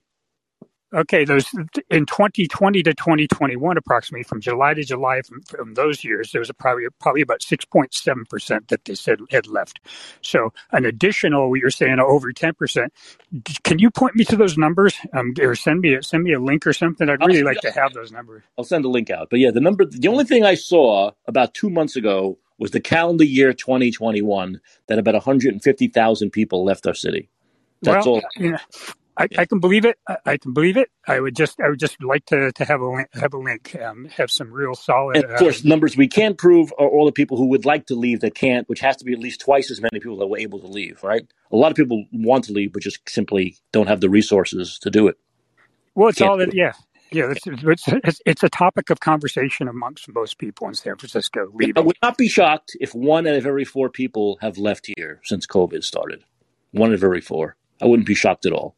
Okay, 0.94 1.26
those 1.26 1.50
in 1.90 2.06
2020 2.06 2.82
to 2.84 2.94
2021, 2.94 3.78
approximately 3.78 4.24
from 4.24 4.40
July 4.40 4.74
to 4.74 4.84
July, 4.84 5.22
from, 5.22 5.42
from 5.42 5.74
those 5.74 6.04
years, 6.04 6.32
there 6.32 6.40
was 6.40 6.50
a 6.50 6.54
probably 6.54 6.86
probably 7.00 7.22
about 7.22 7.42
6.7 7.42 8.30
percent 8.30 8.70
that 8.70 8.86
they 8.86 8.96
said 8.96 9.20
had 9.30 9.48
left. 9.48 9.82
So 10.22 10.54
an 10.72 10.86
additional, 10.86 11.58
you're 11.58 11.72
saying 11.72 12.00
over 12.00 12.32
10 12.32 12.54
percent. 12.54 12.94
Can 13.64 13.80
you 13.80 13.92
point 13.92 14.16
me 14.16 14.24
to 14.26 14.38
those 14.38 14.58
numbers, 14.58 14.96
um, 15.12 15.34
or 15.42 15.56
send 15.56 15.82
me 15.82 15.96
a, 15.96 16.04
send 16.04 16.24
me 16.24 16.32
a 16.32 16.40
link 16.40 16.66
or 16.66 16.72
something? 16.72 17.10
I'd 17.10 17.20
really 17.26 17.44
like 17.44 17.60
to 17.62 17.72
have 17.72 17.94
those 17.94 18.14
numbers. 18.14 18.44
I'll 18.58 18.64
send 18.64 18.86
a 18.86 18.90
link 18.90 19.10
out. 19.10 19.30
But 19.30 19.40
yeah, 19.40 19.52
the 19.52 19.60
number, 19.60 19.84
the 19.86 20.08
only 20.08 20.24
thing 20.24 20.46
I 20.46 20.56
saw 20.56 21.12
about 21.28 21.54
two 21.54 21.70
months 21.70 21.98
ago 21.98 22.38
was 22.58 22.72
the 22.72 22.80
calendar 22.80 23.26
year 23.26 23.52
2021 23.52 24.62
that 24.88 25.00
about 25.00 25.16
150,000 25.16 26.30
people 26.32 26.64
left 26.64 26.88
our 26.88 26.94
city. 26.94 27.30
That's 27.82 28.06
well, 28.06 28.16
all. 28.16 28.22
You 28.38 28.52
know, 28.52 28.58
I, 29.18 29.28
I 29.38 29.46
can 29.46 29.60
believe 29.60 29.84
it. 29.86 29.98
I, 30.08 30.18
I 30.26 30.38
can 30.38 30.54
believe 30.54 30.78
it. 30.78 30.90
I 31.08 31.20
would 31.20 31.36
just, 31.36 31.60
I 31.60 31.70
would 31.70 31.80
just 31.80 32.02
like 32.04 32.26
to, 32.28 32.52
to 32.52 32.66
have 32.66 32.82
a 32.82 32.88
link, 32.88 33.08
have 33.14 33.34
a 33.34 33.38
link, 33.40 33.76
um, 33.82 34.06
have 34.16 34.30
some 34.30 34.52
real 34.52 34.76
solid. 34.76 35.18
And 35.18 35.26
of 35.26 35.40
course, 35.40 35.66
uh, 35.66 35.68
numbers 35.68 35.98
we 35.98 36.08
can't 36.08 36.38
prove 36.38 36.72
are 36.78 36.88
all 36.88 37.06
the 37.06 37.12
people 37.12 37.36
who 37.38 37.48
would 37.48 37.66
like 37.66 37.88
to 37.88 37.96
leave 37.96 38.20
that 38.20 38.36
can't, 38.36 38.70
which 38.70 38.80
has 38.82 38.96
to 38.98 39.06
be 39.06 39.14
at 39.14 39.20
least 39.20 39.42
twice 39.42 39.72
as 39.72 39.82
many 39.82 40.00
people 40.00 40.18
that 40.18 40.28
were 40.28 40.38
able 40.38 40.60
to 40.60 40.68
leave, 40.68 41.04
right? 41.04 41.26
A 41.52 41.56
lot 41.56 41.72
of 41.72 41.78
people 41.78 42.06
want 42.12 42.44
to 42.46 42.54
leave, 42.54 42.74
but 42.74 42.84
just 42.84 43.10
simply 43.10 43.58
don't 43.72 43.88
have 43.88 44.02
the 44.02 44.10
resources 44.10 44.78
to 44.80 44.90
do 44.92 45.08
it. 45.08 45.18
well, 45.96 46.10
it's 46.10 46.20
Can't 46.20 46.30
all 46.30 46.38
that. 46.38 46.50
it. 46.50 46.56
Yeah, 46.56 46.74
yeah. 47.12 47.32
It's, 47.32 47.48
it's, 47.48 47.88
it's, 47.88 48.22
it's 48.26 48.44
a 48.44 48.50
topic 48.50 48.90
of 48.92 49.00
conversation 49.00 49.68
amongst 49.68 50.08
most 50.14 50.38
people 50.38 50.68
in 50.68 50.76
San 50.76 50.96
Francisco. 50.98 51.52
I 51.76 51.80
would 51.80 51.98
not 52.04 52.18
be 52.18 52.28
shocked 52.28 52.78
if 52.80 52.94
one 52.94 53.26
out 53.26 53.36
of 53.36 53.48
every 53.48 53.66
four 53.66 53.90
people 53.90 54.38
have 54.42 54.58
left 54.58 54.90
here 54.96 55.22
since 55.24 55.48
COVID 55.48 55.84
started. 55.84 56.24
One 56.72 56.90
out 56.90 56.96
of 56.96 57.04
every 57.04 57.22
four. 57.22 57.56
I 57.82 57.86
wouldn't 57.86 58.08
be 58.08 58.16
shocked 58.16 58.46
at 58.46 58.54
all. 58.54 58.76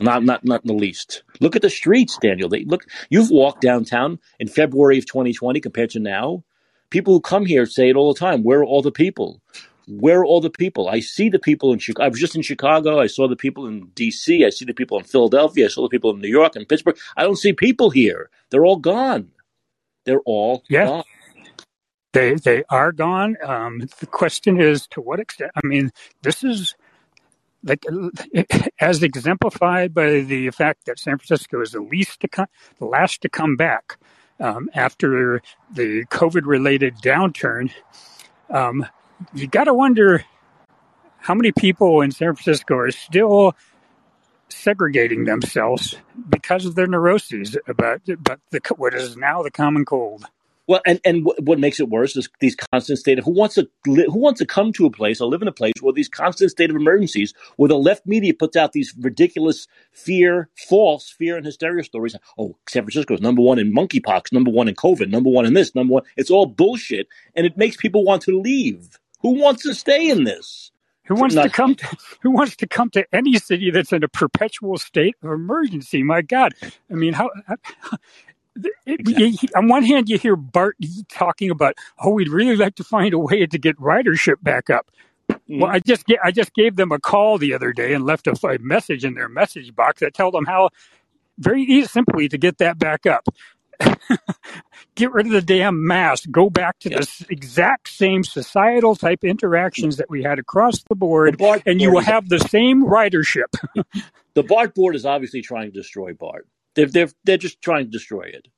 Not, 0.00 0.24
not, 0.24 0.44
not 0.44 0.62
in 0.64 0.68
the 0.68 0.74
least. 0.74 1.22
Look 1.40 1.56
at 1.56 1.62
the 1.62 1.70
streets, 1.70 2.18
Daniel. 2.18 2.48
They 2.48 2.64
look. 2.64 2.84
You've 3.10 3.30
walked 3.30 3.62
downtown 3.62 4.18
in 4.40 4.48
February 4.48 4.98
of 4.98 5.06
2020 5.06 5.60
compared 5.60 5.90
to 5.90 6.00
now. 6.00 6.44
People 6.90 7.14
who 7.14 7.20
come 7.20 7.46
here 7.46 7.66
say 7.66 7.90
it 7.90 7.96
all 7.96 8.12
the 8.12 8.20
time. 8.20 8.42
Where 8.42 8.60
are 8.60 8.64
all 8.66 8.82
the 8.82 8.92
people? 8.92 9.42
Where 9.88 10.20
are 10.20 10.26
all 10.26 10.40
the 10.40 10.50
people? 10.50 10.88
I 10.88 11.00
see 11.00 11.30
the 11.30 11.38
people 11.40 11.72
in 11.72 11.78
Chicago. 11.80 12.06
I 12.06 12.08
was 12.10 12.20
just 12.20 12.36
in 12.36 12.42
Chicago. 12.42 13.00
I 13.00 13.06
saw 13.08 13.28
the 13.28 13.36
people 13.36 13.66
in 13.66 13.88
D.C. 13.94 14.44
I 14.44 14.50
see 14.50 14.64
the 14.66 14.74
people 14.74 14.98
in 14.98 15.04
Philadelphia. 15.04 15.66
I 15.66 15.68
saw 15.68 15.82
the 15.82 15.90
people 15.90 16.12
in 16.12 16.20
New 16.20 16.28
York 16.28 16.56
and 16.56 16.68
Pittsburgh. 16.68 16.98
I 17.16 17.22
don't 17.24 17.36
see 17.38 17.52
people 17.54 17.90
here. 17.90 18.30
They're 18.50 18.66
all 18.66 18.76
gone. 18.78 19.32
They're 20.06 20.22
all 20.26 20.64
Yeah. 20.68 20.84
gone. 20.84 21.04
They 22.12 22.34
they 22.34 22.64
are 22.70 22.92
gone. 22.92 23.36
Um, 23.44 23.88
the 24.00 24.06
question 24.08 24.60
is 24.60 24.88
to 24.88 25.02
what 25.02 25.20
extent. 25.20 25.52
I 25.56 25.66
mean, 25.66 25.92
this 26.22 26.44
is 26.44 26.76
as 28.80 29.02
exemplified 29.02 29.94
by 29.94 30.20
the 30.20 30.50
fact 30.50 30.86
that 30.86 30.98
San 30.98 31.18
Francisco 31.18 31.60
is 31.60 31.72
the 31.72 31.80
least 31.80 32.20
to 32.20 32.28
come, 32.28 32.46
the 32.78 32.86
last 32.86 33.22
to 33.22 33.28
come 33.28 33.56
back 33.56 33.98
um, 34.40 34.68
after 34.74 35.40
the 35.72 36.04
COVID-related 36.06 36.96
downturn. 36.96 37.70
Um, 38.50 38.86
you 39.32 39.46
got 39.46 39.64
to 39.64 39.74
wonder 39.74 40.24
how 41.18 41.34
many 41.34 41.52
people 41.52 42.02
in 42.02 42.10
San 42.10 42.34
Francisco 42.34 42.76
are 42.76 42.90
still 42.90 43.54
segregating 44.48 45.24
themselves 45.24 45.96
because 46.28 46.66
of 46.66 46.74
their 46.74 46.86
neuroses 46.86 47.56
about 47.66 48.06
about 48.08 48.40
the 48.50 48.60
what 48.76 48.94
is 48.94 49.16
now 49.16 49.42
the 49.42 49.50
common 49.50 49.84
cold. 49.84 50.26
Well, 50.66 50.80
and 50.86 51.00
and 51.04 51.24
what, 51.24 51.42
what 51.42 51.58
makes 51.58 51.78
it 51.78 51.88
worse 51.88 52.16
is 52.16 52.28
these 52.40 52.56
constant 52.56 52.98
state 52.98 53.18
of 53.18 53.24
who 53.24 53.32
wants 53.32 53.56
to 53.56 53.68
li- 53.86 54.06
who 54.06 54.18
wants 54.18 54.38
to 54.38 54.46
come 54.46 54.72
to 54.74 54.86
a 54.86 54.90
place 54.90 55.20
or 55.20 55.28
live 55.28 55.42
in 55.42 55.48
a 55.48 55.52
place 55.52 55.74
where 55.80 55.92
these 55.92 56.08
constant 56.08 56.50
state 56.50 56.70
of 56.70 56.76
emergencies, 56.76 57.34
where 57.56 57.68
the 57.68 57.78
left 57.78 58.06
media 58.06 58.32
puts 58.32 58.56
out 58.56 58.72
these 58.72 58.94
ridiculous 58.98 59.66
fear, 59.92 60.48
false 60.54 61.10
fear 61.10 61.36
and 61.36 61.44
hysteria 61.44 61.84
stories. 61.84 62.16
Oh, 62.38 62.56
San 62.66 62.82
Francisco 62.84 63.14
is 63.14 63.20
number 63.20 63.42
one 63.42 63.58
in 63.58 63.74
monkeypox, 63.74 64.32
number 64.32 64.50
one 64.50 64.68
in 64.68 64.74
COVID, 64.74 65.10
number 65.10 65.30
one 65.30 65.44
in 65.44 65.54
this, 65.54 65.74
number 65.74 65.92
one. 65.92 66.02
It's 66.16 66.30
all 66.30 66.46
bullshit, 66.46 67.08
and 67.34 67.46
it 67.46 67.58
makes 67.58 67.76
people 67.76 68.04
want 68.04 68.22
to 68.22 68.40
leave. 68.40 68.98
Who 69.20 69.40
wants 69.40 69.62
to 69.64 69.74
stay 69.74 70.08
in 70.08 70.24
this? 70.24 70.70
Who 71.06 71.16
wants 71.16 71.34
to 71.34 71.48
come 71.50 71.74
to 71.76 71.96
Who 72.22 72.30
wants 72.30 72.56
to 72.56 72.66
come 72.66 72.90
to 72.90 73.04
any 73.12 73.38
city 73.38 73.70
that's 73.70 73.92
in 73.92 74.02
a 74.02 74.08
perpetual 74.08 74.78
state 74.78 75.16
of 75.22 75.30
emergency? 75.30 76.02
My 76.02 76.22
God, 76.22 76.54
I 76.90 76.94
mean, 76.94 77.12
how? 77.12 77.28
It, 78.56 79.00
Exactly. 79.00 79.48
on 79.56 79.68
one 79.68 79.82
hand, 79.82 80.08
you 80.08 80.18
hear 80.18 80.36
BART 80.36 80.76
talking 81.08 81.50
about, 81.50 81.74
"Oh, 81.98 82.10
we'd 82.10 82.28
really 82.28 82.56
like 82.56 82.76
to 82.76 82.84
find 82.84 83.12
a 83.14 83.18
way 83.18 83.46
to 83.46 83.58
get 83.58 83.76
ridership 83.78 84.42
back 84.42 84.70
up." 84.70 84.90
Well, 85.28 85.38
mm-hmm. 85.38 85.64
I 85.64 85.80
just 85.80 86.04
I 86.22 86.30
just 86.30 86.54
gave 86.54 86.76
them 86.76 86.92
a 86.92 87.00
call 87.00 87.38
the 87.38 87.54
other 87.54 87.72
day 87.72 87.94
and 87.94 88.04
left 88.04 88.26
a, 88.26 88.36
a 88.46 88.58
message 88.58 89.04
in 89.04 89.14
their 89.14 89.28
message 89.28 89.74
box 89.74 90.00
that 90.00 90.14
told 90.14 90.34
them 90.34 90.44
how 90.44 90.70
very 91.38 91.62
easy, 91.62 91.86
simply 91.86 92.28
to 92.28 92.38
get 92.38 92.58
that 92.58 92.78
back 92.78 93.06
up. 93.06 93.26
get 94.94 95.12
rid 95.12 95.26
of 95.26 95.32
the 95.32 95.42
damn 95.42 95.86
mask. 95.86 96.30
Go 96.30 96.48
back 96.48 96.78
to 96.80 96.88
the 96.88 97.26
exact 97.28 97.88
same 97.88 98.22
societal 98.22 98.94
type 98.94 99.24
interactions 99.24 99.96
that 99.96 100.08
we 100.08 100.22
had 100.22 100.38
across 100.38 100.82
the 100.82 100.84
The 100.90 100.94
board, 100.94 101.38
BART 101.38 101.62
and 101.66 101.80
you 101.80 101.92
will 101.92 102.02
have 102.02 102.28
the 102.28 102.38
same 102.38 102.84
ridership. 102.84 103.52
the 104.34 104.42
BART 104.42 104.74
board 104.74 104.94
is 104.94 105.04
obviously 105.04 105.42
trying 105.42 105.72
to 105.72 105.78
destroy 105.78 106.12
BART. 106.12 106.46
They're 106.76 106.86
they're 106.86 107.10
they're 107.24 107.38
just 107.38 107.62
trying 107.62 107.86
to 107.86 107.90
destroy 107.90 108.24
it. 108.24 108.48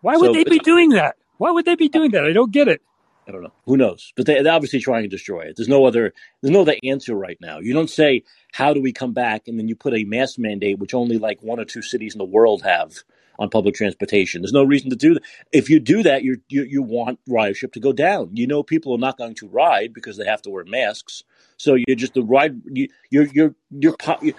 Why 0.00 0.16
would 0.16 0.32
So 0.32 0.32
they 0.32 0.44
be 0.44 0.60
doing 0.60 0.90
that? 0.90 1.16
Why 1.38 1.50
would 1.50 1.64
they 1.64 1.76
be 1.76 1.88
doing 1.88 2.12
that? 2.12 2.24
I 2.24 2.32
don't 2.32 2.52
get 2.52 2.68
it. 2.68 2.82
I 3.28 3.32
don't 3.32 3.42
know. 3.42 3.52
Who 3.66 3.76
knows? 3.76 4.12
But 4.16 4.26
they, 4.26 4.42
they're 4.42 4.52
obviously 4.52 4.80
trying 4.80 5.04
to 5.04 5.08
destroy 5.08 5.42
it. 5.42 5.56
There's 5.56 5.68
no 5.68 5.84
other. 5.86 6.12
There's 6.42 6.52
no 6.52 6.62
other 6.62 6.76
answer 6.84 7.14
right 7.14 7.38
now. 7.40 7.58
You 7.60 7.74
don't 7.74 7.90
say 7.90 8.24
how 8.52 8.74
do 8.74 8.82
we 8.82 8.92
come 8.92 9.12
back, 9.12 9.48
and 9.48 9.58
then 9.58 9.68
you 9.68 9.76
put 9.76 9.94
a 9.94 10.04
mask 10.04 10.38
mandate, 10.38 10.78
which 10.78 10.94
only 10.94 11.18
like 11.18 11.42
one 11.42 11.60
or 11.60 11.64
two 11.64 11.82
cities 11.82 12.14
in 12.14 12.18
the 12.18 12.24
world 12.24 12.62
have 12.62 13.04
on 13.38 13.50
public 13.50 13.74
transportation. 13.74 14.42
There's 14.42 14.52
no 14.52 14.64
reason 14.64 14.90
to 14.90 14.96
do 14.96 15.14
that. 15.14 15.22
If 15.52 15.70
you 15.70 15.80
do 15.80 16.02
that, 16.02 16.22
you 16.22 16.40
you 16.48 16.64
you 16.64 16.82
want 16.82 17.18
ridership 17.28 17.72
to 17.72 17.80
go 17.80 17.92
down. 17.92 18.30
You 18.34 18.46
know, 18.46 18.62
people 18.62 18.94
are 18.94 18.98
not 18.98 19.18
going 19.18 19.34
to 19.36 19.48
ride 19.48 19.92
because 19.92 20.16
they 20.16 20.24
have 20.24 20.42
to 20.42 20.50
wear 20.50 20.64
masks. 20.64 21.22
So 21.56 21.74
you're 21.74 21.96
just 21.96 22.14
the 22.14 22.22
ride. 22.22 22.60
You, 22.66 22.88
you're 23.10 23.26
you're 23.32 23.54
you're 23.70 23.96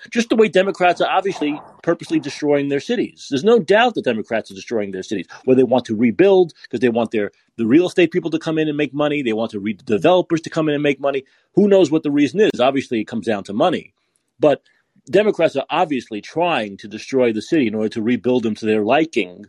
just 0.10 0.30
the 0.30 0.36
way 0.36 0.48
Democrats 0.48 1.02
are 1.02 1.10
obviously 1.10 1.60
purposely 1.82 2.20
destroying 2.20 2.70
their 2.70 2.80
cities. 2.80 3.28
There's 3.30 3.44
no 3.44 3.60
doubt 3.60 3.96
that 3.96 4.04
Democrats 4.04 4.52
are 4.52 4.56
destroying 4.56 4.91
their 4.91 5.04
cities, 5.04 5.28
where 5.46 5.56
they 5.56 5.64
want 5.64 5.86
to 5.86 5.96
rebuild 5.96 6.54
because 6.64 6.80
they 6.80 6.89
want 6.89 7.12
their 7.12 7.32
the 7.58 7.66
real 7.66 7.88
estate 7.88 8.12
people 8.12 8.32
to 8.32 8.39
come 8.39 8.58
in 8.58 8.68
and 8.68 8.78
make 8.78 8.94
money. 8.94 9.22
They 9.22 9.34
want 9.34 9.52
to 9.52 9.60
re- 9.60 9.74
developers 9.74 10.41
to 10.41 10.50
come 10.50 10.68
in 10.68 10.76
and 10.76 10.84
make 10.84 11.00
money. 11.00 11.24
Who 11.56 11.68
knows 11.68 11.91
what 11.91 12.04
the 12.04 12.12
reason 12.12 12.39
is? 12.41 12.60
Obviously, 12.60 13.00
it 13.00 13.06
comes 13.06 13.26
down 13.26 13.44
to 13.46 13.54
money. 13.54 13.94
But 14.39 14.62
Democrats 15.10 15.56
are 15.56 15.66
obviously 15.70 16.22
trying 16.22 16.78
to 16.78 16.88
destroy 16.88 17.34
the 17.34 17.41
city 17.41 17.68
in 17.68 17.76
order 17.76 17.89
to 17.89 18.01
rebuild 18.01 18.43
them 18.43 18.56
to 18.56 18.66
their 18.66 18.84
liking 18.84 19.45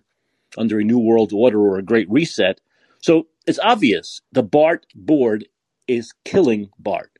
under 0.58 0.78
a 0.80 0.84
new 0.84 0.98
world 0.98 1.32
order 1.32 1.60
or 1.60 1.78
a 1.78 1.82
great 1.82 2.10
reset. 2.10 2.60
So 3.00 3.28
it's 3.46 3.58
obvious 3.60 4.20
the 4.32 4.42
BART 4.42 4.86
board 4.94 5.46
is 5.86 6.12
killing 6.24 6.70
BART. 6.78 7.10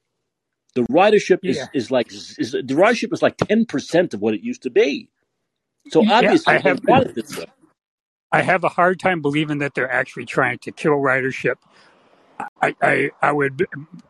The 0.75 0.83
ridership 0.83 1.41
is, 1.45 1.59
Yeah. 1.59 1.67
is 1.75 1.91
like 1.91 2.13
is, 2.13 2.37
the 2.53 2.63
ridership 2.75 3.13
is 3.13 3.23
like 3.23 3.37
ten 3.37 3.67
percent 3.67 4.15
of 4.15 4.21
what 4.21 4.35
it 4.35 4.43
used 4.43 4.63
to 4.63 4.71
be. 4.71 5.09
So 5.91 6.03
Yeah, 6.03 6.19
obviously 6.19 6.55
I 6.55 6.59
have. 6.59 6.81
I 8.33 8.43
have 8.43 8.65
a 8.65 8.69
hard 8.69 8.99
time 8.99 9.23
believing 9.23 9.59
that 9.59 9.75
they're 9.75 9.91
actually 9.91 10.27
trying 10.27 10.59
to 10.61 10.73
kill 10.73 10.95
ridership. 10.95 11.55
I, 12.61 12.75
I, 12.83 13.11
I 13.23 13.33
would 13.33 13.67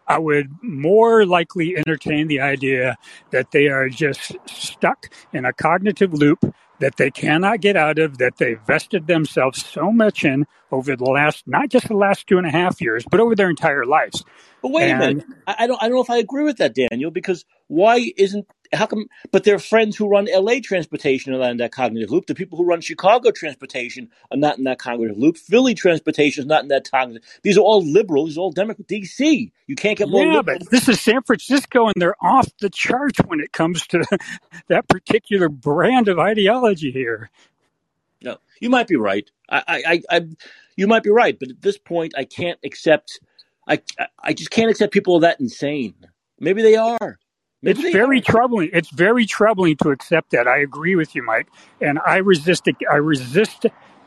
I 0.07 0.19
would 0.19 0.49
more 0.63 1.27
likely 1.27 1.77
entertain 1.77 2.29
the 2.29 2.41
idea 2.41 2.97
that 3.31 3.51
they 3.51 3.69
are 3.69 3.89
just 3.89 4.37
stuck 4.47 5.13
in 5.33 5.45
a 5.45 5.53
cognitive 5.53 6.13
loop 6.13 6.55
that 6.81 6.97
they 6.97 7.11
cannot 7.11 7.61
get 7.61 7.77
out 7.77 7.99
of, 7.99 8.19
that 8.19 8.37
they 8.37 8.55
vested 8.55 9.07
themselves 9.07 9.65
so 9.65 9.93
much 9.93 10.25
in 10.25 10.47
over 10.71 10.97
the 10.97 11.05
last 11.05 11.45
not 11.47 11.69
just 11.69 11.89
the 11.89 11.97
last 11.97 12.27
two 12.27 12.39
and 12.39 12.47
a 12.47 12.51
half 12.51 12.81
years, 12.81 13.05
but 13.11 13.21
over 13.21 13.35
their 13.35 13.51
entire 13.51 13.85
lives. 13.85 14.25
But 14.63 14.73
wait 14.73 14.91
a 14.91 14.99
minute. 14.99 15.25
I, 15.47 15.57
I 15.61 15.67
don't 15.67 15.83
I 15.83 15.89
don't 15.89 15.97
know 15.97 16.03
if 16.03 16.11
I 16.11 16.19
agree 16.19 16.45
with 16.45 16.59
that, 16.59 16.75
Daniel, 16.75 17.11
because 17.11 17.45
why 17.69 18.13
isn't 18.17 18.47
how 18.75 18.87
come 18.87 19.07
but 19.31 19.45
their 19.45 19.59
friends 19.59 19.97
who 19.97 20.09
run 20.09 20.29
LA 20.31 20.55
transportation 20.63 21.35
are 21.35 21.39
not 21.39 21.51
in 21.51 21.57
that 21.59 21.73
cognitive 21.73 22.11
loop. 22.11 22.27
The 22.27 22.35
people 22.35 22.59
who 22.59 22.65
run 22.65 22.81
Chicago 22.81 23.31
transportation 23.31 24.09
are 24.31 24.37
not 24.37 24.59
in 24.59 24.65
that 24.65 24.79
cognitive 24.79 25.17
loop. 25.17 25.37
Philly 25.37 25.75
transportation 25.75 26.43
is 26.43 26.47
not 26.47 26.63
in 26.63 26.69
that 26.69 26.91
cognitive 26.91 27.23
these 27.43 27.59
are 27.59 27.63
all 27.63 27.83
liberals, 27.83 28.31
these 28.31 28.39
are 28.39 28.43
all 28.43 28.53
Democrat 28.53 28.87
DC. 28.87 29.51
You 29.67 29.77
can't 29.77 29.99
get 29.99 30.09
more 30.09 30.25
yeah, 30.25 30.37
liberal. 30.37 30.59
but 30.59 30.71
this 30.71 30.89
is 30.89 31.01
San 31.01 31.23
Francisco, 31.23 31.87
and 31.87 31.95
they're 31.97 32.17
off 32.23 32.49
the 32.61 32.71
charts 32.71 33.19
when 33.27 33.41
it 33.41 33.53
comes 33.53 33.87
to 33.89 34.05
that 34.69 34.89
particular 34.89 35.49
brand 35.49 36.09
of 36.09 36.19
ideology 36.19 36.91
here. 36.91 37.31
No. 38.23 38.39
You 38.61 38.71
might 38.71 38.89
be 38.89 38.97
right. 38.97 39.31
I, 39.49 39.63
I, 39.67 39.83
I, 39.87 40.03
I 40.17 40.29
you 40.77 40.87
might 40.87 41.03
be 41.03 41.11
right, 41.11 41.39
but 41.39 41.51
at 41.51 41.63
this 41.63 41.79
point 41.79 42.15
I 42.17 42.25
can't 42.25 42.59
accept 42.65 43.21
I 43.69 43.81
I 44.19 44.33
just 44.33 44.51
can't 44.51 44.71
accept 44.71 44.93
people 44.93 45.21
that 45.21 45.41
insane. 45.41 45.95
Maybe 46.41 46.63
they 46.63 46.77
are. 46.77 47.19
Maybe 47.65 47.81
It's 47.81 47.81
very 47.93 48.21
are. 48.21 48.23
troubling. 48.23 48.71
It's 48.73 48.91
very 48.91 49.27
troubling 49.27 49.77
to 49.79 49.91
accept 49.91 50.31
that. 50.33 50.49
I 50.49 50.59
agree 50.59 50.97
with 50.97 51.15
you, 51.15 51.25
Mike, 51.25 51.49
and 51.81 52.01
I 52.07 52.19
resist. 52.19 52.69
it- 52.69 52.77
I 52.91 52.97
resist 52.97 53.67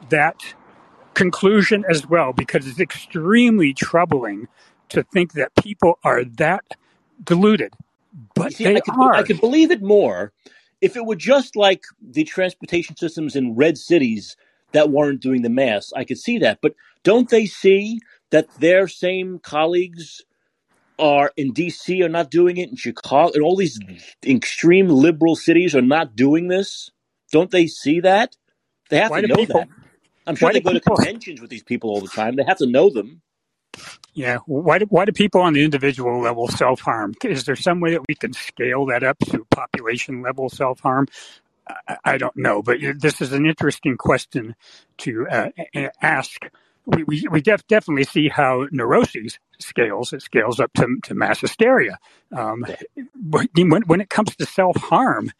that 0.09 0.41
conclusion 1.15 1.85
as 1.89 2.07
well 2.07 2.33
because 2.33 2.67
it's 2.67 2.79
extremely 2.79 3.73
troubling 3.73 4.47
to 4.89 5.03
think 5.03 5.33
that 5.33 5.55
people 5.55 5.99
are 6.03 6.23
that 6.25 6.65
deluded. 7.23 7.73
But 8.35 8.53
see, 8.53 8.65
they 8.65 8.75
I 8.75 8.81
could 8.81 8.95
I 9.13 9.23
could 9.23 9.41
believe 9.41 9.71
it 9.71 9.81
more 9.83 10.33
if 10.81 10.95
it 10.97 11.05
were 11.05 11.15
just 11.17 11.55
like 11.55 11.83
the 12.01 12.23
transportation 12.25 12.97
systems 12.97 13.35
in 13.35 13.55
red 13.55 13.77
cities 13.77 14.37
that 14.73 14.91
weren't 14.91 15.21
doing 15.21 15.43
the 15.43 15.49
mass. 15.49 15.93
I 15.95 16.05
could 16.05 16.19
see 16.19 16.39
that, 16.39 16.59
but 16.61 16.75
don't 17.03 17.29
they 17.29 17.45
see 17.47 18.01
that 18.31 18.47
their 18.59 18.87
same 18.87 19.39
colleagues 19.39 20.23
are 20.99 21.31
in 21.37 21.53
DC 21.53 22.03
are 22.03 22.09
not 22.09 22.31
doing 22.31 22.57
it 22.57 22.69
in 22.69 22.75
Chicago 22.75 23.31
and 23.33 23.43
all 23.43 23.55
these 23.55 23.79
extreme 24.25 24.89
liberal 24.89 25.35
cities 25.35 25.75
are 25.75 25.81
not 25.81 26.15
doing 26.15 26.47
this? 26.47 26.91
Don't 27.31 27.51
they 27.51 27.67
see 27.67 28.01
that? 28.01 28.35
They 28.89 28.97
have 28.97 29.11
Why 29.11 29.21
to 29.21 29.27
know 29.27 29.35
people? 29.35 29.61
that. 29.61 29.69
I'm 30.25 30.35
sure 30.35 30.51
they 30.51 30.59
go 30.59 30.73
to 30.73 30.79
people? 30.79 30.97
conventions 30.97 31.41
with 31.41 31.49
these 31.49 31.63
people 31.63 31.89
all 31.89 32.01
the 32.01 32.09
time. 32.09 32.35
They 32.35 32.43
have 32.43 32.57
to 32.57 32.67
know 32.67 32.89
them. 32.89 33.21
Yeah. 34.13 34.37
Why 34.45 34.79
do, 34.79 34.85
why 34.89 35.05
do 35.05 35.11
people 35.11 35.41
on 35.41 35.53
the 35.53 35.63
individual 35.63 36.21
level 36.21 36.47
self 36.47 36.81
harm? 36.81 37.13
Is 37.23 37.45
there 37.45 37.55
some 37.55 37.79
way 37.79 37.91
that 37.91 38.01
we 38.07 38.15
can 38.15 38.33
scale 38.33 38.85
that 38.87 39.03
up 39.03 39.17
to 39.29 39.45
population 39.51 40.21
level 40.21 40.49
self 40.49 40.79
harm? 40.79 41.07
I, 41.87 41.97
I 42.03 42.17
don't 42.17 42.35
know, 42.35 42.61
but 42.61 42.77
this 42.99 43.21
is 43.21 43.33
an 43.33 43.45
interesting 43.45 43.97
question 43.97 44.55
to 44.99 45.27
uh, 45.29 45.49
ask. 46.01 46.41
We, 46.87 47.03
we, 47.03 47.27
we 47.29 47.41
def- 47.41 47.67
definitely 47.67 48.05
see 48.05 48.29
how 48.29 48.67
neuroses 48.71 49.39
scales. 49.59 50.13
It 50.13 50.21
scales 50.21 50.59
up 50.59 50.71
to, 50.73 50.87
to 51.03 51.13
mass 51.13 51.41
hysteria. 51.41 51.99
Um, 52.35 52.65
when, 53.29 53.81
when 53.83 54.01
it 54.01 54.09
comes 54.09 54.35
to 54.37 54.45
self 54.45 54.77
harm, 54.77 55.31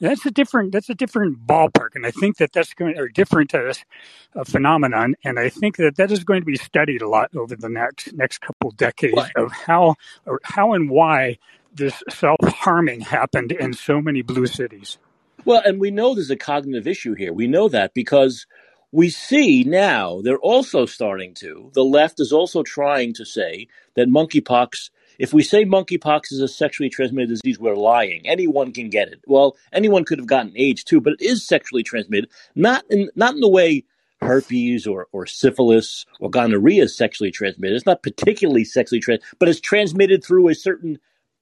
that's 0.00 0.26
a 0.26 0.30
different 0.30 0.72
that's 0.72 0.90
a 0.90 0.94
different 0.94 1.46
ballpark, 1.46 1.94
and 1.94 2.04
I 2.04 2.10
think 2.10 2.36
that 2.38 2.52
that's 2.52 2.74
going 2.74 2.98
or 2.98 3.08
different 3.08 3.54
uh, 3.54 4.44
phenomenon, 4.44 5.14
and 5.24 5.38
I 5.38 5.48
think 5.48 5.76
that 5.76 5.96
that 5.96 6.12
is 6.12 6.24
going 6.24 6.40
to 6.40 6.46
be 6.46 6.56
studied 6.56 7.02
a 7.02 7.08
lot 7.08 7.34
over 7.34 7.56
the 7.56 7.68
next 7.68 8.12
next 8.12 8.40
couple 8.40 8.72
decades 8.72 9.14
what? 9.14 9.32
of 9.36 9.52
how 9.52 9.94
or 10.26 10.40
how 10.44 10.74
and 10.74 10.90
why 10.90 11.38
this 11.72 12.02
self 12.10 12.38
harming 12.42 13.00
happened 13.00 13.52
in 13.52 13.72
so 13.72 14.00
many 14.00 14.22
blue 14.22 14.46
cities. 14.46 14.98
Well, 15.44 15.62
and 15.64 15.80
we 15.80 15.90
know 15.90 16.14
there's 16.14 16.30
a 16.30 16.36
cognitive 16.36 16.86
issue 16.86 17.14
here. 17.14 17.32
We 17.32 17.46
know 17.46 17.68
that 17.68 17.94
because 17.94 18.46
we 18.92 19.10
see 19.10 19.64
now 19.64 20.20
they're 20.22 20.38
also 20.38 20.86
starting 20.86 21.34
to, 21.34 21.70
the 21.74 21.84
left 21.84 22.20
is 22.20 22.32
also 22.32 22.62
trying 22.62 23.14
to 23.14 23.24
say 23.24 23.68
that 23.94 24.08
monkeypox, 24.08 24.90
if 25.18 25.32
we 25.32 25.42
say 25.42 25.64
monkeypox 25.64 26.32
is 26.32 26.40
a 26.40 26.48
sexually 26.48 26.90
transmitted 26.90 27.28
disease, 27.28 27.58
we're 27.58 27.74
lying. 27.74 28.26
Anyone 28.26 28.72
can 28.72 28.90
get 28.90 29.08
it. 29.08 29.20
Well, 29.26 29.56
anyone 29.72 30.04
could 30.04 30.18
have 30.18 30.26
gotten 30.26 30.52
AIDS 30.56 30.84
too, 30.84 31.00
but 31.00 31.14
it 31.14 31.22
is 31.22 31.46
sexually 31.46 31.82
transmitted, 31.82 32.30
not 32.54 32.84
in, 32.90 33.10
not 33.16 33.34
in 33.34 33.40
the 33.40 33.48
way 33.48 33.84
herpes 34.20 34.86
or, 34.86 35.08
or 35.12 35.26
syphilis 35.26 36.06
or 36.20 36.30
gonorrhea 36.30 36.84
is 36.84 36.96
sexually 36.96 37.30
transmitted. 37.30 37.76
It's 37.76 37.86
not 37.86 38.02
particularly 38.02 38.64
sexually 38.64 39.00
transmitted, 39.00 39.36
but 39.38 39.48
it's 39.48 39.60
transmitted 39.60 40.24
through 40.24 40.48
a 40.48 40.54
certain 40.54 40.98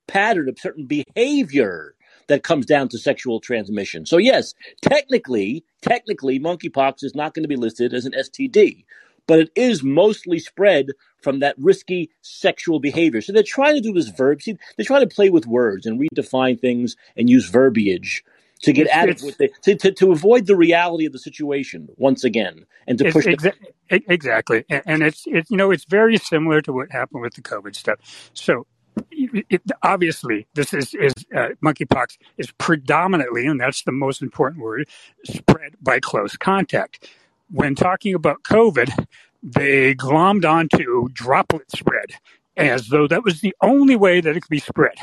pattern, 0.07 0.49
a 0.49 0.59
certain 0.59 0.86
behavior 0.86 1.95
that 2.28 2.42
comes 2.42 2.66
down 2.66 2.88
to 2.88 2.98
sexual 2.98 3.40
transmission. 3.40 4.06
So 4.06 4.18
yes, 4.18 4.54
technically, 4.82 5.64
technically, 5.82 6.40
monkeypox 6.40 7.02
is 7.02 7.14
not 7.14 7.34
going 7.34 7.44
to 7.44 7.48
be 7.48 7.56
listed 7.56 7.94
as 7.94 8.06
an 8.06 8.12
STD, 8.12 8.84
but 9.26 9.38
it 9.38 9.50
is 9.54 9.82
mostly 9.82 10.38
spread 10.38 10.88
from 11.22 11.40
that 11.40 11.54
risky 11.58 12.10
sexual 12.22 12.80
behavior. 12.80 13.20
So 13.20 13.32
they're 13.32 13.42
trying 13.42 13.74
to 13.74 13.80
do 13.80 13.92
this 13.92 14.08
verb. 14.08 14.42
See, 14.42 14.56
they 14.76 14.84
try 14.84 15.00
to 15.00 15.06
play 15.06 15.30
with 15.30 15.46
words 15.46 15.86
and 15.86 16.00
redefine 16.00 16.60
things 16.60 16.96
and 17.16 17.30
use 17.30 17.48
verbiage 17.48 18.22
to 18.64 18.72
get 18.72 18.86
at 18.88 19.08
it 19.08 19.22
with 19.22 19.38
the, 19.38 19.50
to, 19.62 19.74
to, 19.76 19.92
to 19.92 20.12
avoid 20.12 20.46
the 20.46 20.56
reality 20.56 21.06
of 21.06 21.12
the 21.12 21.18
situation 21.18 21.88
once 21.96 22.24
again 22.24 22.64
and 22.86 22.98
to 22.98 23.10
push 23.10 23.26
exa- 23.26 23.52
the- 23.90 24.02
exactly 24.08 24.64
and 24.86 25.02
it's 25.02 25.24
it, 25.26 25.46
you 25.50 25.56
know 25.56 25.70
it's 25.70 25.84
very 25.84 26.16
similar 26.16 26.60
to 26.60 26.72
what 26.72 26.90
happened 26.90 27.20
with 27.20 27.34
the 27.34 27.42
covid 27.42 27.76
stuff 27.76 28.30
so 28.32 28.66
it, 29.11 29.62
obviously, 29.82 30.47
this 30.55 30.72
is, 30.72 30.95
is 30.95 31.12
uh, 31.34 31.49
monkeypox 31.62 32.18
is 32.38 32.51
predominantly, 32.53 33.47
and 33.47 33.61
that's 33.61 33.82
the 33.82 33.92
most 33.92 34.22
important 34.22 34.62
word, 34.62 34.88
spread 35.24 35.74
by 35.80 36.01
close 36.01 36.36
contact. 36.36 37.09
When 37.51 37.74
talking 37.74 38.14
about 38.14 38.42
COVID, 38.42 39.07
they 39.42 39.95
glommed 39.95 40.45
onto 40.45 41.09
droplet 41.12 41.70
spread 41.70 42.12
as 42.57 42.88
though 42.88 43.07
that 43.09 43.24
was 43.24 43.40
the 43.40 43.55
only 43.61 43.97
way 43.97 44.20
that 44.20 44.36
it 44.36 44.40
could 44.40 44.51
be 44.51 44.59
spread. 44.59 44.95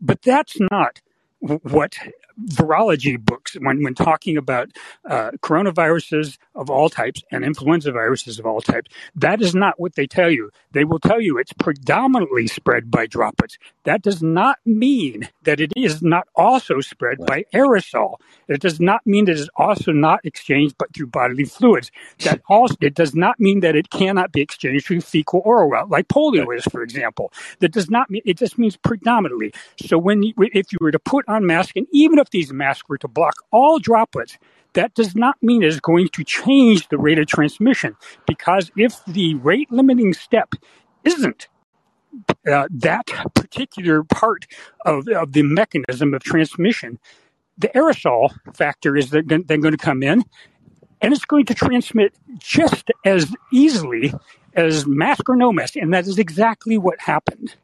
But 0.00 0.22
that's 0.22 0.56
not 0.72 1.00
what 1.44 1.96
virology 2.42 3.18
books 3.22 3.54
when, 3.60 3.82
when 3.82 3.94
talking 3.94 4.36
about 4.36 4.70
uh, 5.08 5.30
coronaviruses 5.42 6.38
of 6.54 6.70
all 6.70 6.88
types 6.88 7.22
and 7.30 7.44
influenza 7.44 7.92
viruses 7.92 8.38
of 8.38 8.46
all 8.46 8.60
types. 8.60 8.90
That 9.14 9.40
is 9.40 9.54
not 9.54 9.78
what 9.78 9.94
they 9.94 10.06
tell 10.06 10.30
you. 10.30 10.50
They 10.72 10.84
will 10.84 10.98
tell 10.98 11.20
you 11.20 11.38
it's 11.38 11.52
predominantly 11.52 12.46
spread 12.46 12.90
by 12.90 13.06
droplets. 13.06 13.58
That 13.84 14.02
does 14.02 14.22
not 14.22 14.58
mean 14.64 15.28
that 15.42 15.60
it 15.60 15.72
is 15.76 16.02
not 16.02 16.26
also 16.34 16.80
spread 16.80 17.18
by 17.26 17.44
aerosol. 17.54 18.16
It 18.48 18.60
does 18.60 18.80
not 18.80 19.06
mean 19.06 19.26
that 19.26 19.32
it 19.32 19.40
is 19.40 19.50
also 19.56 19.92
not 19.92 20.20
exchanged 20.24 20.76
but 20.78 20.92
through 20.94 21.08
bodily 21.08 21.44
fluids. 21.44 21.90
That 22.20 22.40
also 22.48 22.74
it 22.80 22.94
does 22.94 23.14
not 23.14 23.38
mean 23.38 23.60
that 23.60 23.76
it 23.76 23.90
cannot 23.90 24.32
be 24.32 24.40
exchanged 24.40 24.86
through 24.86 25.02
fecal 25.02 25.42
oral 25.44 25.68
route, 25.68 25.90
like 25.90 26.08
polio 26.08 26.56
is, 26.56 26.64
for 26.64 26.82
example. 26.82 27.32
That 27.60 27.72
does 27.72 27.90
not 27.90 28.10
mean 28.10 28.22
it 28.24 28.38
just 28.38 28.58
means 28.58 28.76
predominantly. 28.76 29.52
So 29.78 29.98
when 29.98 30.22
you, 30.22 30.32
if 30.38 30.72
you 30.72 30.78
were 30.80 30.90
to 30.90 30.98
put 30.98 31.24
on 31.28 31.33
mask, 31.42 31.76
and 31.76 31.86
even 31.92 32.18
if 32.18 32.30
these 32.30 32.52
masks 32.52 32.88
were 32.88 32.98
to 32.98 33.08
block 33.08 33.34
all 33.50 33.78
droplets, 33.78 34.38
that 34.74 34.94
does 34.94 35.14
not 35.14 35.36
mean 35.42 35.62
it 35.62 35.68
is 35.68 35.80
going 35.80 36.08
to 36.08 36.24
change 36.24 36.88
the 36.88 36.98
rate 36.98 37.18
of 37.18 37.26
transmission 37.26 37.96
because 38.26 38.70
if 38.76 39.04
the 39.06 39.34
rate 39.36 39.70
limiting 39.70 40.12
step 40.12 40.54
isn't 41.04 41.48
uh, 42.50 42.66
that 42.70 43.06
particular 43.34 44.04
part 44.04 44.46
of, 44.84 45.08
of 45.08 45.32
the 45.32 45.42
mechanism 45.42 46.14
of 46.14 46.22
transmission, 46.22 46.98
the 47.56 47.68
aerosol 47.68 48.34
factor 48.54 48.96
is 48.96 49.10
then 49.10 49.26
going 49.26 49.70
to 49.70 49.76
come 49.76 50.02
in 50.02 50.24
and 51.00 51.12
it's 51.12 51.24
going 51.24 51.46
to 51.46 51.54
transmit 51.54 52.14
just 52.38 52.90
as 53.04 53.32
easily 53.52 54.12
as 54.54 54.86
mask 54.86 55.28
or 55.28 55.36
no 55.36 55.52
mask. 55.52 55.76
And 55.76 55.92
that 55.92 56.06
is 56.06 56.18
exactly 56.18 56.78
what 56.78 57.00
happened. 57.00 57.54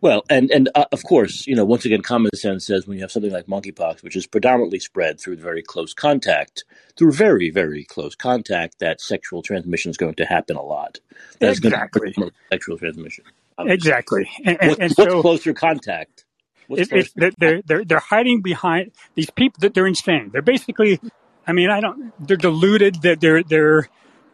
Well, 0.00 0.24
and 0.28 0.50
and 0.50 0.68
uh, 0.74 0.86
of 0.92 1.02
course, 1.04 1.46
you 1.46 1.56
know, 1.56 1.64
once 1.64 1.84
again, 1.84 2.02
common 2.02 2.30
sense 2.34 2.66
says 2.66 2.86
when 2.86 2.96
you 2.96 3.02
have 3.02 3.12
something 3.12 3.32
like 3.32 3.46
monkeypox, 3.46 4.02
which 4.02 4.16
is 4.16 4.26
predominantly 4.26 4.78
spread 4.78 5.20
through 5.20 5.36
very 5.36 5.62
close 5.62 5.94
contact, 5.94 6.64
through 6.96 7.12
very 7.12 7.50
very 7.50 7.84
close 7.84 8.14
contact, 8.14 8.78
that 8.78 9.00
sexual 9.00 9.42
transmission 9.42 9.90
is 9.90 9.96
going 9.96 10.14
to 10.14 10.24
happen 10.24 10.56
a 10.56 10.62
lot. 10.62 11.00
That's 11.38 11.58
exactly 11.58 12.12
going 12.12 12.30
to 12.30 12.34
sexual 12.50 12.78
transmission. 12.78 13.24
Obviously. 13.56 13.74
Exactly, 13.74 14.30
and, 14.44 14.58
and, 14.60 14.70
what, 14.70 14.80
and 14.80 14.92
what's 14.92 15.12
so 15.12 15.20
closer 15.22 15.54
contact? 15.54 16.24
It, 16.68 16.88
it's, 16.90 17.12
they're, 17.36 17.62
they're 17.62 17.84
they're 17.84 17.98
hiding 17.98 18.40
behind 18.40 18.92
these 19.14 19.30
people 19.30 19.60
that 19.60 19.74
they're 19.74 19.86
insane. 19.86 20.30
They're 20.32 20.42
basically, 20.42 20.98
I 21.46 21.52
mean, 21.52 21.70
I 21.70 21.80
don't. 21.80 22.12
They're 22.26 22.36
deluded. 22.36 23.02
That 23.02 23.20
they're 23.20 23.42
they're 23.42 23.88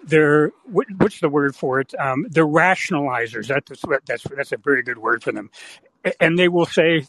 they're 0.04 0.52
what's 0.64 1.20
the 1.20 1.28
word 1.28 1.56
for 1.56 1.80
it? 1.80 1.94
Um, 1.98 2.26
they're 2.30 2.46
rationalizers. 2.46 3.48
That's 3.48 3.82
that's 4.06 4.24
that's 4.36 4.52
a 4.52 4.56
very 4.56 4.82
good 4.82 4.98
word 4.98 5.22
for 5.22 5.32
them, 5.32 5.50
and 6.20 6.38
they 6.38 6.48
will 6.48 6.66
say 6.66 7.06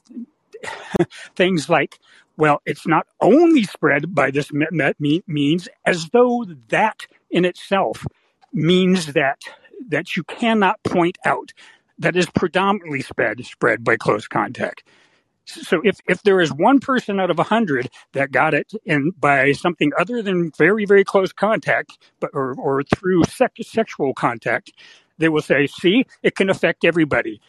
things 1.35 1.69
like, 1.69 1.99
"Well, 2.37 2.61
it's 2.65 2.87
not 2.87 3.07
only 3.21 3.63
spread 3.63 4.13
by 4.13 4.31
this 4.31 4.51
means," 4.51 5.69
as 5.85 6.09
though 6.09 6.45
that 6.69 7.07
in 7.29 7.45
itself 7.45 8.05
means 8.53 9.13
that 9.13 9.41
that 9.89 10.15
you 10.15 10.23
cannot 10.23 10.83
point 10.83 11.17
out 11.25 11.53
that 11.99 12.15
is 12.15 12.27
predominantly 12.31 13.01
spread 13.01 13.45
spread 13.45 13.83
by 13.83 13.95
close 13.97 14.27
contact. 14.27 14.83
So 15.45 15.81
if, 15.83 15.99
if 16.07 16.23
there 16.23 16.41
is 16.41 16.53
one 16.53 16.79
person 16.79 17.19
out 17.19 17.31
of 17.31 17.39
a 17.39 17.43
hundred 17.43 17.89
that 18.13 18.31
got 18.31 18.53
it 18.53 18.73
in 18.85 19.11
by 19.19 19.53
something 19.53 19.91
other 19.99 20.21
than 20.21 20.51
very, 20.57 20.85
very 20.85 21.03
close 21.05 21.33
contact, 21.33 21.97
but 22.19 22.31
or, 22.33 22.55
or 22.55 22.83
through 22.83 23.25
sex, 23.25 23.67
sexual 23.69 24.13
contact, 24.13 24.71
they 25.19 25.29
will 25.29 25.41
say, 25.41 25.67
see, 25.67 26.05
it 26.23 26.35
can 26.35 26.49
affect 26.49 26.85
everybody. 26.85 27.41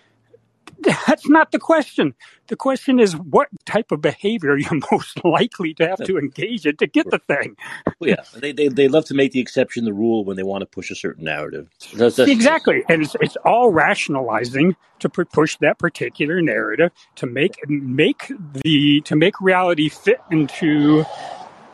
That's 0.81 1.29
not 1.29 1.53
the 1.53 1.59
question. 1.59 2.15
The 2.49 2.57
question 2.57 2.99
is 2.99 3.17
what 3.17 3.49
type 3.67 3.93
of 3.93 4.01
behavior 4.01 4.57
you're 4.57 4.81
most 4.93 5.25
likely 5.25 5.75
to 5.75 5.87
have 5.87 6.05
to 6.05 6.19
engage 6.19 6.67
in 6.67 6.77
to 6.79 6.87
get 6.87 7.11
the 7.11 7.19
thing. 7.19 7.57
Well, 8.01 8.11
yeah, 8.11 8.25
they, 8.35 8.53
they, 8.53 8.69
they 8.69 8.89
love 8.89 9.05
to 9.07 9.15
make 9.15 9.33
the 9.33 9.41
exception 9.41 9.85
the 9.85 9.93
rule 9.93 10.25
when 10.25 10.37
they 10.37 10.43
want 10.43 10.63
to 10.63 10.67
push 10.67 10.91
a 10.91 10.95
certain 10.95 11.25
narrative. 11.25 11.69
That's, 11.95 12.17
that's, 12.17 12.31
exactly, 12.31 12.83
and 12.89 13.03
it's, 13.03 13.15
it's 13.21 13.37
all 13.45 13.71
rationalizing 13.71 14.77
to 14.99 15.09
push 15.09 15.57
that 15.59 15.79
particular 15.79 16.41
narrative 16.41 16.93
to 17.17 17.27
make 17.27 17.57
make 17.69 18.31
the 18.65 19.01
to 19.03 19.17
make 19.17 19.41
reality 19.41 19.89
fit 19.89 20.21
into 20.31 21.05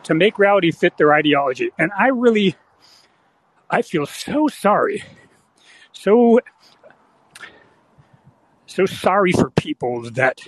to 0.03 0.13
make 0.13 0.39
reality 0.39 0.71
fit 0.71 0.97
their 0.97 1.13
ideology. 1.13 1.69
And 1.77 1.91
I 1.97 2.07
really, 2.07 2.55
I 3.69 3.83
feel 3.83 4.05
so 4.07 4.47
sorry, 4.47 5.03
so 5.91 6.39
so 8.69 8.85
sorry 8.85 9.31
for 9.31 9.49
people 9.49 10.09
that 10.11 10.41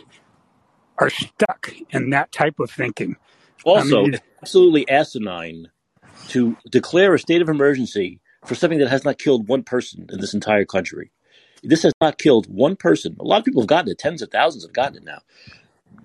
are 0.97 1.09
stuck 1.09 1.73
in 1.89 2.11
that 2.11 2.31
type 2.31 2.59
of 2.59 2.69
thinking. 2.69 3.15
Also, 3.65 3.99
I 3.99 4.03
mean, 4.03 4.19
absolutely 4.41 4.87
asinine 4.89 5.69
to 6.29 6.55
declare 6.69 7.13
a 7.13 7.19
state 7.19 7.41
of 7.41 7.49
emergency 7.49 8.19
for 8.45 8.55
something 8.55 8.79
that 8.79 8.89
has 8.89 9.03
not 9.03 9.17
killed 9.17 9.47
one 9.47 9.63
person 9.63 10.07
in 10.11 10.19
this 10.19 10.33
entire 10.33 10.65
country. 10.65 11.11
This 11.63 11.83
has 11.83 11.93
not 12.01 12.17
killed 12.17 12.47
one 12.47 12.75
person. 12.75 13.17
A 13.19 13.23
lot 13.23 13.39
of 13.39 13.45
people 13.45 13.61
have 13.61 13.67
gotten 13.67 13.91
it. 13.91 13.97
Tens 13.97 14.21
of 14.21 14.29
thousands 14.29 14.63
have 14.63 14.73
gotten 14.73 14.97
it 14.97 15.03
now. 15.03 15.19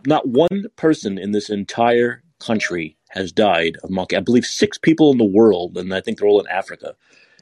Not 0.06 0.28
one 0.28 0.66
person 0.76 1.18
in 1.18 1.32
this 1.32 1.50
entire 1.50 2.22
country 2.38 2.96
has 3.10 3.32
died 3.32 3.76
of 3.82 3.90
monkey. 3.90 4.16
I 4.16 4.20
believe 4.20 4.44
six 4.44 4.78
people 4.78 5.12
in 5.12 5.18
the 5.18 5.24
world, 5.24 5.76
and 5.76 5.94
I 5.94 6.00
think 6.00 6.18
they're 6.18 6.28
all 6.28 6.40
in 6.40 6.48
Africa. 6.48 6.94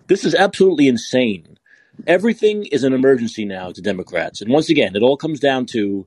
This 0.07 0.25
is 0.25 0.35
absolutely 0.35 0.89
insane. 0.89 1.59
Everything 2.07 2.67
is 2.67 2.85
an 2.85 2.93
emergency 2.93 3.45
now 3.45 3.71
to 3.73 3.81
Democrats. 3.81 4.41
And 4.41 4.51
once 4.51 4.69
again, 4.69 4.95
it 4.97 5.03
all 5.03 5.17
comes 5.17 5.41
down 5.41 5.67
to 5.67 6.07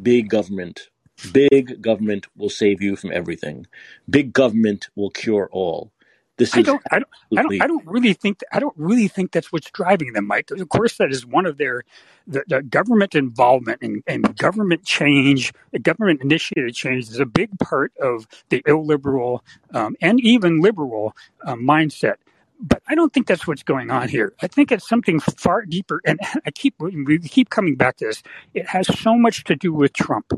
big 0.00 0.28
government. 0.28 0.88
Big 1.32 1.80
government 1.80 2.26
will 2.36 2.50
save 2.50 2.82
you 2.82 2.96
from 2.96 3.12
everything. 3.12 3.66
Big 4.08 4.32
government 4.32 4.88
will 4.96 5.10
cure 5.10 5.48
all. 5.52 5.92
This 6.38 6.56
I 6.56 6.60
is 6.60 6.66
don't, 6.66 6.82
I 6.90 6.98
don't, 6.98 7.08
I 7.36 7.42
don't, 7.42 7.62
I 7.62 7.66
don't 7.66 7.86
really 7.86 8.14
think, 8.14 8.40
I 8.52 8.58
don't 8.58 8.74
really 8.76 9.06
think 9.06 9.32
that's 9.32 9.52
what's 9.52 9.70
driving 9.70 10.14
them, 10.14 10.26
Mike. 10.26 10.50
Of 10.50 10.68
course, 10.70 10.96
that 10.96 11.12
is 11.12 11.26
one 11.26 11.44
of 11.44 11.58
their, 11.58 11.82
the, 12.26 12.42
the 12.48 12.62
government 12.62 13.14
involvement 13.14 13.82
and, 13.82 14.02
and 14.06 14.36
government 14.38 14.84
change, 14.84 15.52
government 15.82 16.22
initiated 16.22 16.74
change 16.74 17.10
is 17.10 17.20
a 17.20 17.26
big 17.26 17.56
part 17.58 17.92
of 18.00 18.26
the 18.48 18.62
illiberal 18.66 19.44
um, 19.74 19.94
and 20.00 20.20
even 20.20 20.60
liberal 20.60 21.14
um, 21.44 21.62
mindset. 21.62 22.14
But 22.62 22.82
I 22.88 22.94
don't 22.94 23.12
think 23.12 23.26
that's 23.26 23.46
what's 23.46 23.64
going 23.64 23.90
on 23.90 24.08
here. 24.08 24.34
I 24.40 24.46
think 24.46 24.70
it's 24.70 24.88
something 24.88 25.18
far 25.20 25.64
deeper. 25.64 26.00
And 26.06 26.20
I 26.46 26.50
keep, 26.52 26.74
we 26.78 27.18
keep 27.18 27.50
coming 27.50 27.74
back 27.74 27.96
to 27.98 28.06
this. 28.06 28.22
It 28.54 28.68
has 28.68 28.86
so 28.98 29.16
much 29.16 29.44
to 29.44 29.56
do 29.56 29.72
with 29.72 29.92
Trump 29.92 30.32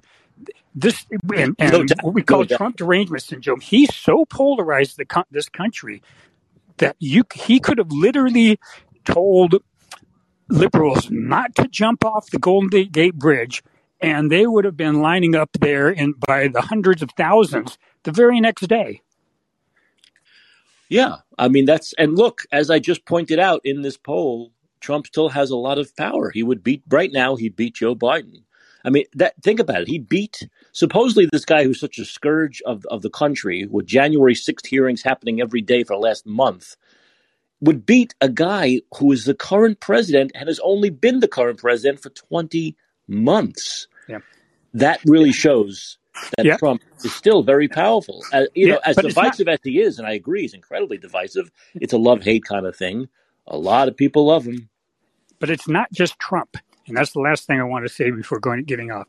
this 0.75 1.07
and, 1.37 1.55
and 1.59 1.89
doubt, 1.89 2.03
what 2.03 2.14
we 2.14 2.22
call 2.22 2.45
doubt. 2.45 2.59
Trump 2.59 2.77
derangement 2.77 3.22
syndrome. 3.22 3.61
He's 3.61 3.95
so 3.95 4.25
polarized 4.25 4.97
the 4.97 5.25
this 5.31 5.49
country 5.49 6.03
that 6.79 6.97
you 6.99 7.22
he 7.33 7.61
could 7.61 7.79
have 7.79 7.93
literally 7.93 8.59
told 9.05 9.57
liberals 10.49 11.11
not 11.11 11.55
to 11.57 11.68
jump 11.68 12.05
off 12.05 12.31
the 12.31 12.39
Golden 12.39 12.89
Gate 12.91 13.14
Bridge, 13.14 13.62
and 14.01 14.31
they 14.31 14.47
would 14.47 14.64
have 14.64 14.77
been 14.77 15.01
lining 15.01 15.35
up 15.35 15.51
there 15.61 15.91
in 15.91 16.14
by 16.27 16.49
the 16.49 16.61
hundreds 16.61 17.03
of 17.03 17.11
thousands 17.16 17.79
the 18.03 18.12
very 18.12 18.41
next 18.41 18.66
day. 18.66 19.03
Yeah, 20.95 21.16
I 21.36 21.49
mean 21.49 21.64
that's 21.64 21.92
and 21.95 22.16
look, 22.16 22.47
as 22.53 22.70
I 22.70 22.78
just 22.78 23.05
pointed 23.05 23.40
out 23.40 23.61
in 23.64 23.82
this 23.82 23.97
poll, 23.97 24.53
Trump 24.78 25.09
still 25.09 25.28
has 25.28 25.51
a 25.51 25.57
lot 25.57 25.78
of 25.78 25.95
power. 25.97 26.30
He 26.30 26.45
would 26.45 26.62
beat 26.62 26.82
right 26.88 27.11
now. 27.12 27.34
He'd 27.34 27.57
beat 27.57 27.74
Joe 27.74 27.97
Biden. 27.97 28.45
I 28.84 28.90
mean, 28.90 29.05
that 29.14 29.34
think 29.42 29.59
about 29.59 29.82
it. 29.82 29.88
He 29.88 29.99
beat 29.99 30.47
supposedly 30.70 31.26
this 31.32 31.45
guy 31.45 31.64
who's 31.64 31.80
such 31.80 31.99
a 31.99 32.05
scourge 32.05 32.62
of 32.64 32.86
of 32.86 33.03
the 33.03 33.11
country, 33.11 33.66
with 33.66 33.86
January 33.86 34.36
sixth 34.36 34.66
hearings 34.66 35.03
happening 35.03 35.40
every 35.40 35.62
day 35.62 35.82
for 35.82 35.97
the 35.97 36.01
last 36.01 36.26
month, 36.26 36.76
would 37.61 37.84
beat 37.84 38.14
a 38.20 38.28
guy 38.28 38.80
who 38.97 39.11
is 39.11 39.24
the 39.24 39.34
current 39.34 39.80
president 39.80 40.30
and 40.34 40.49
has 40.49 40.61
only 40.62 40.90
been 40.90 41.18
the 41.18 41.28
current 41.28 41.59
president 41.59 42.01
for 42.01 42.11
twenty 42.11 42.76
months. 43.09 43.88
Yeah. 44.07 44.20
That 44.74 45.01
really 45.07 45.32
shows 45.32 45.99
that 46.39 46.51
Yeah. 46.51 46.59
Trump 46.59 46.83
is 47.05 47.15
still 47.15 47.43
very 47.43 47.69
powerful. 47.69 48.27
Uh, 48.33 48.45
you 48.55 48.67
Yeah, 48.67 48.69
know, 48.69 48.81
as 48.85 48.99
it's 49.07 49.21
not. 49.21 49.39
divisive 49.39 49.49
as 49.49 49.61
he 49.65 49.81
is, 49.81 49.99
and 49.99 50.09
I 50.09 50.12
agree, 50.15 50.43
he's 50.43 50.55
incredibly 50.55 50.99
divisive. 50.99 51.51
It's 51.81 51.93
a 51.95 51.99
love 51.99 52.23
hate 52.25 52.45
kind 52.45 52.67
of 52.67 52.77
thing. 52.77 53.09
A 53.47 53.59
lot 53.59 53.89
of 53.89 53.97
people 53.97 54.27
love 54.27 54.47
him. 54.47 54.71
But 55.39 55.51
it's 55.51 55.69
not 55.69 55.93
just 55.93 56.19
Trump, 56.19 56.57
and 56.87 56.97
that's 56.97 57.12
the 57.12 57.21
last 57.21 57.47
thing 57.47 57.61
I 57.61 57.65
want 57.65 57.87
to 57.87 57.93
say 57.93 58.11
before 58.11 58.41
going 58.41 58.65
getting 58.65 58.91
off. 58.91 59.07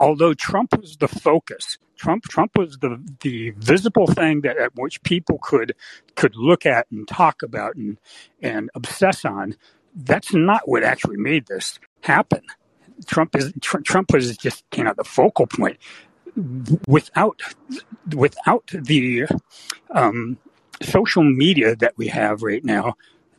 Although 0.00 0.34
Trump 0.34 0.76
was 0.80 0.96
the 0.96 1.08
focus, 1.08 1.78
Trump 1.96 2.24
Trump 2.24 2.52
was 2.56 2.78
the 2.78 3.02
the 3.22 3.50
visible 3.50 4.06
thing 4.06 4.42
that 4.42 4.56
at 4.56 4.72
which 4.76 5.02
people 5.02 5.38
could 5.42 5.74
could 6.16 6.36
look 6.36 6.64
at 6.66 6.86
and 6.90 7.06
talk 7.08 7.42
about 7.42 7.74
and 7.76 7.98
and 8.42 8.70
obsess 8.74 9.24
on. 9.24 9.56
That's 9.94 10.32
not 10.34 10.62
what 10.68 10.84
actually 10.84 11.18
made 11.18 11.46
this 11.46 11.78
happen. 12.02 12.42
Trump 13.06 13.36
is 13.36 13.52
Tr- 13.62 13.80
Trump 13.80 14.12
was 14.12 14.36
just 14.36 14.64
kind 14.70 14.88
of 14.88 14.96
the 14.96 15.04
focal 15.04 15.46
point. 15.46 15.78
Without 16.88 17.42
without 18.14 18.66
the 18.72 19.26
um, 19.90 20.38
social 20.80 21.22
media 21.22 21.76
that 21.76 21.96
we 21.96 22.08
have 22.08 22.42
right 22.42 22.64
now, 22.64 22.94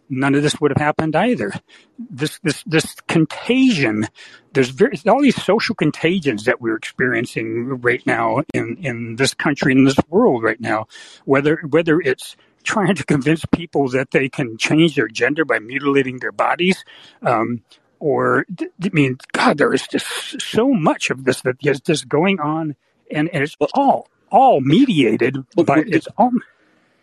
none 0.09 0.35
of 0.35 0.43
this 0.43 0.59
would 0.61 0.71
have 0.71 0.81
happened 0.81 1.15
either. 1.15 1.51
This 1.97 2.39
this 2.43 2.63
this 2.63 2.95
contagion, 3.07 4.07
there's 4.53 4.69
very, 4.69 4.97
all 5.07 5.21
these 5.21 5.41
social 5.41 5.75
contagions 5.75 6.45
that 6.45 6.61
we're 6.61 6.75
experiencing 6.75 7.81
right 7.81 8.05
now 8.05 8.43
in 8.53 8.77
in 8.81 9.15
this 9.15 9.33
country 9.33 9.71
in 9.71 9.85
this 9.85 9.97
world 10.09 10.43
right 10.43 10.59
now. 10.61 10.87
Whether 11.25 11.57
whether 11.69 11.99
it's 11.99 12.35
trying 12.63 12.95
to 12.95 13.03
convince 13.03 13.43
people 13.45 13.89
that 13.89 14.11
they 14.11 14.29
can 14.29 14.57
change 14.57 14.95
their 14.95 15.07
gender 15.07 15.45
by 15.45 15.59
mutilating 15.59 16.19
their 16.19 16.31
bodies. 16.31 16.83
Um, 17.21 17.61
or 18.03 18.45
I 18.83 18.89
mean, 18.91 19.17
God, 19.31 19.57
there 19.57 19.73
is 19.73 19.87
just 19.87 20.41
so 20.41 20.73
much 20.73 21.09
of 21.09 21.23
this 21.23 21.41
that 21.43 21.55
is 21.63 21.79
just 21.79 22.09
going 22.09 22.41
on, 22.41 22.75
and, 23.09 23.29
and 23.29 23.43
it's 23.43 23.55
all 23.73 24.09
all 24.29 24.59
mediated 24.59 25.37
by 25.65 25.83
it's 25.87 26.07
all 26.17 26.31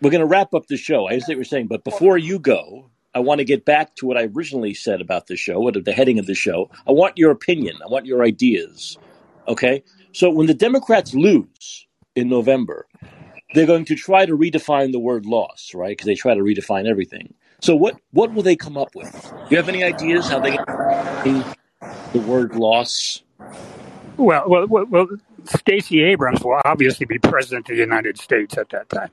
we're 0.02 0.10
going 0.10 0.20
to 0.20 0.26
wrap 0.26 0.52
up 0.54 0.66
the 0.66 0.76
show. 0.76 1.06
I 1.06 1.12
understand 1.12 1.36
what 1.36 1.38
you're 1.38 1.44
saying, 1.44 1.66
but 1.68 1.84
before 1.84 2.18
you 2.18 2.38
go, 2.38 2.90
I 3.14 3.20
want 3.20 3.38
to 3.38 3.44
get 3.44 3.64
back 3.64 3.96
to 3.96 4.06
what 4.06 4.18
I 4.18 4.24
originally 4.24 4.74
said 4.74 5.00
about 5.00 5.26
the 5.26 5.36
show, 5.36 5.58
what 5.60 5.82
the 5.82 5.92
heading 5.92 6.18
of 6.18 6.26
the 6.26 6.34
show. 6.34 6.70
I 6.86 6.92
want 6.92 7.18
your 7.18 7.30
opinion. 7.30 7.78
I 7.82 7.90
want 7.90 8.06
your 8.06 8.22
ideas. 8.22 8.98
Okay? 9.48 9.82
So 10.12 10.30
when 10.30 10.46
the 10.46 10.54
Democrats 10.54 11.14
lose 11.14 11.86
in 12.14 12.28
November, 12.28 12.86
they're 13.54 13.66
going 13.66 13.86
to 13.86 13.96
try 13.96 14.26
to 14.26 14.36
redefine 14.36 14.92
the 14.92 15.00
word 15.00 15.26
loss, 15.26 15.72
right? 15.74 15.90
Because 15.90 16.06
they 16.06 16.14
try 16.14 16.34
to 16.34 16.42
redefine 16.42 16.88
everything. 16.88 17.34
So 17.60 17.76
what 17.76 17.96
what 18.12 18.32
will 18.32 18.42
they 18.42 18.56
come 18.56 18.76
up 18.76 18.94
with? 18.94 19.12
Do 19.32 19.46
you 19.50 19.56
have 19.56 19.68
any 19.68 19.84
ideas 19.84 20.28
how 20.28 20.40
they 20.40 20.56
the 22.12 22.20
word 22.20 22.54
loss? 22.54 23.22
Well, 24.16 24.44
well, 24.48 24.66
well, 24.66 24.86
well 24.86 25.08
Stacey 25.44 26.02
Abrams 26.02 26.42
will 26.42 26.60
obviously 26.64 27.06
be 27.06 27.18
president 27.18 27.68
of 27.70 27.76
the 27.76 27.82
United 27.82 28.18
States 28.18 28.56
at 28.58 28.68
that 28.70 28.88
time. 28.88 29.10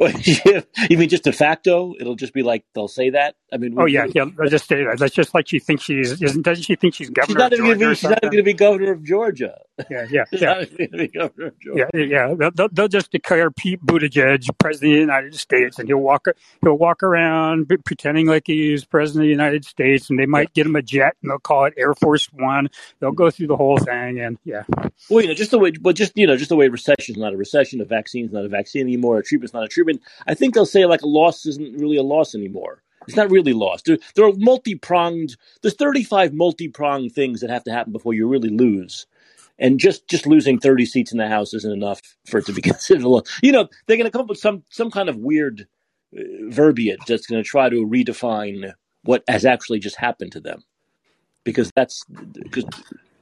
you 0.90 0.98
mean 0.98 1.08
just 1.08 1.24
de 1.24 1.32
facto? 1.32 1.94
It'll 1.98 2.16
just 2.16 2.32
be 2.32 2.42
like 2.42 2.64
they'll 2.74 2.88
say 2.88 3.10
that. 3.10 3.36
I 3.52 3.56
mean, 3.56 3.74
Oh 3.78 3.86
yeah, 3.86 4.06
yeah. 4.14 4.24
Let's 4.36 4.50
just 4.50 4.66
say 4.68 4.84
that. 4.84 4.98
That's 4.98 5.14
just 5.14 5.34
like 5.34 5.46
she 5.48 5.58
thinks 5.58 5.84
she's 5.84 6.20
isn't. 6.20 6.42
Doesn't 6.42 6.64
she 6.64 6.74
think 6.76 6.94
she's 6.94 7.06
she's 7.06 7.10
governor 7.10 7.38
not 7.38 7.50
going 7.52 7.78
to 7.78 7.88
be. 7.88 7.94
She's 7.94 8.10
not 8.10 8.20
going 8.22 8.36
to 8.36 8.42
be 8.42 8.52
governor 8.54 8.92
of 8.92 9.04
Georgia. 9.04 9.58
Yeah, 9.90 10.06
yeah, 10.10 10.24
yeah. 10.32 10.46
not 10.54 10.62
even 10.62 10.76
going 10.76 10.90
to 10.90 10.96
be 10.98 11.08
governor 11.08 11.46
of 11.46 11.54
Yeah, 11.64 11.84
Georgia. 11.94 12.06
yeah. 12.06 12.50
They'll, 12.54 12.68
they'll, 12.72 12.88
just 12.88 13.10
declare 13.12 13.50
Pete 13.50 13.84
Buttigieg 13.84 14.48
president 14.58 14.92
of 14.92 14.96
the 14.96 15.00
United 15.00 15.34
States, 15.36 15.78
and 15.78 15.88
he'll 15.88 15.98
walk 15.98 16.26
he'll 16.62 16.78
walk 16.78 17.02
around 17.02 17.70
pretending 17.84 18.26
like 18.26 18.44
he's 18.46 18.84
president 18.84 19.22
of 19.22 19.26
the 19.26 19.30
United 19.30 19.64
States, 19.64 20.10
and 20.10 20.18
they 20.18 20.24
Yeah. 20.24 20.28
might 20.28 20.52
get 20.54 20.66
him 20.66 20.76
a 20.76 20.82
jet, 20.82 21.16
and 21.22 21.30
they'll 21.30 21.38
call 21.38 21.64
it 21.66 21.74
Air 21.76 21.94
Force 21.94 22.28
One. 22.32 22.68
They'll 23.00 23.12
go 23.12 23.30
through 23.30 23.46
the 23.48 23.56
whole 23.56 23.78
thing, 23.78 24.20
and 24.20 24.38
yeah, 24.44 24.64
Well, 25.10 25.22
you 25.22 25.28
know, 25.28 25.34
just 25.34 25.50
the 25.52 25.58
way, 25.58 25.70
but 25.72 25.94
just 25.96 26.12
you 26.16 26.26
know, 26.26 26.36
just 26.36 26.48
the 26.48 26.56
way 26.56 26.68
recession 26.68 27.14
is 27.14 27.16
not 27.16 27.32
a 27.32 27.36
recession, 27.36 27.80
a 27.80 27.84
vaccine 27.84 28.24
is 28.26 28.32
not 28.32 28.44
a 28.44 28.48
vaccine 28.48 28.82
anymore, 28.82 29.18
a 29.18 29.22
treatment's 29.22 29.54
not 29.54 29.62
a 29.64 29.68
treatment. 29.68 29.83
I 30.26 30.34
think 30.34 30.54
they'll 30.54 30.66
say 30.66 30.86
like 30.86 31.02
a 31.02 31.08
loss 31.08 31.46
isn't 31.46 31.78
really 31.78 31.96
a 31.96 32.02
loss 32.02 32.34
anymore. 32.34 32.82
It's 33.06 33.16
not 33.16 33.30
really 33.30 33.52
lost. 33.52 33.84
There, 33.84 33.98
there 34.14 34.26
are 34.26 34.32
multi 34.36 34.74
pronged. 34.74 35.36
There's 35.62 35.74
35 35.74 36.32
multi 36.32 36.68
pronged 36.68 37.12
things 37.12 37.40
that 37.40 37.50
have 37.50 37.64
to 37.64 37.72
happen 37.72 37.92
before 37.92 38.14
you 38.14 38.26
really 38.28 38.48
lose. 38.48 39.06
And 39.58 39.78
just 39.78 40.08
just 40.08 40.26
losing 40.26 40.58
30 40.58 40.84
seats 40.86 41.12
in 41.12 41.18
the 41.18 41.28
House 41.28 41.54
isn't 41.54 41.72
enough 41.72 42.00
for 42.26 42.38
it 42.38 42.46
to 42.46 42.52
be 42.52 42.62
considered 42.72 43.04
a 43.04 43.08
loss. 43.08 43.40
You 43.42 43.52
know, 43.52 43.68
they're 43.86 43.96
going 43.96 44.06
to 44.06 44.10
come 44.10 44.22
up 44.22 44.28
with 44.28 44.38
some 44.38 44.64
some 44.70 44.90
kind 44.90 45.08
of 45.08 45.16
weird 45.16 45.66
uh, 46.16 46.22
verbiage 46.48 47.00
that's 47.06 47.26
going 47.26 47.42
to 47.42 47.48
try 47.48 47.68
to 47.68 47.86
redefine 47.86 48.72
what 49.02 49.22
has 49.28 49.44
actually 49.44 49.78
just 49.78 49.96
happened 49.96 50.32
to 50.32 50.40
them, 50.40 50.62
because 51.44 51.70
that's 51.76 52.04
because 52.42 52.64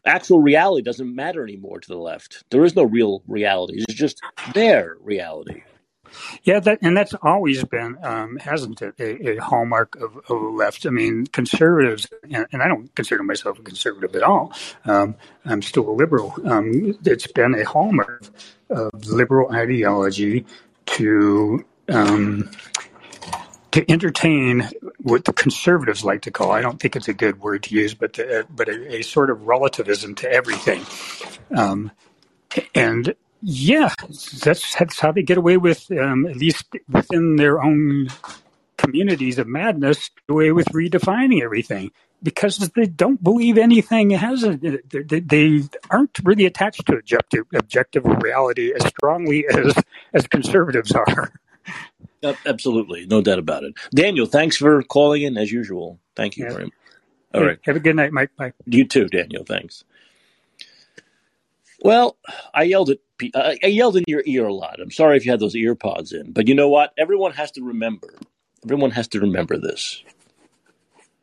actual 0.07 0.41
reality 0.41 0.83
doesn't 0.83 1.15
matter 1.15 1.45
anymore 1.45 1.81
to 1.81 1.89
the 1.89 1.99
left. 1.99 2.45
There 2.51 2.65
is 2.65 2.77
no 2.77 2.85
real 2.85 3.23
reality. 3.27 3.83
It's 3.87 3.95
just 3.95 4.21
their 4.55 4.97
reality. 5.01 5.63
Yeah. 6.43 6.61
That 6.61 6.79
and 6.83 6.97
that's 6.97 7.15
always 7.23 7.65
been, 7.65 7.97
um, 8.03 8.37
hasn't 8.37 8.83
it, 8.83 8.95
a, 8.99 9.37
a 9.37 9.43
hallmark 9.43 9.97
of, 9.97 10.17
of 10.17 10.27
the 10.29 10.35
left? 10.35 10.87
I 10.87 10.91
mean, 10.91 11.27
conservatives, 11.27 12.07
and, 12.31 12.47
and 12.53 12.63
I 12.63 12.69
don't 12.69 12.95
consider 12.95 13.23
myself 13.23 13.59
a 13.59 13.63
conservative 13.63 14.15
at 14.15 14.23
all. 14.23 14.53
Um, 14.85 15.17
I'm 15.45 15.63
still 15.63 15.89
a 15.89 15.93
liberal. 15.93 16.35
Um, 16.45 16.99
it's 17.05 17.27
been 17.27 17.55
a 17.55 17.65
hallmark 17.65 18.25
of 18.71 19.07
liberal 19.07 19.51
ideology 19.53 20.47
to 20.87 21.65
um, 21.89 22.51
to 23.73 23.91
entertain 23.91 24.69
what 24.99 25.25
the 25.25 25.33
conservatives 25.33 26.05
like 26.05 26.23
to 26.23 26.31
call 26.31 26.53
I 26.53 26.61
don't 26.61 26.79
think 26.81 26.95
it's 26.95 27.09
a 27.09 27.15
good 27.15 27.41
word 27.41 27.65
to 27.65 27.75
use, 27.75 27.95
but 27.95 28.13
the, 28.15 28.47
but 28.51 28.69
a, 28.69 28.97
a 28.97 29.03
sort 29.03 29.31
of 29.31 29.47
relativism 29.47 30.15
to 30.17 30.31
everything. 30.31 30.85
Um, 31.55 31.91
and 32.75 33.15
yeah, 33.43 33.95
that's 34.43 34.75
that's 34.77 35.01
how 35.01 35.13
they 35.13 35.23
get 35.25 35.39
away 35.39 35.59
with 35.59 35.91
um, 35.93 36.27
at 36.27 36.37
least 36.37 36.67
within 36.89 37.37
their 37.37 37.63
own 37.63 38.09
communities 38.79 39.39
of 39.39 39.49
madness, 39.49 40.11
get 40.11 40.33
away 40.35 40.53
with 40.53 40.69
redefining 40.69 41.43
everything 41.43 41.93
because 42.23 42.59
they 42.77 42.87
don't 42.87 43.23
believe 43.23 43.59
anything 43.59 44.11
has 44.11 44.45
a, 44.45 44.57
they, 44.57 45.21
they 45.21 45.63
aren't 45.91 46.19
really 46.25 46.47
attached 46.47 46.87
to 46.87 46.95
objective 46.95 47.45
objective 47.55 48.05
reality 48.23 48.73
as 48.75 48.87
strongly 48.89 49.47
as 49.49 49.75
as 50.15 50.27
conservatives 50.29 50.93
are. 50.93 51.33
Absolutely, 52.47 53.07
no 53.07 53.23
doubt 53.23 53.41
about 53.41 53.65
it. 53.65 53.75
Daniel, 53.95 54.27
thanks 54.27 54.57
for 54.57 54.83
calling 54.85 55.23
in 55.23 55.39
as 55.39 55.53
usual. 55.53 56.01
Thank 56.17 56.39
you 56.39 56.45
Yeah. 56.45 56.53
very 56.53 56.65
much. 56.67 56.75
All 57.35 57.45
right, 57.45 57.59
have 57.65 57.77
a 57.77 57.81
good 57.81 57.97
night, 57.97 58.13
Mike. 58.13 58.31
Bye. 58.39 58.53
you 58.67 58.87
too, 58.87 59.09
Daniel. 59.09 59.45
Thanks. 59.45 59.85
Well, 61.83 62.17
I 62.55 62.65
yelled 62.65 62.91
at 62.91 62.99
I 63.35 63.67
yelled 63.67 63.97
in 63.97 64.05
your 64.09 64.23
ear 64.27 64.47
a 64.47 64.55
lot. 64.55 64.81
I'm 64.81 64.91
sorry 64.91 65.17
if 65.17 65.25
you 65.25 65.31
had 65.31 65.41
those 65.41 65.57
ear 65.57 65.75
pods 65.75 66.13
in, 66.13 66.33
but 66.33 66.49
you 66.49 66.55
know 66.55 66.69
what? 66.69 66.93
Everyone 66.99 67.33
has 67.33 67.53
to 67.53 67.63
remember. 67.63 68.15
Everyone 68.65 68.91
has 68.93 69.09
to 69.09 69.21
remember 69.21 69.59
this. 69.59 70.03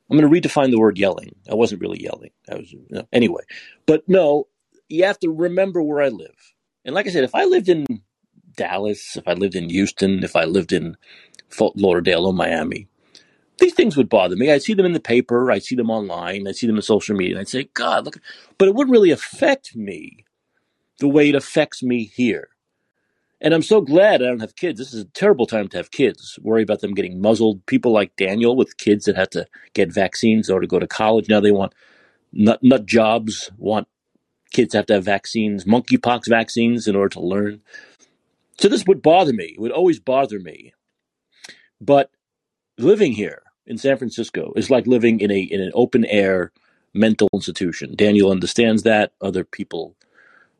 I'm 0.09 0.17
going 0.17 0.31
to 0.31 0.49
redefine 0.49 0.71
the 0.71 0.79
word 0.79 0.97
yelling. 0.97 1.35
I 1.49 1.55
wasn't 1.55 1.81
really 1.81 2.01
yelling. 2.01 2.31
I 2.49 2.55
was 2.55 2.71
you 2.71 2.85
know, 2.89 3.07
anyway. 3.13 3.43
But 3.85 4.07
no, 4.07 4.47
you 4.87 5.05
have 5.05 5.19
to 5.19 5.29
remember 5.29 5.81
where 5.81 6.01
I 6.01 6.09
live. 6.09 6.53
And 6.85 6.95
like 6.95 7.07
I 7.07 7.11
said, 7.11 7.23
if 7.23 7.35
I 7.35 7.45
lived 7.45 7.69
in 7.69 7.85
Dallas, 8.55 9.17
if 9.17 9.27
I 9.27 9.33
lived 9.33 9.55
in 9.55 9.69
Houston, 9.69 10.23
if 10.23 10.35
I 10.35 10.45
lived 10.45 10.73
in 10.73 10.97
Fort 11.49 11.77
Lauderdale 11.77 12.25
or 12.25 12.33
Miami. 12.33 12.87
These 13.59 13.73
things 13.73 13.97
would 13.97 14.09
bother 14.09 14.35
me. 14.35 14.51
I'd 14.51 14.63
see 14.63 14.73
them 14.73 14.85
in 14.85 14.93
the 14.93 14.99
paper, 15.01 15.51
I'd 15.51 15.63
see 15.63 15.75
them 15.75 15.89
online, 15.89 16.47
I'd 16.47 16.55
see 16.55 16.67
them 16.67 16.77
in 16.77 16.81
social 16.81 17.15
media, 17.15 17.39
I'd 17.39 17.49
say, 17.49 17.69
God, 17.73 18.05
look, 18.05 18.17
but 18.57 18.67
it 18.67 18.75
wouldn't 18.75 18.93
really 18.93 19.11
affect 19.11 19.75
me 19.75 20.25
the 20.99 21.07
way 21.07 21.29
it 21.29 21.35
affects 21.35 21.81
me 21.81 22.05
here. 22.05 22.49
And 23.41 23.53
I'm 23.53 23.61
so 23.61 23.79
glad 23.79 24.21
I 24.21 24.25
don't 24.25 24.41
have 24.41 24.55
kids. 24.55 24.79
This 24.79 24.93
is 24.93 25.01
a 25.01 25.07
terrible 25.07 25.45
time 25.45 25.69
to 25.69 25.77
have 25.77 25.91
kids. 25.91 26.37
Worry 26.41 26.63
about 26.63 26.81
them 26.81 26.93
getting 26.93 27.21
muzzled. 27.21 27.65
People 27.67 27.93
like 27.93 28.15
Daniel 28.17 28.55
with 28.55 28.77
kids 28.77 29.05
that 29.05 29.15
had 29.15 29.31
to 29.31 29.47
get 29.73 29.93
vaccines 29.93 30.49
or 30.49 30.59
to 30.59 30.67
go 30.67 30.77
to 30.77 30.87
college. 30.87 31.29
Now 31.29 31.39
they 31.39 31.51
want 31.51 31.73
nut, 32.33 32.59
nut 32.61 32.85
jobs, 32.85 33.49
want 33.57 33.87
kids 34.51 34.73
have 34.73 34.87
to 34.87 34.95
have 34.95 35.05
vaccines, 35.05 35.63
monkeypox 35.63 36.27
vaccines 36.27 36.87
in 36.87 36.95
order 36.95 37.09
to 37.09 37.21
learn. 37.21 37.61
So 38.57 38.67
this 38.67 38.85
would 38.85 39.01
bother 39.01 39.31
me. 39.31 39.53
It 39.55 39.61
would 39.61 39.71
always 39.71 40.01
bother 40.01 40.39
me. 40.39 40.73
But 41.79 42.11
living 42.77 43.13
here 43.13 43.43
in 43.65 43.77
San 43.77 43.97
Francisco 43.97 44.51
is 44.57 44.69
like 44.69 44.85
living 44.85 45.21
in 45.21 45.31
a 45.31 45.39
in 45.39 45.61
an 45.61 45.71
open 45.73 46.03
air 46.05 46.51
mental 46.93 47.29
institution. 47.33 47.95
Daniel 47.95 48.31
understands 48.31 48.83
that. 48.83 49.13
Other 49.21 49.45
people 49.45 49.95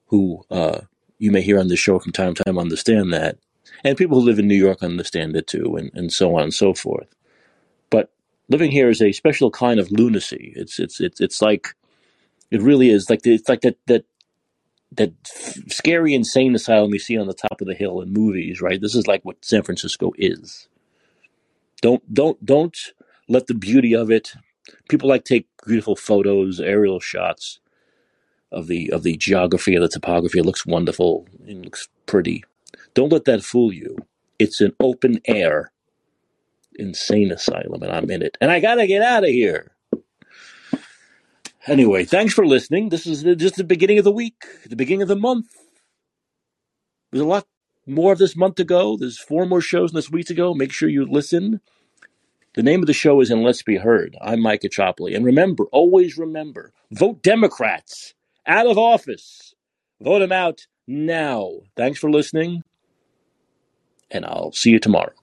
who 0.10 0.44
uh, 0.52 0.82
you 1.18 1.32
may 1.32 1.42
hear 1.42 1.60
on 1.60 1.68
this 1.68 1.80
show 1.80 2.00
from 2.00 2.12
time 2.12 2.34
to 2.34 2.44
time 2.44 2.58
understand 2.58 3.14
that. 3.14 3.38
And 3.84 3.98
people 3.98 4.20
who 4.20 4.26
live 4.26 4.40
in 4.40 4.48
New 4.48 4.56
York 4.56 4.84
understand 4.84 5.36
it 5.36 5.48
too, 5.48 5.76
and, 5.78 5.92
and 5.94 6.12
so 6.12 6.36
on 6.36 6.44
and 6.44 6.54
so 6.54 6.74
forth. 6.74 7.08
But 7.90 8.12
living 8.50 8.72
here 8.72 8.90
is 8.90 9.02
a 9.02 9.12
special 9.12 9.52
kind 9.52 9.80
of 9.80 9.92
lunacy. 9.92 10.54
It's 10.56 10.80
it's 10.80 11.00
it's 11.00 11.22
it's 11.22 11.42
like 11.42 11.76
it 12.52 12.62
really 12.62 12.90
is 12.90 13.10
like 13.10 13.26
it's 13.26 13.48
like 13.48 13.62
that 13.62 13.78
that 13.86 14.06
that 14.94 15.14
scary 15.68 16.16
insane 16.16 16.56
asylum 16.56 16.92
you 16.92 17.00
see 17.00 17.18
on 17.18 17.28
the 17.28 17.34
top 17.34 17.62
of 17.62 17.68
the 17.68 17.76
hill 17.76 18.02
in 18.02 18.12
movies, 18.12 18.60
right? 18.62 18.82
This 18.82 18.96
is 18.96 19.08
like 19.08 19.24
what 19.24 19.46
San 19.46 19.62
Francisco 19.62 20.12
is. 20.18 20.68
Don't 21.82 22.12
don't 22.12 22.44
don't 22.44 22.78
let 23.28 23.48
the 23.48 23.54
beauty 23.54 23.96
of 23.96 24.10
it. 24.10 24.34
People 24.90 25.10
like 25.10 25.24
take 25.24 25.48
beautiful 25.66 25.96
photos, 25.96 26.60
aerial 26.60 27.00
shots 27.00 27.60
of 28.52 28.68
the 28.68 28.92
of 28.92 29.04
the 29.04 29.18
geography 29.18 29.76
of 29.76 29.82
the 29.82 29.90
topography. 29.90 30.40
It 30.40 30.46
looks 30.46 30.66
wonderful. 30.66 31.28
It 31.46 31.64
looks 31.64 31.88
pretty. 32.06 32.44
Don't 32.94 33.12
let 33.12 33.26
that 33.26 33.44
fool 33.44 33.72
you. 33.72 33.98
It's 34.38 34.62
an 34.62 34.74
open 34.80 35.22
air 35.26 35.72
insane 36.76 37.32
asylum, 37.32 37.84
and 37.84 37.92
I'm 37.92 38.10
in 38.10 38.22
it. 38.22 38.38
And 38.42 38.52
I 38.52 38.60
gotta 38.60 38.88
get 38.88 39.02
out 39.02 39.24
of 39.24 39.30
here. 39.30 39.72
Anyway, 41.68 42.06
thanks 42.06 42.34
for 42.34 42.46
listening. 42.46 42.90
This 42.90 43.06
is 43.06 43.24
just 43.38 43.56
the 43.56 43.64
beginning 43.64 44.00
of 44.00 44.06
the 44.06 44.12
week, 44.12 44.46
the 44.66 44.76
beginning 44.76 45.04
of 45.04 45.08
the 45.08 45.16
month. 45.16 45.56
There's 47.12 47.22
a 47.22 47.28
lot 47.28 47.46
more 47.86 48.14
of 48.14 48.20
this 48.20 48.36
month 48.36 48.56
to 48.56 48.64
go. 48.64 48.98
There's 48.98 49.20
four 49.20 49.46
more 49.46 49.62
shows 49.62 49.92
in 49.92 49.96
this 49.96 50.10
week 50.10 50.28
to 50.28 50.34
go. 50.34 50.54
Make 50.54 50.72
sure 50.72 50.90
you 50.90 51.06
listen. 51.06 51.60
The 52.56 52.64
name 52.64 52.82
of 52.82 52.88
the 52.88 52.94
show 52.94 53.22
is 53.22 53.30
And 53.30 53.44
Let's 53.44 53.62
Be 53.62 53.78
Heard. 53.78 54.18
I'm 54.22 54.42
Mike 54.42 54.62
Chopley. 54.62 55.16
And 55.16 55.26
remember, 55.26 55.66
always 55.66 56.18
remember, 56.18 56.74
vote 56.92 57.22
Democrats 57.22 58.16
out 58.50 58.68
of 58.68 58.78
office. 58.78 59.54
Vote 60.02 60.22
him 60.22 60.32
out 60.34 60.66
now. 60.88 61.52
Thanks 61.78 62.00
for 62.00 62.10
listening, 62.12 62.64
and 64.12 64.26
I'll 64.26 64.52
see 64.52 64.72
you 64.72 64.80
tomorrow. 64.80 65.14